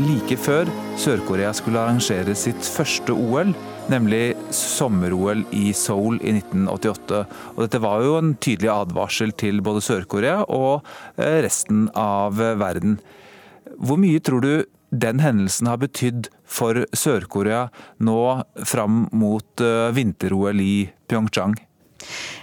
like 0.00 0.36
før 0.38 0.68
Sør-Korea 1.00 1.52
skulle 1.56 1.80
arrangere 1.80 2.34
sitt 2.38 2.66
første 2.68 3.14
OL, 3.14 3.54
nemlig 3.90 4.34
sommer-OL 4.54 5.42
i 5.56 5.70
Seoul 5.76 6.18
i 6.20 6.34
1988. 6.36 7.22
Og 7.54 7.62
dette 7.64 7.80
var 7.82 8.04
jo 8.04 8.18
en 8.18 8.34
tydelig 8.36 8.70
advarsel 8.74 9.32
til 9.40 9.62
både 9.64 9.82
Sør-Korea 9.84 10.44
og 10.52 10.84
eh, 11.16 11.40
resten 11.46 11.88
av 11.98 12.36
verden. 12.38 12.98
Hvor 13.80 14.00
mye 14.00 14.20
tror 14.20 14.44
du 14.44 14.52
den 14.90 15.22
hendelsen 15.22 15.70
har 15.70 15.80
betydd 15.80 16.28
for 16.50 16.84
Sør-Korea 16.92 17.68
nå 18.02 18.20
fram 18.66 19.06
mot 19.16 19.64
eh, 19.64 19.88
vinter-OL 19.96 20.62
i 20.62 20.74
Pyeongchang? 21.08 21.56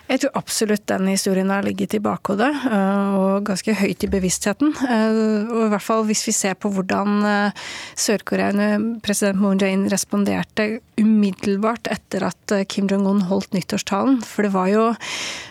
Jeg 0.08 0.22
tror 0.24 0.38
absolutt 0.40 0.86
den 0.88 1.10
historien 1.12 1.50
har 1.52 1.66
ligget 1.66 1.98
i 1.98 2.00
bakhodet, 2.00 2.48
eh, 2.72 3.16
og 3.20 3.44
ganske 3.50 3.74
høyt 3.76 4.06
i 4.06 4.10
bevisstheten. 4.12 4.72
Eh, 4.88 5.48
og 5.52 5.66
i 5.66 5.72
hvert 5.74 5.84
fall 5.84 6.06
hvis 6.08 6.24
vi 6.30 6.34
ser 6.36 6.54
på 6.56 6.72
hvordan 6.72 7.26
eh, 7.28 7.66
Sør-Korea 8.00 8.78
president 9.04 9.42
Moon 9.42 9.60
Jae-in 9.60 9.84
responderte 9.92 10.78
umiddelbart 10.98 11.90
etter 11.92 12.24
at 12.30 12.54
Kim 12.72 12.88
Jong-un 12.88 13.26
holdt 13.28 13.52
nyttårstalen. 13.52 14.22
For 14.24 14.48
det 14.48 14.54
var 14.54 14.70
jo 14.72 14.86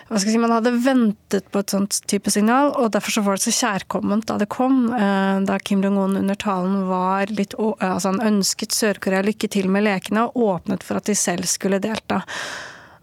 hva 0.07 0.17
skal 0.17 0.31
jeg 0.31 0.37
si, 0.37 0.41
Man 0.41 0.55
hadde 0.55 0.73
ventet 0.81 1.51
på 1.51 1.61
et 1.61 1.73
sånt 1.75 1.99
type 2.09 2.31
signal, 2.33 2.71
og 2.79 2.95
derfor 2.95 3.13
så 3.13 3.23
var 3.25 3.37
det 3.37 3.45
så 3.45 3.53
kjærkomment 3.53 4.25
da 4.31 4.39
det 4.41 4.47
kom. 4.49 4.87
Da 4.89 5.59
Kim 5.61 5.83
Jong-un 5.85 6.17
under 6.23 6.39
talen 6.39 6.87
var 6.89 7.29
litt 7.29 7.53
altså 7.59 8.15
Han 8.15 8.25
ønsket 8.31 8.73
Sør-Korea 8.73 9.21
lykke 9.27 9.51
til 9.51 9.69
med 9.69 9.85
lekene 9.85 10.25
og 10.31 10.41
åpnet 10.47 10.87
for 10.87 10.97
at 10.97 11.11
de 11.11 11.15
selv 11.19 11.45
skulle 11.51 11.83
delta. 11.83 12.23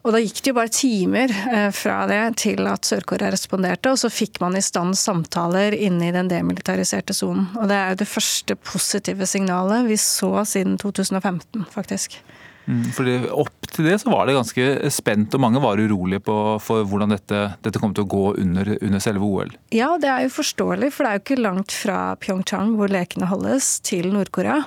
Og 0.05 0.13
da 0.13 0.21
gikk 0.21 0.43
det 0.45 0.53
jo 0.53 0.57
bare 0.59 0.73
timer 0.73 1.33
eh, 1.33 1.71
fra 1.73 2.03
det 2.11 2.21
til 2.43 2.67
at 2.69 2.85
Sør-Korea 2.85 3.31
responderte, 3.33 3.95
og 3.95 4.01
så 4.03 4.11
fikk 4.13 4.37
man 4.43 4.59
i 4.59 4.65
stand 4.65 4.99
samtaler 5.01 5.73
inne 5.73 6.11
i 6.11 6.15
den 6.15 6.29
demilitariserte 6.29 7.17
sonen. 7.17 7.47
Og 7.57 7.71
det 7.71 7.79
er 7.79 7.95
jo 7.95 8.03
det 8.03 8.11
første 8.11 8.57
positive 8.61 9.29
signalet 9.31 9.89
vi 9.89 9.97
så 10.01 10.45
siden 10.49 10.77
2015, 10.83 11.65
faktisk. 11.73 12.19
Mm, 12.65 12.85
fordi 12.97 13.15
Opp 13.35 13.69
til 13.75 13.89
det 13.89 13.97
så 14.01 14.11
var 14.13 14.29
det 14.29 14.37
ganske 14.37 14.91
spent, 14.95 15.35
og 15.35 15.43
mange 15.43 15.61
var 15.63 15.81
urolige 15.81 16.23
på, 16.25 16.37
for 16.63 16.87
hvordan 16.89 17.13
dette, 17.15 17.41
dette 17.65 17.81
kom 17.83 17.95
til 17.97 18.05
å 18.05 18.11
gå 18.11 18.23
under, 18.41 18.71
under, 18.79 19.03
selve 19.03 19.27
OL. 19.27 19.51
Ja, 19.75 19.95
det 20.01 20.11
er 20.11 20.25
jo 20.25 20.33
forståelig, 20.37 20.93
for 20.95 21.05
det 21.05 21.11
er 21.11 21.19
jo 21.19 21.25
ikke 21.25 21.41
langt 21.43 21.75
fra 21.75 21.99
Pyeongchang, 22.23 22.75
hvor 22.79 22.93
lekene 22.93 23.29
holdes, 23.31 23.73
til 23.85 24.11
Nord-Korea. 24.15 24.63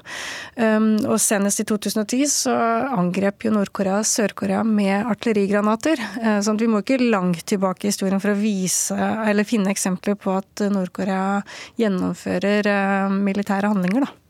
Um, 0.60 0.90
og 1.08 1.18
senest 1.24 1.64
i 1.64 1.68
2010 1.70 2.28
så 2.34 2.56
angrep 2.92 3.48
jo 3.48 3.56
Nord-Korea 3.56 4.02
Sør-Korea 4.08 4.64
med 4.68 5.08
artillerigranater. 5.08 6.04
Uh, 6.20 6.38
sånn 6.44 6.60
at 6.60 6.66
vi 6.66 6.72
må 6.72 6.84
ikke 6.84 7.02
langt 7.02 7.46
tilbake 7.50 7.88
i 7.88 7.94
historien 7.94 8.22
for 8.24 8.36
å 8.36 8.40
vise, 8.40 8.98
eller 8.98 9.48
finne 9.48 9.74
eksempler 9.74 10.20
på 10.20 10.36
at 10.38 10.68
Nord-Korea 10.74 11.42
gjennomfører 11.80 12.72
uh, 12.72 13.20
militære 13.24 13.74
handlinger. 13.74 14.08
da. 14.08 14.27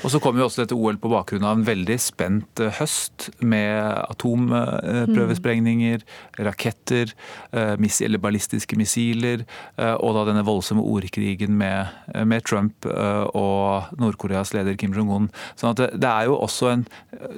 Og 0.00 0.10
Så 0.10 0.20
kom 0.22 0.38
jo 0.38 0.46
også 0.46 0.62
dette 0.62 0.76
OL 0.76 0.96
på 1.00 1.10
bakgrunn 1.12 1.44
av 1.44 1.58
en 1.58 1.66
veldig 1.66 1.96
spent 2.00 2.60
eh, 2.62 2.72
høst 2.78 3.28
med 3.44 3.84
atomprøvesprengninger, 4.08 6.04
raketter, 6.46 7.12
eh, 7.52 7.74
eller 7.76 8.22
ballistiske 8.22 8.78
missiler, 8.80 9.44
eh, 9.76 9.96
og 10.00 10.16
da 10.16 10.24
denne 10.30 10.46
voldsomme 10.46 10.84
ordkrigen 10.84 11.58
med, 11.60 11.92
med 12.24 12.46
Trump 12.48 12.86
og 12.86 13.90
Nord-Koreas 14.00 14.54
leder 14.56 14.78
Kim 14.80 14.94
Jong-un. 14.96 15.28
Sånn 15.58 15.74
at 15.74 15.82
det, 15.82 15.90
det, 16.00 16.10
er 16.10 16.30
jo 16.30 16.38
også 16.40 16.72
en, 16.72 16.86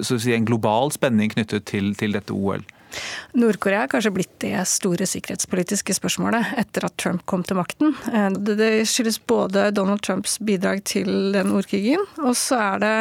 si, 0.06 0.32
en 0.36 0.46
global 0.46 0.92
spenning 0.94 1.34
knyttet 1.34 1.66
til, 1.70 1.94
til 1.98 2.14
dette 2.14 2.34
OL. 2.34 2.62
Nord-Korea 3.38 3.84
er 3.84 3.90
kanskje 3.92 4.12
blitt 4.14 4.34
det 4.44 4.56
store 4.68 5.06
sikkerhetspolitiske 5.08 5.96
spørsmålet 5.96 6.54
etter 6.60 6.86
at 6.88 6.96
Trump 7.00 7.24
kom 7.30 7.44
til 7.46 7.58
makten. 7.58 7.96
Eh, 8.12 8.30
det 8.32 8.72
skyldes 8.90 9.20
både 9.28 9.70
Donald 9.74 10.04
Trumps 10.04 10.38
bidrag 10.42 10.84
til 10.88 11.32
den 11.34 11.52
ordkrigen, 11.56 12.04
og 12.22 12.36
så 12.38 12.60
er 12.60 12.82
det 12.82 12.96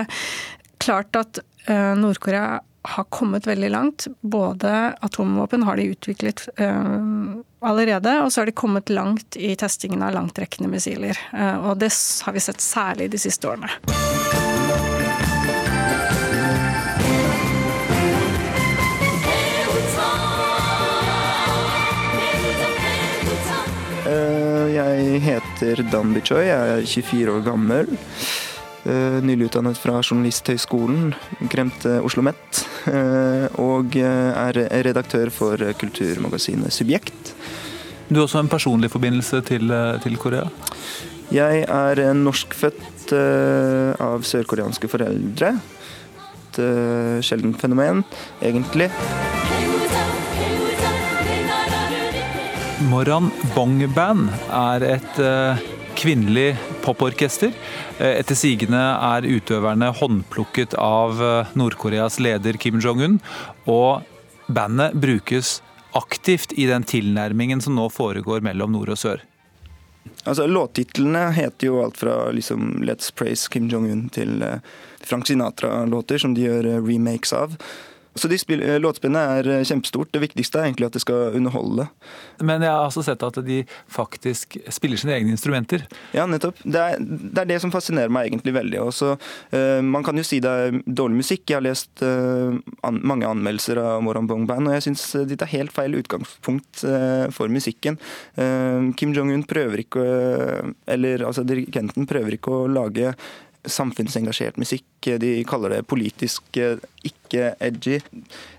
klart 0.82 1.16
at 1.20 1.42
eh, 1.68 1.94
Nord-Korea 2.00 2.62
har 2.92 3.06
kommet 3.14 3.46
veldig 3.46 3.70
langt. 3.70 4.08
Både 4.26 4.96
atomvåpen 5.06 5.68
har 5.68 5.78
de 5.78 5.92
utviklet 5.94 6.48
øh, 6.58 7.44
allerede, 7.62 8.16
og 8.24 8.32
så 8.34 8.42
har 8.42 8.50
de 8.50 8.58
kommet 8.58 8.90
langt 8.90 9.38
i 9.38 9.54
testingen 9.60 10.02
av 10.02 10.16
langtrekkende 10.18 10.72
missiler. 10.72 11.20
Og 11.62 11.76
det 11.84 11.92
har 12.26 12.34
vi 12.34 12.42
sett 12.42 12.66
særlig 12.66 13.12
de 13.14 13.22
siste 13.22 13.52
årene. 13.52 13.70
Jeg 24.72 25.20
heter 25.24 25.82
Dan 25.92 26.14
Bichoy, 26.16 26.46
jeg 26.48 26.72
er 26.76 26.86
24 26.88 27.34
år 27.34 27.44
gammel. 27.46 27.90
Eh, 28.82 29.18
nylig 29.22 29.50
utdannet 29.50 29.78
fra 29.78 30.00
Journalisthøgskolen, 30.02 31.12
Kremte 31.52 32.00
Oslo 32.00 32.24
OsloMet. 32.24 32.62
Eh, 32.90 33.46
og 33.62 33.96
er 33.96 34.58
redaktør 34.88 35.30
for 35.34 35.62
kulturmagasinet 35.80 36.74
Subjekt. 36.74 37.36
Du 38.10 38.20
har 38.20 38.26
også 38.26 38.42
en 38.42 38.52
personlig 38.52 38.92
forbindelse 38.92 39.42
til, 39.48 39.72
til 40.04 40.18
Korea? 40.18 40.48
Jeg 41.32 41.64
er 41.64 42.02
norskfødt 42.18 43.14
av 43.14 44.26
sørkoreanske 44.28 44.90
foreldre. 44.92 45.54
Et 46.52 46.60
sjeldent 47.24 47.62
fenomen, 47.62 48.04
egentlig. 48.44 48.92
Moran 52.92 53.30
Bong 53.56 53.86
Band 53.96 54.28
er 54.52 54.84
et 54.84 55.20
uh, 55.24 55.60
kvinnelig 55.96 56.58
poporkester. 56.84 57.54
Uh, 58.02 58.18
etter 58.18 58.36
sigende 58.36 58.82
er 58.82 59.28
utøverne 59.32 59.94
håndplukket 59.96 60.76
av 60.76 61.22
uh, 61.24 61.54
Nord-Koreas 61.56 62.20
leder 62.20 62.60
Kim 62.60 62.82
Jong-un, 62.84 63.16
og 63.72 64.04
bandet 64.52 64.98
brukes 65.00 65.62
aktivt 65.96 66.52
i 66.60 66.66
den 66.68 66.84
tilnærmingen 66.84 67.64
som 67.64 67.78
nå 67.80 67.88
foregår 67.96 68.44
mellom 68.44 68.76
nord 68.76 68.92
og 68.92 69.00
sør. 69.00 69.24
Altså, 70.26 70.50
Låttitlene 70.52 71.30
heter 71.38 71.70
jo 71.70 71.80
alt 71.86 72.02
fra 72.02 72.26
liksom, 72.36 72.82
'Let's 72.84 73.14
Praise 73.16 73.48
Kim 73.48 73.72
Jong-un' 73.72 74.10
til 74.12 74.44
Frank 75.00 75.32
Sinatra-låter, 75.32 76.20
som 76.20 76.36
de 76.36 76.44
gjør 76.50 76.74
remakes 76.84 77.32
av. 77.32 77.56
Så 78.16 78.28
eh, 78.28 78.80
låtspillene 78.80 79.22
er 79.38 79.48
eh, 79.48 79.64
kjempestort. 79.64 80.10
Det 80.12 80.20
viktigste 80.20 80.60
er 80.60 80.68
egentlig 80.68 80.90
at 80.90 80.96
det 80.98 81.04
skal 81.04 81.38
underholde. 81.38 81.88
Men 82.44 82.64
jeg 82.66 82.72
har 82.72 82.88
også 82.90 83.04
sett 83.08 83.24
at 83.24 83.40
de 83.46 83.62
faktisk 83.92 84.58
spiller 84.74 85.00
sine 85.00 85.16
egne 85.16 85.32
instrumenter. 85.36 85.86
Ja, 86.16 86.26
nettopp. 86.28 86.60
Det 86.64 86.82
er 86.82 87.00
det, 87.00 87.44
er 87.44 87.50
det 87.54 87.60
som 87.64 87.72
fascinerer 87.72 88.12
meg 88.12 88.28
egentlig 88.28 88.54
veldig. 88.58 88.82
Også, 88.84 89.14
uh, 89.54 89.80
man 89.86 90.04
kan 90.04 90.20
jo 90.20 90.26
si 90.28 90.42
det 90.44 90.52
er 90.52 90.80
dårlig 90.86 91.22
musikk. 91.22 91.46
Jeg 91.48 91.60
har 91.60 91.66
lest 91.66 92.04
uh, 92.04 92.58
an, 92.88 93.00
mange 93.08 93.30
anmeldelser 93.30 93.80
av 93.80 94.04
Moran 94.04 94.28
Bong 94.30 94.44
Band, 94.50 94.68
og 94.68 94.76
jeg 94.76 94.90
syns 94.90 95.06
de 95.30 95.38
tar 95.40 95.52
helt 95.54 95.74
feil 95.76 95.96
utgangspunkt 96.00 96.84
uh, 96.88 97.30
for 97.34 97.52
musikken. 97.52 98.00
Kim 98.98 99.14
Jong-un 99.16 99.44
prøver 99.48 99.84
ikke, 99.84 100.02
å 100.02 100.74
eller 100.92 101.24
altså 101.28 101.44
dirigenten 101.48 102.08
prøver 102.10 102.38
ikke 102.38 102.54
å 102.54 102.68
lage 102.72 103.14
samfunnsengasjert 103.70 104.58
musikk. 104.62 104.86
De 105.22 105.34
kaller 105.50 105.76
det 105.76 105.88
politisk 105.90 106.58
eh, 106.58 106.80
ikke 107.08 107.54
edgy. 107.62 108.00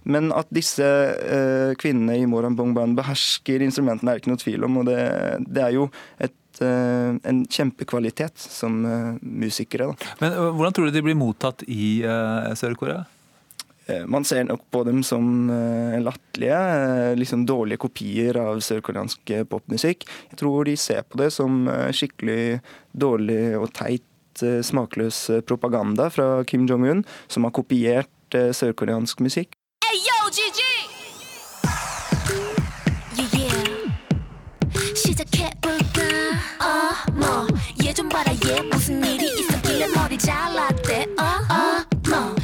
Men 0.09 0.31
at 0.35 0.51
disse 0.55 0.83
uh, 0.85 1.73
kvinnene 1.79 2.19
i 2.19 2.29
Moran 2.31 2.57
Bong 2.59 2.75
Band 2.77 2.97
behersker 2.99 3.63
instrumentene, 3.65 4.13
er 4.13 4.19
det 4.19 4.25
ikke 4.25 4.33
noe 4.33 4.43
tvil 4.43 4.69
om. 4.69 4.79
Og 4.83 4.87
det, 4.91 5.01
det 5.47 5.65
er 5.65 5.75
jo 5.77 5.89
et, 6.23 6.63
eh, 6.65 7.17
en 7.31 7.43
kjempekvalitet 7.47 8.39
som 8.43 8.83
musikere. 9.23 9.91
Da. 9.93 10.15
Men 10.23 10.39
Hvordan 10.59 10.77
tror 10.77 10.89
du 10.89 10.95
de 10.95 11.05
blir 11.05 11.19
mottatt 11.19 11.67
i 11.67 11.99
Sør-Korea? 12.59 13.03
Man 14.09 14.25
ser 14.25 14.47
nok 14.47 14.63
på 14.73 14.85
dem 14.87 15.01
som 15.05 15.51
latterlige, 15.51 17.17
liksom 17.19 17.43
dårlige 17.45 17.83
kopier 17.83 18.39
av 18.41 18.61
sørkoreansk 18.63 19.35
popmusikk. 19.51 20.07
Jeg 20.31 20.39
tror 20.41 20.71
de 20.71 20.77
ser 20.79 21.03
på 21.03 21.19
det 21.21 21.29
som 21.35 21.67
skikkelig 21.93 22.63
dårlig 22.95 23.41
og 23.59 23.67
teit 23.75 24.07
Eh, 24.41 24.63
smakløs 24.65 25.31
eh, 25.31 25.43
propaganda 25.45 26.09
fra 26.09 26.45
Kim 26.45 26.65
Jong-un, 26.67 27.05
som 27.29 27.45
har 27.45 27.53
kopiert 27.53 28.35
eh, 28.35 28.53
sørkoreansk 28.57 29.21
musikk. 29.21 29.59
Hey, 29.85 29.99
yo, 30.01 30.19
Gigi! 30.33 30.71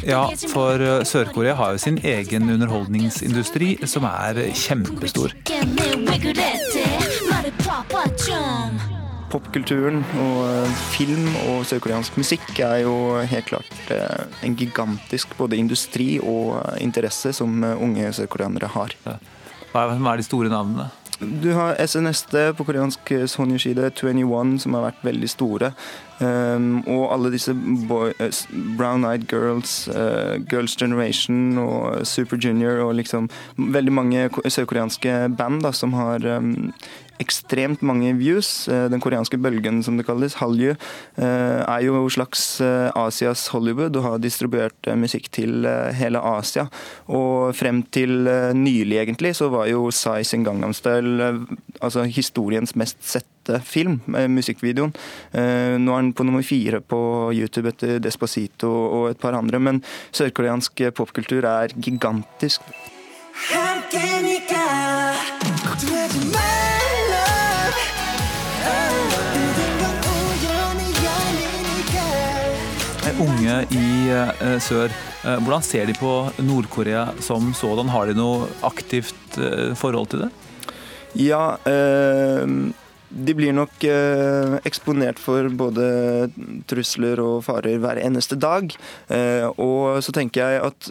Ja, 0.08 0.22
for 0.48 1.04
Sør-Korea 1.04 1.54
har 1.54 1.74
jo 1.74 1.78
sin 1.82 1.98
egen 2.04 2.50
underholdningsindustri, 2.50 3.74
som 3.84 4.06
er 4.08 4.40
kjempestor 4.56 5.34
popkulturen 9.32 10.00
og 10.22 10.36
eh, 10.48 10.76
film 10.94 11.26
og 11.48 11.66
sørkoreansk 11.68 12.16
musikk 12.20 12.46
er 12.64 12.82
jo 12.84 12.94
helt 13.28 13.48
klart 13.50 13.92
eh, 13.92 14.24
en 14.46 14.56
gigantisk 14.56 15.34
både 15.38 15.58
industri 15.60 16.16
og 16.18 16.56
eh, 16.62 16.78
interesse 16.84 17.34
som 17.36 17.60
unge 17.74 18.12
sørkoreanere 18.16 18.72
har. 18.72 18.96
Hva 19.74 19.84
er 19.92 20.22
de 20.22 20.26
store 20.26 20.52
navnene? 20.52 20.88
Du 21.18 21.50
har 21.50 21.74
SNSD 21.82 22.52
på 22.54 22.62
koreansk 22.62 23.10
Sonyeshi-side, 23.26 23.90
21, 23.90 24.52
som 24.62 24.76
har 24.76 24.84
vært 24.84 25.00
veldig 25.02 25.30
store. 25.32 25.72
Um, 26.22 26.84
og 26.86 27.08
alle 27.14 27.32
disse 27.34 27.50
boy, 27.90 28.12
uh, 28.22 28.30
Brown 28.78 29.02
Eyed 29.06 29.26
Girls, 29.30 29.88
uh, 29.90 30.38
Girls 30.50 30.76
Generation 30.78 31.58
og 31.58 32.06
Super 32.06 32.38
Junior 32.38 32.84
og 32.86 32.94
liksom 33.00 33.26
veldig 33.58 33.94
mange 33.94 34.28
sørkoreanske 34.46 35.16
band 35.38 35.66
da, 35.66 35.74
som 35.74 35.98
har 35.98 36.22
um, 36.38 36.70
ekstremt 37.22 37.82
mange 37.86 38.12
views. 38.18 38.66
Den 38.68 39.02
koreanske 39.02 39.38
bølgen, 39.40 39.82
som 39.86 39.96
det 39.98 40.06
kalles, 40.08 40.38
Hallyu, 40.40 40.74
er 41.18 41.80
jo 41.84 42.04
slags 42.12 42.60
Asias 42.96 43.46
Hollywood 43.52 43.96
og 43.98 44.04
har 44.04 44.22
distribuert 44.22 44.90
musikk 44.98 45.30
til 45.34 45.66
hele 45.98 46.22
Asia. 46.22 46.68
Og 47.08 47.54
frem 47.56 47.82
til 47.94 48.28
nylig, 48.54 48.98
egentlig, 49.02 49.34
så 49.38 49.50
var 49.52 49.68
jo 49.70 49.88
Psy 49.90 50.22
sin 50.26 50.44
Gangnam 50.46 50.74
Style 50.76 51.46
altså 51.80 52.04
historiens 52.08 52.74
mest 52.78 53.00
sette 53.02 53.60
film, 53.64 54.00
musikkvideoen. 54.08 54.92
Nå 55.80 55.94
er 55.94 56.02
den 56.04 56.12
på 56.12 56.26
nummer 56.26 56.44
fire 56.44 56.82
på 56.84 57.00
YouTube 57.32 57.72
etter 57.72 57.98
Despacito 58.02 58.68
og 58.68 59.10
et 59.12 59.20
par 59.22 59.38
andre, 59.38 59.58
men 59.58 59.82
sørkoreansk 60.12 60.84
popkultur 60.98 61.48
er 61.48 61.72
gigantisk. 61.78 62.60
Unge 73.18 73.54
i 73.74 73.86
uh, 74.14 74.58
sør, 74.62 74.92
uh, 75.24 75.38
hvordan 75.42 75.64
ser 75.66 75.88
de 75.90 75.94
på 75.98 76.10
Nord-Korea 76.38 77.08
som 77.24 77.48
sådan? 77.50 77.90
Har 77.90 78.06
de 78.06 78.14
noe 78.14 78.46
aktivt 78.62 79.38
uh, 79.42 79.74
forhold 79.78 80.12
til 80.12 80.22
det? 80.22 80.28
Ja, 81.18 81.56
de 81.66 83.34
blir 83.34 83.54
nok 83.56 83.80
eksponert 84.68 85.18
for 85.18 85.48
både 85.56 85.86
trusler 86.68 87.18
og 87.24 87.46
farer 87.46 87.80
hver 87.80 87.98
eneste 88.04 88.36
dag. 88.36 88.74
og 89.56 90.04
så 90.04 90.12
tenker 90.12 90.44
jeg 90.44 90.66
at 90.68 90.90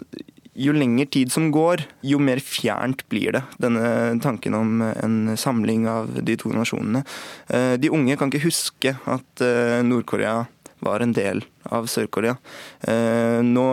jo 0.58 0.74
lenger 0.74 1.06
tid 1.14 1.32
som 1.32 1.48
går, 1.54 1.84
jo 2.06 2.18
mer 2.22 2.40
fjernt 2.42 3.04
blir 3.12 3.36
det, 3.36 3.42
denne 3.62 4.18
tanken 4.22 4.56
om 4.58 4.82
en 4.90 5.36
samling 5.38 5.86
av 5.90 6.10
de 6.26 6.34
to 6.40 6.50
nasjonene. 6.54 7.04
Eh, 7.46 7.74
de 7.78 7.92
unge 7.94 8.18
kan 8.18 8.32
ikke 8.32 8.48
huske 8.48 8.94
at 8.98 9.44
eh, 9.44 9.78
Nord-Korea 9.86 10.48
var 10.84 11.04
en 11.04 11.14
del 11.16 11.42
av 11.68 11.88
Sør-Korea. 11.90 12.36
Eh, 12.86 13.40
nå 13.44 13.66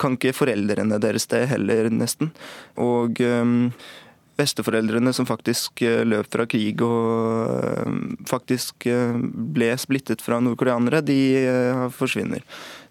kan 0.00 0.18
ikke 0.18 0.36
foreldrene 0.36 1.00
deres 1.02 1.28
det 1.30 1.46
heller, 1.52 1.90
nesten. 1.92 2.32
Og 2.80 3.20
besteforeldrene 4.38 5.10
som 5.16 5.26
faktisk 5.26 5.82
løp 6.06 6.28
fra 6.30 6.44
krig 6.46 6.78
og 6.86 8.22
faktisk 8.30 8.86
ble 8.86 9.72
splittet 9.82 10.22
fra 10.22 10.38
nordkoreanere, 10.38 11.00
de 11.02 11.88
forsvinner. 11.90 12.44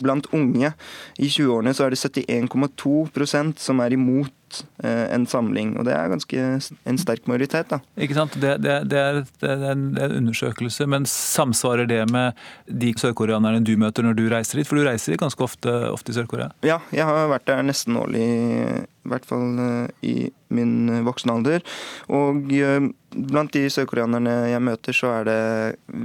Blant 0.03 0.27
unge 0.35 0.73
i 1.15 1.29
20-årene 1.29 1.71
så 1.71 1.87
er 1.87 1.95
det 1.95 2.01
71,2% 2.03 3.63
som 3.63 3.79
er 3.79 3.95
imot 3.95 4.35
eh, 4.83 5.05
en 5.13 5.25
samling. 5.29 5.75
Og 5.79 5.85
det 5.87 5.93
er 5.95 6.11
ganske 6.11 6.43
en 6.87 6.99
sterk 7.01 7.27
majoritet. 7.29 7.69
da. 7.69 7.79
Ikke 7.99 8.17
sant? 8.17 8.37
Det, 8.41 8.57
det, 8.63 8.77
det, 8.91 8.99
er, 8.99 9.21
det, 9.41 9.51
er, 9.51 9.65
en, 9.71 9.85
undersøkelse, 10.21 10.87
men 10.89 11.07
samsvarer 11.09 11.89
det 11.89 12.01
med 12.11 12.37
de 12.67 12.93
sørkoreanerne 12.97 13.63
du 13.65 13.75
møter 13.79 14.05
når 14.05 14.17
du 14.17 14.25
reiser 14.33 14.61
dit? 14.61 14.69
For 14.69 14.79
du 14.79 14.87
reiser 14.87 15.13
dit 15.13 15.21
ganske 15.21 15.43
ofte, 15.43 15.73
ofte 15.91 16.13
i 16.13 16.17
Sør-Korea? 16.17 16.51
Ja, 16.67 16.79
jeg 16.95 17.07
har 17.07 17.31
vært 17.31 17.47
der 17.49 17.65
nesten 17.67 17.99
årlig, 17.99 18.27
i 18.27 19.11
hvert 19.11 19.27
fall 19.27 19.61
eh, 19.63 20.07
i 20.07 20.15
min 20.53 21.03
voksne 21.07 21.37
alder. 21.37 21.65
Og 22.13 22.53
eh, 22.55 22.91
blant 23.17 23.53
de 23.55 23.67
sørkoreanerne 23.73 24.39
jeg 24.51 24.63
møter, 24.63 24.95
så 24.95 25.19
er 25.19 25.29
det, 25.29 25.39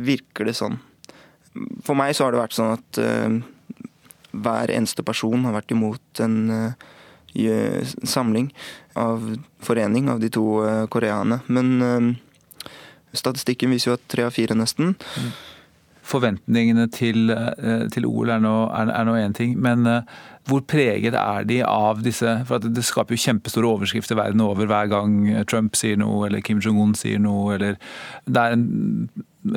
virker 0.06 0.48
det 0.48 0.58
sånn. 0.58 0.80
For 1.84 1.98
meg 1.98 2.14
så 2.16 2.26
har 2.26 2.32
det 2.32 2.40
vært 2.40 2.56
sånn 2.56 2.78
at 2.78 3.00
hver 4.32 4.72
eneste 4.72 5.04
person 5.04 5.44
har 5.46 5.56
vært 5.56 5.74
imot 5.74 6.22
en 6.24 6.36
uh, 6.50 6.90
samling 8.04 8.50
av 8.94 9.36
forening 9.62 10.10
av 10.10 10.20
de 10.20 10.30
to 10.32 10.44
uh, 10.64 10.84
koreaene. 10.92 11.40
Men 11.46 11.72
uh, 11.82 12.68
statistikken 13.16 13.72
viser 13.72 13.92
jo 13.92 13.96
at 13.96 14.04
tre 14.12 14.26
av 14.28 14.36
fire, 14.36 14.56
nesten. 14.58 14.94
Forventningene 16.02 16.88
til, 16.92 17.30
til 17.94 18.06
OL 18.08 18.32
er 18.34 18.40
nå 18.42 19.14
én 19.16 19.36
ting, 19.38 19.52
men 19.62 19.86
hvor 20.50 20.64
preget 20.66 21.14
er 21.14 21.44
de 21.46 21.60
av 21.62 22.00
disse 22.02 22.26
For 22.48 22.58
det 22.58 22.82
skaper 22.82 23.14
jo 23.14 23.22
kjempestore 23.22 23.68
overskrifter 23.70 24.18
verden 24.18 24.42
over 24.42 24.66
hver 24.66 24.90
gang 24.90 25.12
Trump 25.46 25.78
sier 25.78 26.00
noe, 26.00 26.26
eller 26.26 26.42
Kim 26.42 26.58
Jong-un 26.58 26.96
sier 26.98 27.22
noe, 27.22 27.54
eller 27.54 27.78
det 28.26 28.42
er 28.42 28.56
en 28.56 28.66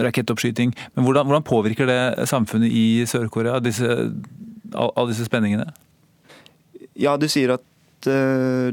rakettoppskyting. 0.05 0.75
Men 0.93 1.07
hvordan, 1.07 1.25
hvordan 1.25 1.49
påvirker 1.49 1.89
det 1.89 2.29
samfunnet 2.29 2.69
i 2.69 2.85
Sør-Korea, 3.09 3.57
alle 3.57 5.09
disse 5.09 5.25
spenningene? 5.25 5.71
Ja, 6.95 7.15
du 7.19 7.27
sier 7.31 7.55
at 7.57 8.09
uh, 8.09 8.71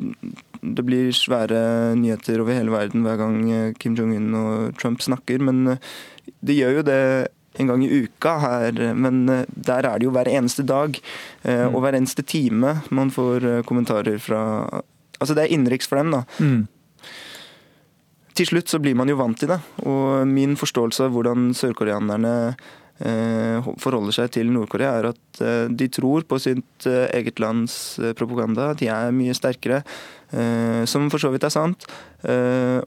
det 0.62 0.84
blir 0.86 1.10
svære 1.16 1.94
nyheter 1.98 2.42
over 2.42 2.54
hele 2.54 2.74
verden 2.74 3.02
hver 3.02 3.18
gang 3.18 3.38
eh, 3.50 3.72
Kim 3.82 3.96
Jong-un 3.98 4.28
og 4.38 4.76
Trump 4.78 5.02
snakker, 5.02 5.42
men 5.42 5.74
uh, 5.74 5.94
det 6.46 6.54
gjør 6.54 6.76
jo 6.78 6.84
det 6.86 7.00
en 7.58 7.68
gang 7.68 7.82
i 7.84 8.04
uka 8.04 8.36
her, 8.40 8.78
men 8.94 9.26
der 9.26 9.84
er 9.84 9.98
det 9.98 10.06
jo 10.06 10.12
hver 10.14 10.30
eneste 10.30 10.62
dag 10.64 10.94
mm. 11.44 11.74
og 11.74 11.82
hver 11.84 11.98
eneste 11.98 12.22
time 12.24 12.78
man 12.88 13.10
får 13.12 13.44
kommentarer 13.68 14.16
fra 14.24 14.40
Altså 15.20 15.36
det 15.36 15.44
er 15.44 15.52
innenriks 15.52 15.86
for 15.86 16.00
dem, 16.00 16.14
da. 16.14 16.22
Mm. 16.40 16.64
Til 18.34 18.48
slutt 18.48 18.72
så 18.72 18.80
blir 18.82 18.96
man 18.98 19.12
jo 19.12 19.18
vant 19.20 19.36
til 19.38 19.52
det, 19.52 19.60
og 19.84 20.24
min 20.26 20.56
forståelse 20.58 21.04
av 21.04 21.12
hvordan 21.12 21.52
sørkoreanerne 21.54 22.32
Eh, 22.42 22.70
forholder 23.82 24.14
seg 24.14 24.32
til 24.36 24.50
Nord-Korea, 24.53 24.94
er 25.00 25.11
at 25.11 25.42
eh, 25.42 25.66
de 25.70 25.88
tror 25.92 26.26
på 26.28 26.38
sitt 26.42 26.86
eh, 26.88 27.09
eget 27.18 27.40
lands 27.42 27.74
propaganda. 28.18 28.72
De 28.78 28.88
er 28.92 29.14
mye 29.14 29.34
sterkere, 29.36 29.82
som 30.88 31.11
for 31.12 31.20
så 31.20 31.28
vidt 31.28 31.44
er 31.44 31.53
sant. 31.53 31.82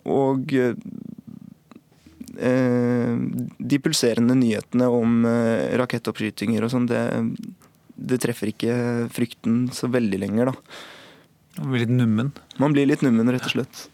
Og 0.10 0.48
de 3.70 3.78
pulserende 3.86 4.34
nyhetene 4.40 4.88
om 4.90 5.28
rakettoppskytinger 5.78 6.66
og 6.66 6.72
sånn, 6.74 6.88
det, 6.90 7.04
det, 7.94 8.18
treffer 8.24 8.50
ikke 8.50 8.80
frykten 9.14 9.68
så 9.78 9.92
veldig 9.94 10.24
lenger, 10.24 10.50
da. 10.50 10.56
Man 11.60 11.76
blir 11.76 11.86
litt 11.86 11.94
nummen? 12.02 12.34
Man 12.58 12.74
blir 12.74 12.90
litt 12.90 13.06
nummen, 13.06 13.30
rett 13.30 13.46
og 13.46 13.54
slett. 13.60 13.86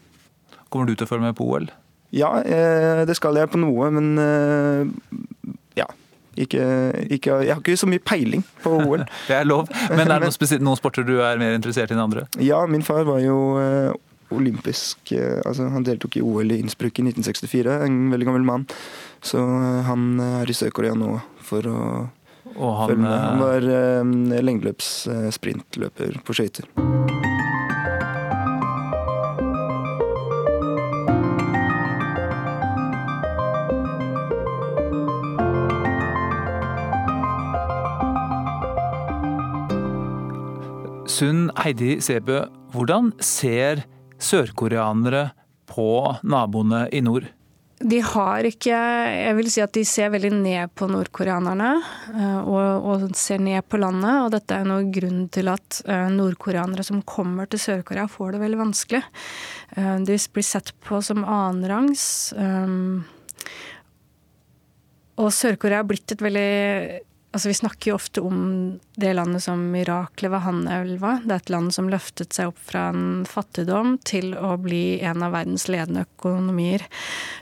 Kommer 0.72 0.88
du 0.88 0.96
til 0.96 1.04
å 1.04 1.12
følge 1.12 1.28
med 1.28 1.36
på 1.36 1.50
OL? 1.52 1.68
Ja, 2.16 2.32
det 3.04 3.20
skal 3.20 3.36
jeg 3.36 3.52
på 3.52 3.60
noe, 3.60 3.92
men. 3.92 4.16
Ikke, 6.40 6.62
ikke, 7.12 7.42
jeg 7.44 7.52
har 7.52 7.60
ikke 7.60 7.76
så 7.76 7.88
mye 7.90 8.00
peiling 8.00 8.44
på 8.62 8.72
OL. 8.80 9.04
det 9.28 9.36
er 9.36 9.48
lov. 9.48 9.68
Men 9.92 10.06
er 10.08 10.22
det 10.22 10.30
noen, 10.30 10.64
noen, 10.64 10.80
sporter 10.80 11.04
du 11.06 11.18
er 11.20 11.40
mer 11.40 11.56
interessert 11.56 11.92
i 11.92 11.96
enn 11.96 12.04
andre? 12.04 12.24
Ja, 12.40 12.62
min 12.70 12.84
far 12.86 13.04
var 13.08 13.20
jo 13.20 13.36
uh, 13.58 13.92
olympisk 14.32 15.12
uh, 15.12 15.42
altså 15.44 15.68
Han 15.74 15.84
deltok 15.84 16.16
i 16.16 16.24
OL 16.24 16.54
i 16.54 16.60
Innsbruck 16.62 17.02
i 17.02 17.06
1964, 17.10 17.76
en 17.84 18.00
veldig 18.14 18.30
gammel 18.30 18.48
mann. 18.48 18.66
Så 19.20 19.42
uh, 19.42 19.82
han 19.88 20.16
er 20.24 20.48
i 20.48 20.56
Sør-Korea 20.56 20.96
nå 20.96 21.18
for 21.42 21.68
å 21.68 21.82
han, 22.52 22.88
følge 22.88 23.02
med. 23.04 23.12
Han 23.12 23.44
var 23.44 23.68
uh, 23.68 24.40
lengdeløps-sprintløper 24.48 26.22
på 26.24 26.40
skøyter. 26.40 26.72
Sunn 41.22 41.52
Heidi 41.54 42.00
Sebø, 42.02 42.40
hvordan 42.74 43.12
ser 43.22 43.84
sørkoreanere 44.18 45.28
på 45.70 45.84
naboene 46.26 46.88
i 46.90 46.98
nord? 47.06 47.28
De 47.78 48.00
har 48.02 48.42
ikke 48.48 48.74
Jeg 48.74 49.36
vil 49.38 49.50
si 49.54 49.62
at 49.62 49.70
de 49.76 49.84
ser 49.86 50.10
veldig 50.10 50.32
ned 50.34 50.72
på 50.74 50.88
nordkoreanerne. 50.90 51.68
Eh, 52.10 52.40
og, 52.40 52.88
og 52.90 53.14
ser 53.14 53.38
ned 53.38 53.62
på 53.70 53.78
landet. 53.78 54.16
Og 54.24 54.32
dette 54.34 54.58
er 54.58 54.66
noe 54.66 54.88
grunn 54.90 55.28
til 55.30 55.52
at 55.52 55.78
eh, 55.86 56.10
nordkoreanere 56.10 56.88
som 56.90 57.04
kommer 57.06 57.46
til 57.46 57.62
Sør-Korea, 57.68 58.08
får 58.10 58.34
det 58.34 58.42
veldig 58.42 58.60
vanskelig. 58.64 59.04
Eh, 59.76 59.94
de 60.02 60.18
blir 60.34 60.48
sett 60.48 60.74
på 60.82 60.98
som 61.06 61.22
annenrangs. 61.22 62.04
Og 65.22 65.30
Sør-Korea 65.38 65.84
er 65.84 65.90
blitt 65.94 66.18
et 66.18 66.26
veldig 66.26 66.50
Altså, 67.32 67.48
vi 67.48 67.56
snakker 67.56 67.90
jo 67.90 67.96
ofte 67.96 68.20
om 68.28 68.40
det 69.00 69.14
landet 69.16 69.40
som 69.46 69.60
miraklet 69.72 70.28
ved 70.34 70.44
Handelva. 70.44 71.14
Det 71.24 71.32
er 71.32 71.40
et 71.40 71.52
land 71.54 71.72
som 71.72 71.88
løftet 71.88 72.36
seg 72.36 72.50
opp 72.50 72.60
fra 72.60 72.90
en 72.92 73.24
fattigdom 73.28 73.94
til 74.04 74.34
å 74.36 74.58
bli 74.60 75.00
en 75.00 75.24
av 75.24 75.32
verdens 75.32 75.64
ledende 75.72 76.04
økonomier. 76.04 76.84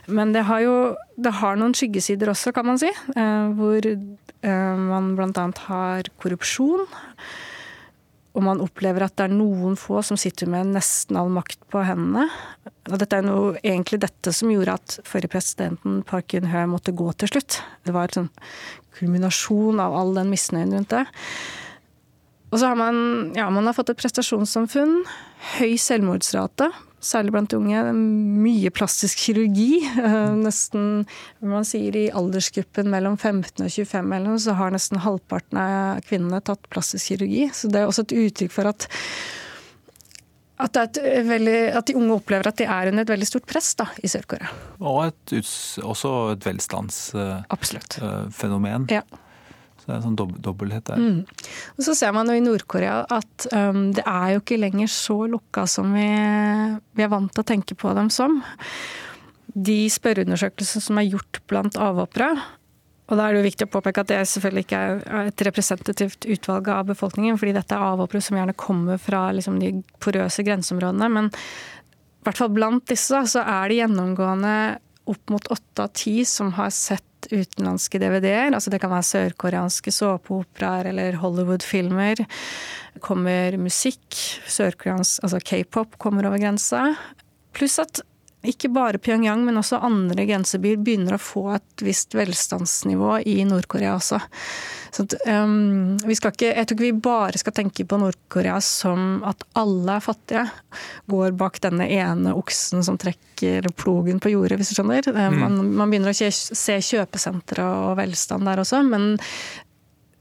Men 0.07 0.31
det 0.31 0.45
har 0.47 0.63
jo 0.63 0.75
det 1.19 1.35
har 1.41 1.59
noen 1.59 1.75
skyggesider 1.75 2.31
også, 2.31 2.53
kan 2.55 2.69
man 2.71 2.79
si. 2.81 2.89
Eh, 2.89 3.51
hvor 3.59 3.85
eh, 3.85 4.75
man 4.79 5.13
bl.a. 5.19 5.47
har 5.67 6.11
korrupsjon. 6.23 6.87
Og 8.31 8.45
man 8.45 8.61
opplever 8.63 9.03
at 9.03 9.17
det 9.19 9.25
er 9.27 9.33
noen 9.35 9.75
få 9.79 9.99
som 10.07 10.15
sitter 10.19 10.47
med 10.47 10.71
nesten 10.71 11.17
all 11.19 11.31
makt 11.35 11.59
på 11.71 11.83
hendene. 11.83 12.29
Og 12.87 12.95
dette 13.01 13.19
er 13.19 13.25
noe, 13.27 13.57
egentlig 13.59 13.99
dette 14.05 14.31
som 14.33 14.51
gjorde 14.53 14.77
at 14.79 14.95
forrige 15.07 15.33
presidenten 15.33 15.99
Park 16.07 16.31
Geun-hye 16.31 16.63
måtte 16.71 16.95
gå 16.95 17.11
til 17.19 17.33
slutt. 17.33 17.59
Det 17.83 17.91
var 17.95 18.07
et 18.07 18.15
sånn 18.21 18.31
kulminasjon 18.97 19.81
av 19.83 19.95
all 19.97 20.15
den 20.17 20.31
misnøyen 20.33 20.75
rundt 20.77 20.93
det. 20.93 21.05
Og 22.51 22.59
så 22.59 22.67
har 22.71 22.79
man, 22.79 22.95
ja, 23.37 23.47
man 23.53 23.69
har 23.69 23.75
fått 23.77 23.93
et 23.93 23.99
prestasjonssamfunn, 24.01 25.03
høy 25.57 25.77
selvmordsrate 25.79 26.71
særlig 27.01 27.33
blant 27.33 27.53
unge. 27.57 27.81
Mye 28.41 28.71
plastisk 28.73 29.25
kirurgi. 29.25 29.81
nesten 30.45 31.05
man 31.43 31.67
sier 31.67 31.97
i 31.97 32.07
aldersgruppen 32.13 32.91
mellom 32.93 33.17
15 33.17 33.65
og 33.65 33.71
25 33.71 34.15
eller 34.15 34.27
noe, 34.29 34.41
så 34.41 34.55
har 34.59 34.73
nesten 34.73 35.01
halvparten 35.03 35.59
av 35.61 36.01
kvinnene 36.07 36.41
tatt 36.45 36.69
plastisk 36.73 37.13
kirurgi. 37.13 37.49
Så 37.55 37.71
det 37.71 37.81
er 37.81 37.89
også 37.89 38.05
et 38.07 38.17
uttrykk 38.25 38.55
for 38.55 38.71
at 38.71 38.87
at, 40.61 40.97
veldig, 41.27 41.59
at, 41.77 41.87
de 41.87 41.95
unge 41.97 42.13
opplever 42.19 42.45
at 42.51 42.59
de 42.61 42.65
er 42.69 42.83
under 42.91 43.01
et 43.05 43.13
veldig 43.13 43.29
stort 43.29 43.47
press 43.49 43.69
da, 43.79 43.85
i 44.03 44.07
Sør-Korea. 44.11 44.49
Og 44.79 44.97
et, 45.09 45.21
også 45.81 46.09
et 46.35 46.43
velstandsfenomen. 46.45 48.81
Uh, 48.87 48.91
ja. 48.99 49.03
Så 49.81 49.85
det 49.87 49.93
er 49.95 49.97
en 49.97 50.05
sånn 50.05 50.19
dob 50.19 50.33
dobbelthet 50.45 50.85
der. 50.91 50.97
Mm. 51.01 51.21
Og 51.73 51.81
Så 51.87 51.93
ser 51.97 52.11
man 52.13 52.29
jo 52.29 52.35
i 52.37 52.45
Nord-Korea 52.45 52.97
at 53.09 53.47
um, 53.49 53.89
det 53.97 54.05
er 54.05 54.27
jo 54.35 54.39
ikke 54.43 54.61
lenger 54.61 54.87
så 54.93 55.17
lukka 55.31 55.65
som 55.69 55.87
vi, 55.97 56.09
vi, 56.93 57.01
er 57.01 57.09
vant 57.09 57.33
til 57.33 57.41
å 57.41 57.49
tenke 57.49 57.73
på 57.77 57.89
dem 57.97 58.09
som. 58.13 58.43
De 59.51 59.89
spørreundersøkelsene 59.91 60.85
som 60.85 60.95
er 61.01 61.09
gjort 61.09 61.41
blant 61.49 61.75
avhoppere, 61.81 62.29
og 63.11 63.17
da 63.19 63.25
er 63.25 63.35
det 63.35 63.41
jo 63.41 63.47
viktig 63.49 63.67
å 63.67 63.71
påpeke 63.73 64.05
at 64.05 64.09
det 64.13 64.21
selvfølgelig 64.31 64.63
ikke 64.63 64.81
er 64.87 65.25
et 65.27 65.43
representativt 65.43 66.27
utvalg 66.31 66.69
av 66.71 66.87
befolkningen, 66.93 67.35
fordi 67.41 67.57
dette 67.57 67.75
er 67.75 67.83
avhoppere 67.83 68.23
som 68.23 68.37
gjerne 68.39 68.55
kommer 68.55 69.01
fra 69.01 69.25
liksom, 69.35 69.59
de 69.59 69.73
porøse 69.99 70.45
grenseområdene. 70.47 71.09
Men 71.11 71.27
i 71.27 72.23
hvert 72.23 72.39
fall 72.39 72.53
blant 72.55 72.85
disse 72.87 73.19
så 73.33 73.43
er 73.43 73.67
det 73.67 73.81
gjennomgående 73.81 74.55
opp 75.11 75.33
mot 75.33 75.47
åtte 75.51 75.83
av 75.83 75.91
ti 75.97 76.21
som 76.29 76.53
har 76.55 76.71
sett 76.71 77.27
utenlandske 77.31 77.99
DVD-er. 78.01 78.53
Altså 78.55 78.71
det 78.71 78.79
kan 78.81 78.93
være 78.93 79.09
sørkoreanske 79.09 79.91
såpeoperaer 79.93 80.91
eller 80.93 81.19
Hollywood-filmer. 81.19 82.23
Kommer 83.03 83.59
musikk. 83.59 84.07
Altså 84.47 85.41
k-pop 85.43 85.99
kommer 86.01 86.29
over 86.29 86.39
grensa. 86.41 86.93
Pluss 87.57 87.75
at 87.83 88.05
ikke 88.41 88.71
bare 88.73 88.97
Pyongyang, 88.97 89.43
men 89.45 89.59
også 89.59 89.77
andre 89.85 90.23
grensebyer 90.25 90.79
begynner 90.81 91.13
å 91.13 91.21
få 91.21 91.43
et 91.53 91.83
visst 91.85 92.15
velstandsnivå 92.17 93.19
i 93.29 93.35
Nord-Korea 93.45 93.93
også. 93.99 94.17
Så 94.91 95.05
at, 95.05 95.13
um, 95.29 95.93
vi 96.01 96.15
skal 96.17 96.33
ikke, 96.33 96.49
jeg 96.49 96.67
tror 96.67 96.77
ikke 96.77 96.87
vi 96.87 97.03
bare 97.05 97.41
skal 97.41 97.55
tenke 97.59 97.85
på 97.85 97.99
Nord-Korea 98.01 98.57
som 98.65 99.21
at 99.29 99.45
alle 99.61 99.99
er 99.99 100.05
fattige. 100.05 100.45
Går 101.13 101.35
bak 101.37 101.59
denne 101.61 101.85
ene 101.85 102.33
oksen 102.37 102.81
som 102.87 102.97
trekker 103.01 103.69
plogen 103.77 104.19
på 104.23 104.33
jordet, 104.33 104.57
hvis 104.57 104.73
du 104.73 104.79
skjønner. 104.79 105.05
Eh, 105.13 105.21
mm. 105.21 105.37
Man, 105.43 105.61
man, 105.77 105.93
begynner 105.93 106.15
å 106.15 106.31
se 106.33 106.79
kjøpesentre 106.89 107.67
og 107.85 107.93
velstand 108.01 108.49
der 108.49 108.63
også. 108.65 108.81
Men 108.89 109.13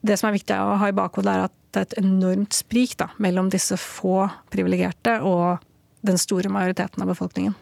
det 0.05 0.21
som 0.21 0.29
er 0.29 0.37
viktig 0.37 0.61
å 0.61 0.77
ha 0.81 0.93
i 0.93 0.97
bakhodet, 0.97 1.33
er 1.33 1.49
at 1.49 1.57
det 1.71 1.81
er 1.81 1.89
et 1.89 1.99
enormt 2.03 2.53
sprik 2.57 2.99
da, 3.01 3.09
mellom 3.23 3.49
disse 3.49 3.79
få 3.81 4.27
privilegerte 4.53 5.21
og 5.25 5.64
den 6.07 6.18
store 6.21 6.51
majoriteten 6.53 7.03
av 7.05 7.11
befolkningen. 7.12 7.57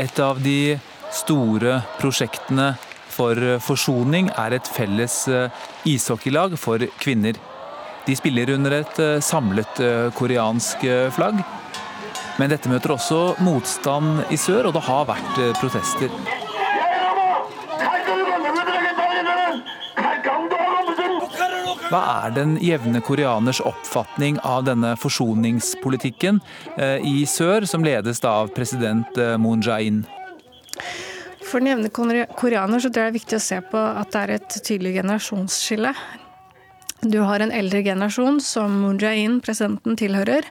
Et 0.00 0.20
av 0.24 0.38
de 0.40 0.78
store 1.12 1.80
prosjektene 2.00 2.70
for 3.12 3.36
forsoning 3.60 4.30
er 4.38 4.56
et 4.56 4.70
felles 4.72 5.16
eh, 5.28 5.64
ishockeylag 5.90 6.56
for 6.60 6.80
kvinner. 7.02 7.36
De 8.06 8.16
spiller 8.16 8.54
under 8.54 8.78
et 8.78 9.00
eh, 9.02 9.18
samlet 9.20 9.82
eh, 9.84 10.06
koreansk 10.16 10.86
flagg. 11.12 11.42
Men 12.40 12.54
dette 12.54 12.72
møter 12.72 12.94
også 12.96 13.20
motstand 13.44 14.24
i 14.32 14.40
sør, 14.40 14.70
og 14.70 14.78
det 14.78 14.86
har 14.88 15.10
vært 15.10 15.42
protester. 15.60 16.39
Hva 21.90 22.00
er 22.22 22.34
den 22.36 22.52
jevne 22.62 23.00
koreaners 23.02 23.58
oppfatning 23.66 24.36
av 24.46 24.62
denne 24.68 24.92
forsoningspolitikken 24.94 26.38
eh, 26.76 27.02
i 27.02 27.24
sør, 27.26 27.66
som 27.66 27.82
ledes 27.82 28.22
av 28.22 28.52
president 28.54 29.18
eh, 29.18 29.34
Moon 29.42 29.58
Jae-in? 29.66 30.04
For 31.42 31.58
den 31.58 31.72
jevne 31.72 31.90
koreaner 31.90 32.78
så 32.78 32.92
tror 32.94 33.08
jeg 33.08 33.10
det 33.10 33.10
er 33.10 33.16
viktig 33.18 33.38
å 33.40 33.42
se 33.42 33.58
på 33.72 33.82
at 33.82 34.14
det 34.14 34.22
er 34.22 34.34
et 34.36 34.58
tydelig 34.68 34.94
generasjonsskille. 35.00 35.90
Du 37.10 37.18
har 37.26 37.42
en 37.42 37.56
eldre 37.58 37.82
generasjon 37.82 38.38
som 38.44 38.78
Moon 38.84 39.02
Jae-in, 39.02 39.40
presidenten, 39.42 39.98
tilhører, 39.98 40.46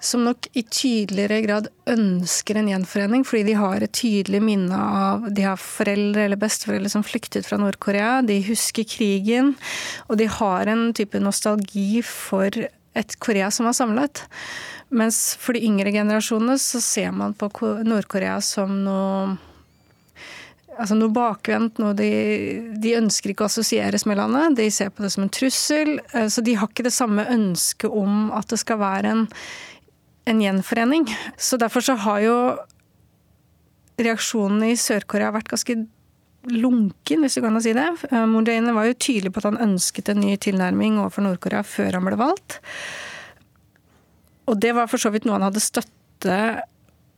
som 0.00 0.24
nok 0.24 0.48
i 0.56 0.62
tydeligere 0.62 1.40
grad 1.44 1.68
ønsker 1.90 2.56
en 2.56 2.70
gjenforening, 2.70 3.24
fordi 3.28 3.50
de 3.50 3.56
har 3.60 3.84
et 3.84 3.92
tydelig 3.92 4.40
minne 4.44 4.76
av 4.76 5.26
De 5.36 5.44
har 5.44 5.60
foreldre 5.60 6.24
eller 6.24 6.40
besteforeldre 6.40 6.92
som 6.92 7.04
flyktet 7.04 7.48
fra 7.48 7.60
Nord-Korea, 7.60 8.20
de 8.24 8.40
husker 8.48 8.88
krigen, 8.88 9.54
og 10.08 10.20
de 10.20 10.30
har 10.40 10.72
en 10.72 10.90
type 10.96 11.20
nostalgi 11.20 12.00
for 12.06 12.48
et 12.98 13.18
Korea 13.22 13.50
som 13.54 13.68
var 13.68 13.76
samlet. 13.76 14.24
Mens 14.90 15.36
for 15.38 15.54
de 15.54 15.62
yngre 15.68 15.92
generasjonene 15.94 16.58
så 16.58 16.80
ser 16.82 17.12
man 17.14 17.36
på 17.38 17.52
Nord-Korea 17.86 18.40
som 18.42 18.80
noe 18.86 19.38
altså 20.80 20.96
noe 20.96 21.12
bakvendt, 21.12 21.80
noe 21.82 21.92
de, 21.96 22.10
de, 22.80 22.94
ønsker 22.96 23.32
ikke 23.32 23.44
å 23.44 23.50
assosieres 23.50 24.06
med 24.08 24.16
landet. 24.16 24.56
De 24.56 24.68
ser 24.72 24.88
på 24.94 25.04
det 25.04 25.10
som 25.12 25.26
en 25.26 25.32
trussel. 25.32 25.98
Eh, 26.14 26.28
så 26.32 26.40
de 26.44 26.54
har 26.56 26.70
ikke 26.70 26.86
det 26.86 26.94
samme 26.96 27.26
ønsket 27.28 27.92
om 27.92 28.30
at 28.36 28.48
det 28.48 28.60
skal 28.62 28.80
være 28.80 29.12
en 29.12 29.26
en 30.28 30.42
gjenforening. 30.42 31.06
Så 31.36 31.58
derfor 31.60 31.84
så 31.84 31.96
har 32.04 32.20
jo 32.24 32.36
reaksjonen 34.00 34.64
i 34.70 34.76
Sør-Korea 34.80 35.32
vært 35.34 35.50
ganske 35.52 35.76
lunken, 36.48 37.24
hvis 37.24 37.36
du 37.36 37.44
kan 37.44 37.58
si 37.60 37.74
det. 37.76 37.88
Eh, 38.10 38.26
Moon 38.28 38.46
Jae-in 38.48 38.72
var 38.74 38.88
jo 38.88 38.96
tydelig 38.96 39.32
på 39.34 39.42
at 39.42 39.50
han 39.50 39.60
ønsket 39.70 40.08
en 40.12 40.22
ny 40.24 40.36
tilnærming 40.40 40.98
overfor 41.00 41.26
Nord-Korea 41.26 41.64
før 41.66 41.98
han 41.98 42.08
ble 42.08 42.20
valgt. 42.20 42.60
Og 44.48 44.56
det 44.60 44.72
var 44.76 44.88
for 44.90 45.02
så 45.02 45.12
vidt 45.14 45.28
noe 45.28 45.36
han 45.36 45.46
hadde 45.46 45.62
støtte 45.62 46.38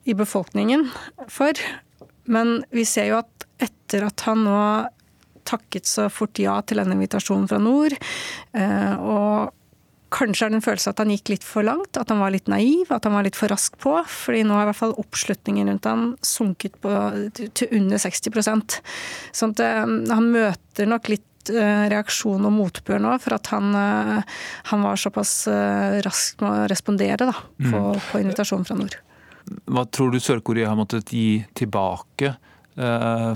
i 0.05 0.17
befolkningen 0.19 0.89
for. 1.31 1.59
Men 2.27 2.61
vi 2.75 2.85
ser 2.89 3.13
jo 3.13 3.21
at 3.23 3.47
etter 3.63 4.09
at 4.09 4.27
han 4.27 4.43
nå 4.47 4.59
takket 5.47 5.89
så 5.91 6.09
fort 6.13 6.39
ja 6.39 6.59
til 6.67 6.79
denne 6.79 6.95
invitasjonen 6.97 7.49
fra 7.51 7.59
nord, 7.63 7.95
eh, 8.55 8.95
og 8.99 9.51
Kanskje 10.13 10.47
er 10.47 10.53
det 10.53 10.59
en 10.61 10.65
følelse 10.65 10.93
at 10.93 11.01
han 11.01 11.11
gikk 11.15 11.33
litt 11.33 11.45
for 11.47 11.65
langt, 11.65 11.97
at 11.97 12.11
han 12.13 12.21
var 12.21 12.35
litt 12.35 12.51
naiv, 12.51 12.91
at 12.93 13.07
han 13.09 13.17
var 13.17 13.25
litt 13.25 13.39
for 13.39 13.53
rask 13.53 13.79
på. 13.81 13.95
fordi 14.09 14.43
nå 14.45 14.57
har 14.57 14.67
i 14.67 14.71
hvert 14.71 14.81
fall 14.83 14.97
oppslutningen 15.01 15.71
rundt 15.71 15.89
han 15.89 16.07
sunket 16.27 16.77
på, 16.83 16.93
til 17.39 17.77
under 17.79 18.03
60 18.03 18.33
Sånn 19.33 19.55
at 19.55 19.63
eh, 19.65 19.85
han 20.13 20.29
møter 20.35 20.91
nok 20.91 21.09
litt 21.13 21.53
eh, 21.53 21.87
reaksjon 21.93 22.45
og 22.45 22.55
motbør 22.59 23.01
nå 23.01 23.17
for 23.25 23.39
at 23.39 23.53
han, 23.55 23.73
eh, 23.79 24.39
han 24.69 24.85
var 24.85 25.01
såpass 25.01 25.35
rask 26.05 26.45
med 26.45 26.53
å 26.53 26.71
respondere 26.71 27.29
da, 27.31 27.37
på, 27.57 27.73
mm. 27.73 28.07
på 28.11 28.23
invitasjonen 28.23 28.69
fra 28.69 28.79
nord. 28.79 28.99
Hva 29.65 29.87
tror 29.91 30.13
du 30.13 30.21
Sør-Korea 30.23 30.71
har 30.71 30.79
måttet 30.79 31.11
gi 31.13 31.43
tilbake 31.59 32.37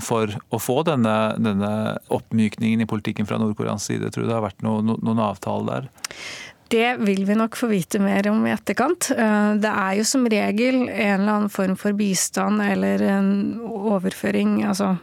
for 0.01 0.31
å 0.49 0.57
få 0.57 0.79
denne, 0.87 1.11
denne 1.37 1.67
oppmykningen 2.09 2.81
i 2.81 2.87
politikken 2.89 3.27
fra 3.29 3.37
Nord-Koreans 3.37 3.83
side? 3.85 4.09
Tror 4.09 4.25
du 4.25 4.31
det 4.31 4.33
har 4.33 4.41
vært 4.47 4.63
noen, 4.65 4.95
noen 4.97 5.21
avtale 5.21 5.67
der? 5.67 5.89
Det 6.67 6.97
vil 6.99 7.25
vi 7.25 7.35
nok 7.35 7.55
få 7.55 7.69
vite 7.71 7.99
mer 8.03 8.27
om 8.31 8.43
i 8.47 8.51
etterkant. 8.51 9.11
Eh, 9.11 9.51
det 9.61 9.71
er 9.71 9.93
jo 9.99 10.07
som 10.07 10.25
regel 10.27 10.81
en 10.87 11.21
eller 11.21 11.31
annen 11.31 11.53
form 11.53 11.77
for 11.79 11.95
bistand 11.95 12.61
eller 12.63 13.03
en 13.07 13.31
overføring. 13.63 14.59
Altså, 14.67 14.97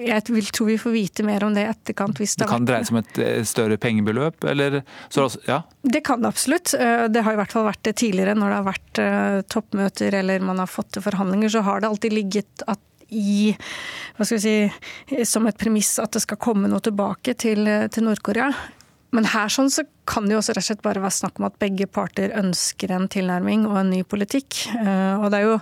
jeg 0.00 0.24
vil 0.30 0.48
tro 0.54 0.68
vi 0.70 0.78
får 0.80 0.94
vite 0.94 1.26
mer 1.26 1.44
om 1.44 1.56
det 1.56 1.66
i 1.66 1.70
etterkant. 1.74 2.20
Hvis 2.22 2.38
det, 2.38 2.46
det 2.46 2.50
kan 2.54 2.68
dreie 2.68 2.88
seg 2.88 2.96
om 2.96 3.02
et 3.02 3.22
eh, 3.26 3.42
større 3.48 3.76
pengebeløp, 3.80 4.48
eller 4.48 4.80
så, 5.12 5.28
ja? 5.48 5.60
Det 5.82 6.04
kan 6.08 6.24
det 6.24 6.32
absolutt. 6.32 6.72
Eh, 6.78 7.06
det 7.12 7.26
har 7.26 7.36
i 7.36 7.42
hvert 7.42 7.56
fall 7.56 7.68
vært 7.68 7.84
det 7.90 7.96
tidligere. 8.00 8.38
Når 8.38 8.52
det 8.54 8.60
har 8.60 8.70
vært 8.70 9.04
toppmøter 9.52 10.20
eller 10.22 10.44
man 10.44 10.62
har 10.62 10.70
fått 10.70 10.94
til 10.96 11.04
forhandlinger, 11.04 11.52
så 11.52 11.64
har 11.66 11.82
det 11.82 11.92
alltid 11.92 12.16
ligget 12.16 12.64
at 12.70 12.80
i 13.10 13.50
hva 14.14 14.22
skal 14.22 14.38
vi 14.38 14.42
si, 14.44 15.24
som 15.26 15.48
et 15.50 15.58
premiss 15.58 15.96
at 15.98 16.14
det 16.14 16.22
skal 16.22 16.38
komme 16.38 16.70
noe 16.70 16.78
tilbake 16.84 17.34
til, 17.34 17.66
til 17.90 18.06
Nord-Korea. 18.06 18.52
Men 19.14 19.26
her 19.32 19.50
sånn 19.50 19.70
så 19.72 19.84
kan 20.10 20.26
det 20.26 20.36
jo 20.36 20.42
også 20.42 20.54
rett 20.54 20.64
og 20.64 20.68
slett 20.70 20.84
bare 20.86 21.02
være 21.02 21.18
snakk 21.22 21.40
om 21.40 21.48
at 21.50 21.58
begge 21.62 21.88
parter 21.90 22.34
ønsker 22.38 22.94
en 22.94 23.10
tilnærming 23.10 23.66
og 23.70 23.80
en 23.82 23.90
ny 23.94 24.04
politikk. 24.06 24.62
Eh, 24.76 25.16
og 25.18 25.30
det 25.32 25.40
er 25.40 25.48
jo 25.48 25.58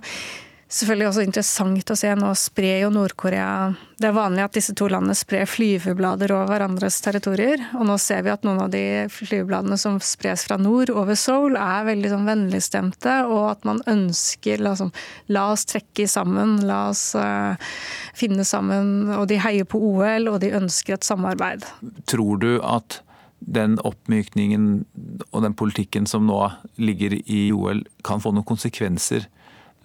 selvfølgelig 0.68 1.09
også 1.09 1.24
interessant 1.24 1.92
å 1.92 1.96
se 1.96 2.11
nå 2.12 2.30
sprer 2.36 2.82
jo 2.82 2.90
Nord-Korea 2.92 3.70
Det 3.96 4.11
er 4.11 4.12
vanlig 4.12 4.42
at 4.44 4.57
disse 4.59 4.74
to 4.76 4.84
landene 4.92 5.16
sprer 5.16 5.49
flyveblader 5.49 6.32
over 6.34 6.53
hverandres 6.53 7.01
territorier. 7.05 7.62
Og 7.78 7.86
nå 7.88 7.96
ser 8.03 8.20
vi 8.26 8.34
at 8.34 8.44
noen 8.44 8.61
av 8.66 8.68
de 8.74 8.82
flyvebladene 9.12 9.80
som 9.80 9.96
spres 10.05 10.44
fra 10.46 10.61
nord 10.61 10.92
over 10.92 11.16
Seoul, 11.18 11.57
er 11.57 11.88
veldig 11.88 12.12
sånn 12.12 12.28
vennligstemte, 12.28 13.16
og 13.32 13.49
at 13.55 13.66
man 13.68 13.82
ønsker 13.88 14.61
liksom, 14.62 14.92
La 15.32 15.49
oss 15.55 15.64
trekke 15.68 16.07
sammen, 16.09 16.59
la 16.68 16.84
oss 16.92 17.11
uh, 17.16 17.57
finne 18.16 18.44
sammen. 18.46 19.11
Og 19.16 19.26
de 19.32 19.40
heier 19.42 19.66
på 19.68 19.80
OL, 19.80 20.30
og 20.30 20.40
de 20.44 20.55
ønsker 20.61 20.99
et 20.99 21.09
samarbeid. 21.09 21.66
Tror 22.12 22.38
du 22.44 22.53
at 22.61 23.01
den 23.41 23.78
oppmykningen 23.86 24.70
og 25.30 25.43
den 25.45 25.55
politikken 25.57 26.07
som 26.11 26.26
nå 26.28 26.41
ligger 26.80 27.14
i 27.24 27.49
OL, 27.55 27.84
kan 28.05 28.22
få 28.22 28.32
noen 28.34 28.47
konsekvenser 28.49 29.28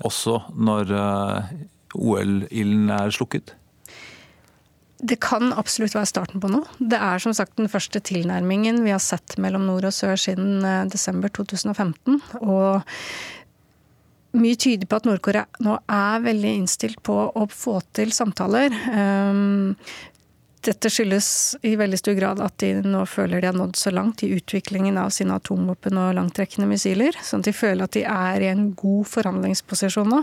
også 0.04 0.39
når 0.58 0.93
eh, 0.97 1.51
OL-ilden 1.93 2.89
er 2.93 3.14
slukket? 3.14 3.54
Det 5.04 5.20
kan 5.20 5.51
absolutt 5.60 5.95
være 5.97 6.08
starten 6.08 6.41
på 6.43 6.49
noe. 6.51 6.64
Det 6.80 6.97
er 6.97 7.20
som 7.20 7.36
sagt 7.36 7.58
den 7.60 7.70
første 7.72 7.99
tilnærmingen 7.99 8.82
vi 8.86 8.93
har 8.93 9.04
sett 9.04 9.36
mellom 9.41 9.68
nord 9.68 9.89
og 9.89 9.95
sør 9.95 10.20
siden 10.20 10.64
eh, 10.66 10.84
desember 10.91 11.32
2015. 11.36 12.22
Og 12.41 12.82
mye 14.34 14.58
tyder 14.58 14.89
på 14.89 14.97
at 14.97 15.06
Nord-Korea 15.06 15.45
nå 15.62 15.76
er 15.91 16.24
veldig 16.24 16.54
innstilt 16.64 17.04
på 17.06 17.16
å 17.30 17.45
få 17.51 17.78
til 17.93 18.14
samtaler. 18.16 18.74
Dette 20.64 20.88
skyldes 20.88 21.28
i 21.68 21.74
veldig 21.76 21.97
stor 21.99 22.16
grad 22.16 22.41
at 22.43 22.55
de 22.64 22.70
nå 22.88 23.01
føler 23.09 23.41
de 23.43 23.49
har 23.49 23.57
nådd 23.57 23.76
så 23.76 23.91
langt 23.91 24.24
i 24.24 24.30
utviklingen 24.38 24.95
av 25.01 25.09
sine 25.11 25.36
atomvåpen 25.36 25.97
og 25.99 26.14
langtrekkende 26.16 26.70
missiler, 26.70 27.18
sånn 27.20 27.43
at 27.43 27.49
de 27.49 27.55
føler 27.57 27.84
at 27.84 27.97
de 27.97 28.05
er 28.07 28.45
i 28.45 28.51
en 28.53 28.70
god 28.80 29.09
forhandlingsposisjon 29.11 30.07
nå. 30.14 30.22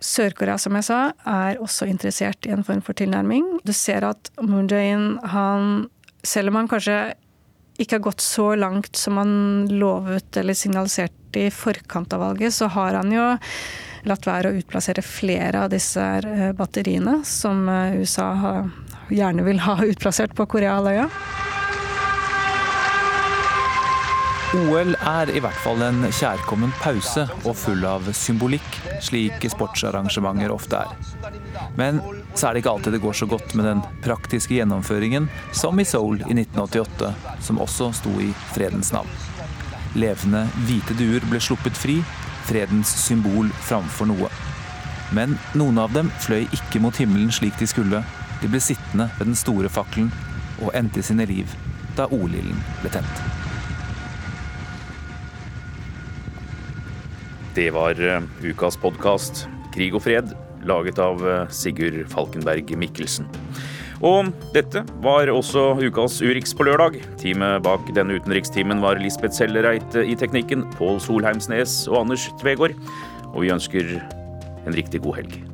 Sør-Korea, 0.00 0.58
som 0.60 0.76
jeg 0.76 0.86
sa, 0.88 1.00
er 1.28 1.60
også 1.60 1.88
interessert 1.88 2.44
i 2.48 2.52
en 2.52 2.64
form 2.64 2.82
for 2.84 2.96
tilnærming. 2.96 3.46
Du 3.64 3.72
ser 3.76 4.04
at 4.08 4.30
Moon 4.40 4.68
Jae-in, 4.68 5.16
han 5.32 5.88
Selv 6.20 6.50
om 6.50 6.58
han 6.58 6.66
kanskje 6.68 7.14
ikke 7.80 7.96
har 7.96 8.02
gått 8.04 8.20
så 8.20 8.50
langt 8.60 8.96
som 8.96 9.16
han 9.16 9.30
lovet 9.72 10.36
eller 10.36 10.52
signaliserte 10.52 11.46
i 11.46 11.48
forkant 11.48 12.12
av 12.12 12.20
valget, 12.20 12.52
så 12.52 12.68
har 12.68 12.98
han 12.98 13.08
jo 13.14 13.24
latt 14.04 14.28
være 14.28 14.50
å 14.50 14.58
utplassere 14.60 15.00
flere 15.00 15.62
av 15.64 15.72
disse 15.72 16.04
eh, 16.20 16.52
batteriene 16.52 17.22
som 17.24 17.64
USA 17.96 17.96
USA 18.02 18.28
gjerne 19.14 19.44
vil 19.46 19.62
ha 19.66 19.76
utplassert 19.84 20.34
på 20.38 20.46
Koreahalvøya. 20.50 21.08
OL 24.50 24.96
er 25.06 25.30
i 25.30 25.38
hvert 25.38 25.58
fall 25.62 25.78
en 25.86 26.02
kjærkommen 26.10 26.72
pause 26.80 27.22
og 27.44 27.54
full 27.54 27.84
av 27.86 28.08
symbolikk, 28.18 28.66
slik 28.98 29.44
sportsarrangementer 29.52 30.50
ofte 30.50 30.80
er. 30.80 31.36
Men 31.78 32.00
så 32.34 32.48
er 32.48 32.56
det 32.56 32.64
ikke 32.64 32.72
alltid 32.72 32.96
det 32.96 33.02
går 33.04 33.14
så 33.20 33.28
godt 33.30 33.54
med 33.54 33.68
den 33.68 33.84
praktiske 34.02 34.56
gjennomføringen 34.56 35.28
som 35.54 35.78
i 35.78 35.86
Seoul 35.86 36.18
i 36.24 36.34
1988, 36.34 37.12
som 37.46 37.62
også 37.62 37.92
sto 38.00 38.16
i 38.18 38.32
fredens 38.50 38.90
navn. 38.96 39.14
Levende 39.94 40.42
hvite 40.66 40.98
duer 40.98 41.22
ble 41.30 41.38
sluppet 41.42 41.78
fri, 41.78 42.00
fredens 42.50 42.90
symbol 43.04 43.54
framfor 43.68 44.10
noe. 44.10 44.32
Men 45.14 45.38
noen 45.54 45.78
av 45.82 45.94
dem 45.94 46.10
fløy 46.26 46.48
ikke 46.50 46.82
mot 46.82 46.98
himmelen 46.98 47.30
slik 47.34 47.54
de 47.62 47.70
skulle. 47.70 48.02
De 48.40 48.48
ble 48.48 48.60
sittende 48.64 49.10
ved 49.18 49.28
den 49.28 49.36
store 49.36 49.68
fakkelen 49.72 50.08
og 50.60 50.72
endte 50.76 51.02
sine 51.04 51.26
liv 51.28 51.50
da 51.98 52.06
ordlilden 52.08 52.60
ble 52.80 52.92
tent. 52.94 53.24
Det 57.56 57.68
var 57.74 57.98
eh, 57.98 58.22
ukas 58.46 58.78
podkast 58.80 59.44
Krig 59.74 59.94
og 59.94 60.04
fred, 60.06 60.32
laget 60.66 61.00
av 61.02 61.20
eh, 61.26 61.50
Sigurd 61.52 61.98
Falkenberg 62.12 62.72
Mikkelsen. 62.78 63.28
Og 64.00 64.30
dette 64.54 64.80
var 65.04 65.28
også 65.28 65.74
ukas 65.82 66.22
Urix 66.24 66.54
på 66.56 66.64
lørdag. 66.64 66.96
Teamet 67.20 67.60
bak 67.66 67.84
denne 67.92 68.16
utenrikstimen 68.16 68.80
var 68.80 69.02
Lisbeth 69.02 69.36
Sellereit 69.36 69.98
i 70.00 70.16
teknikken, 70.16 70.64
Pål 70.78 71.02
Solheimsnes 71.04 71.82
og 71.90 72.06
Anders 72.06 72.30
Tvegård. 72.40 72.78
Og 73.34 73.42
vi 73.44 73.52
ønsker 73.52 73.96
en 74.64 74.76
riktig 74.76 75.04
god 75.04 75.20
helg. 75.20 75.49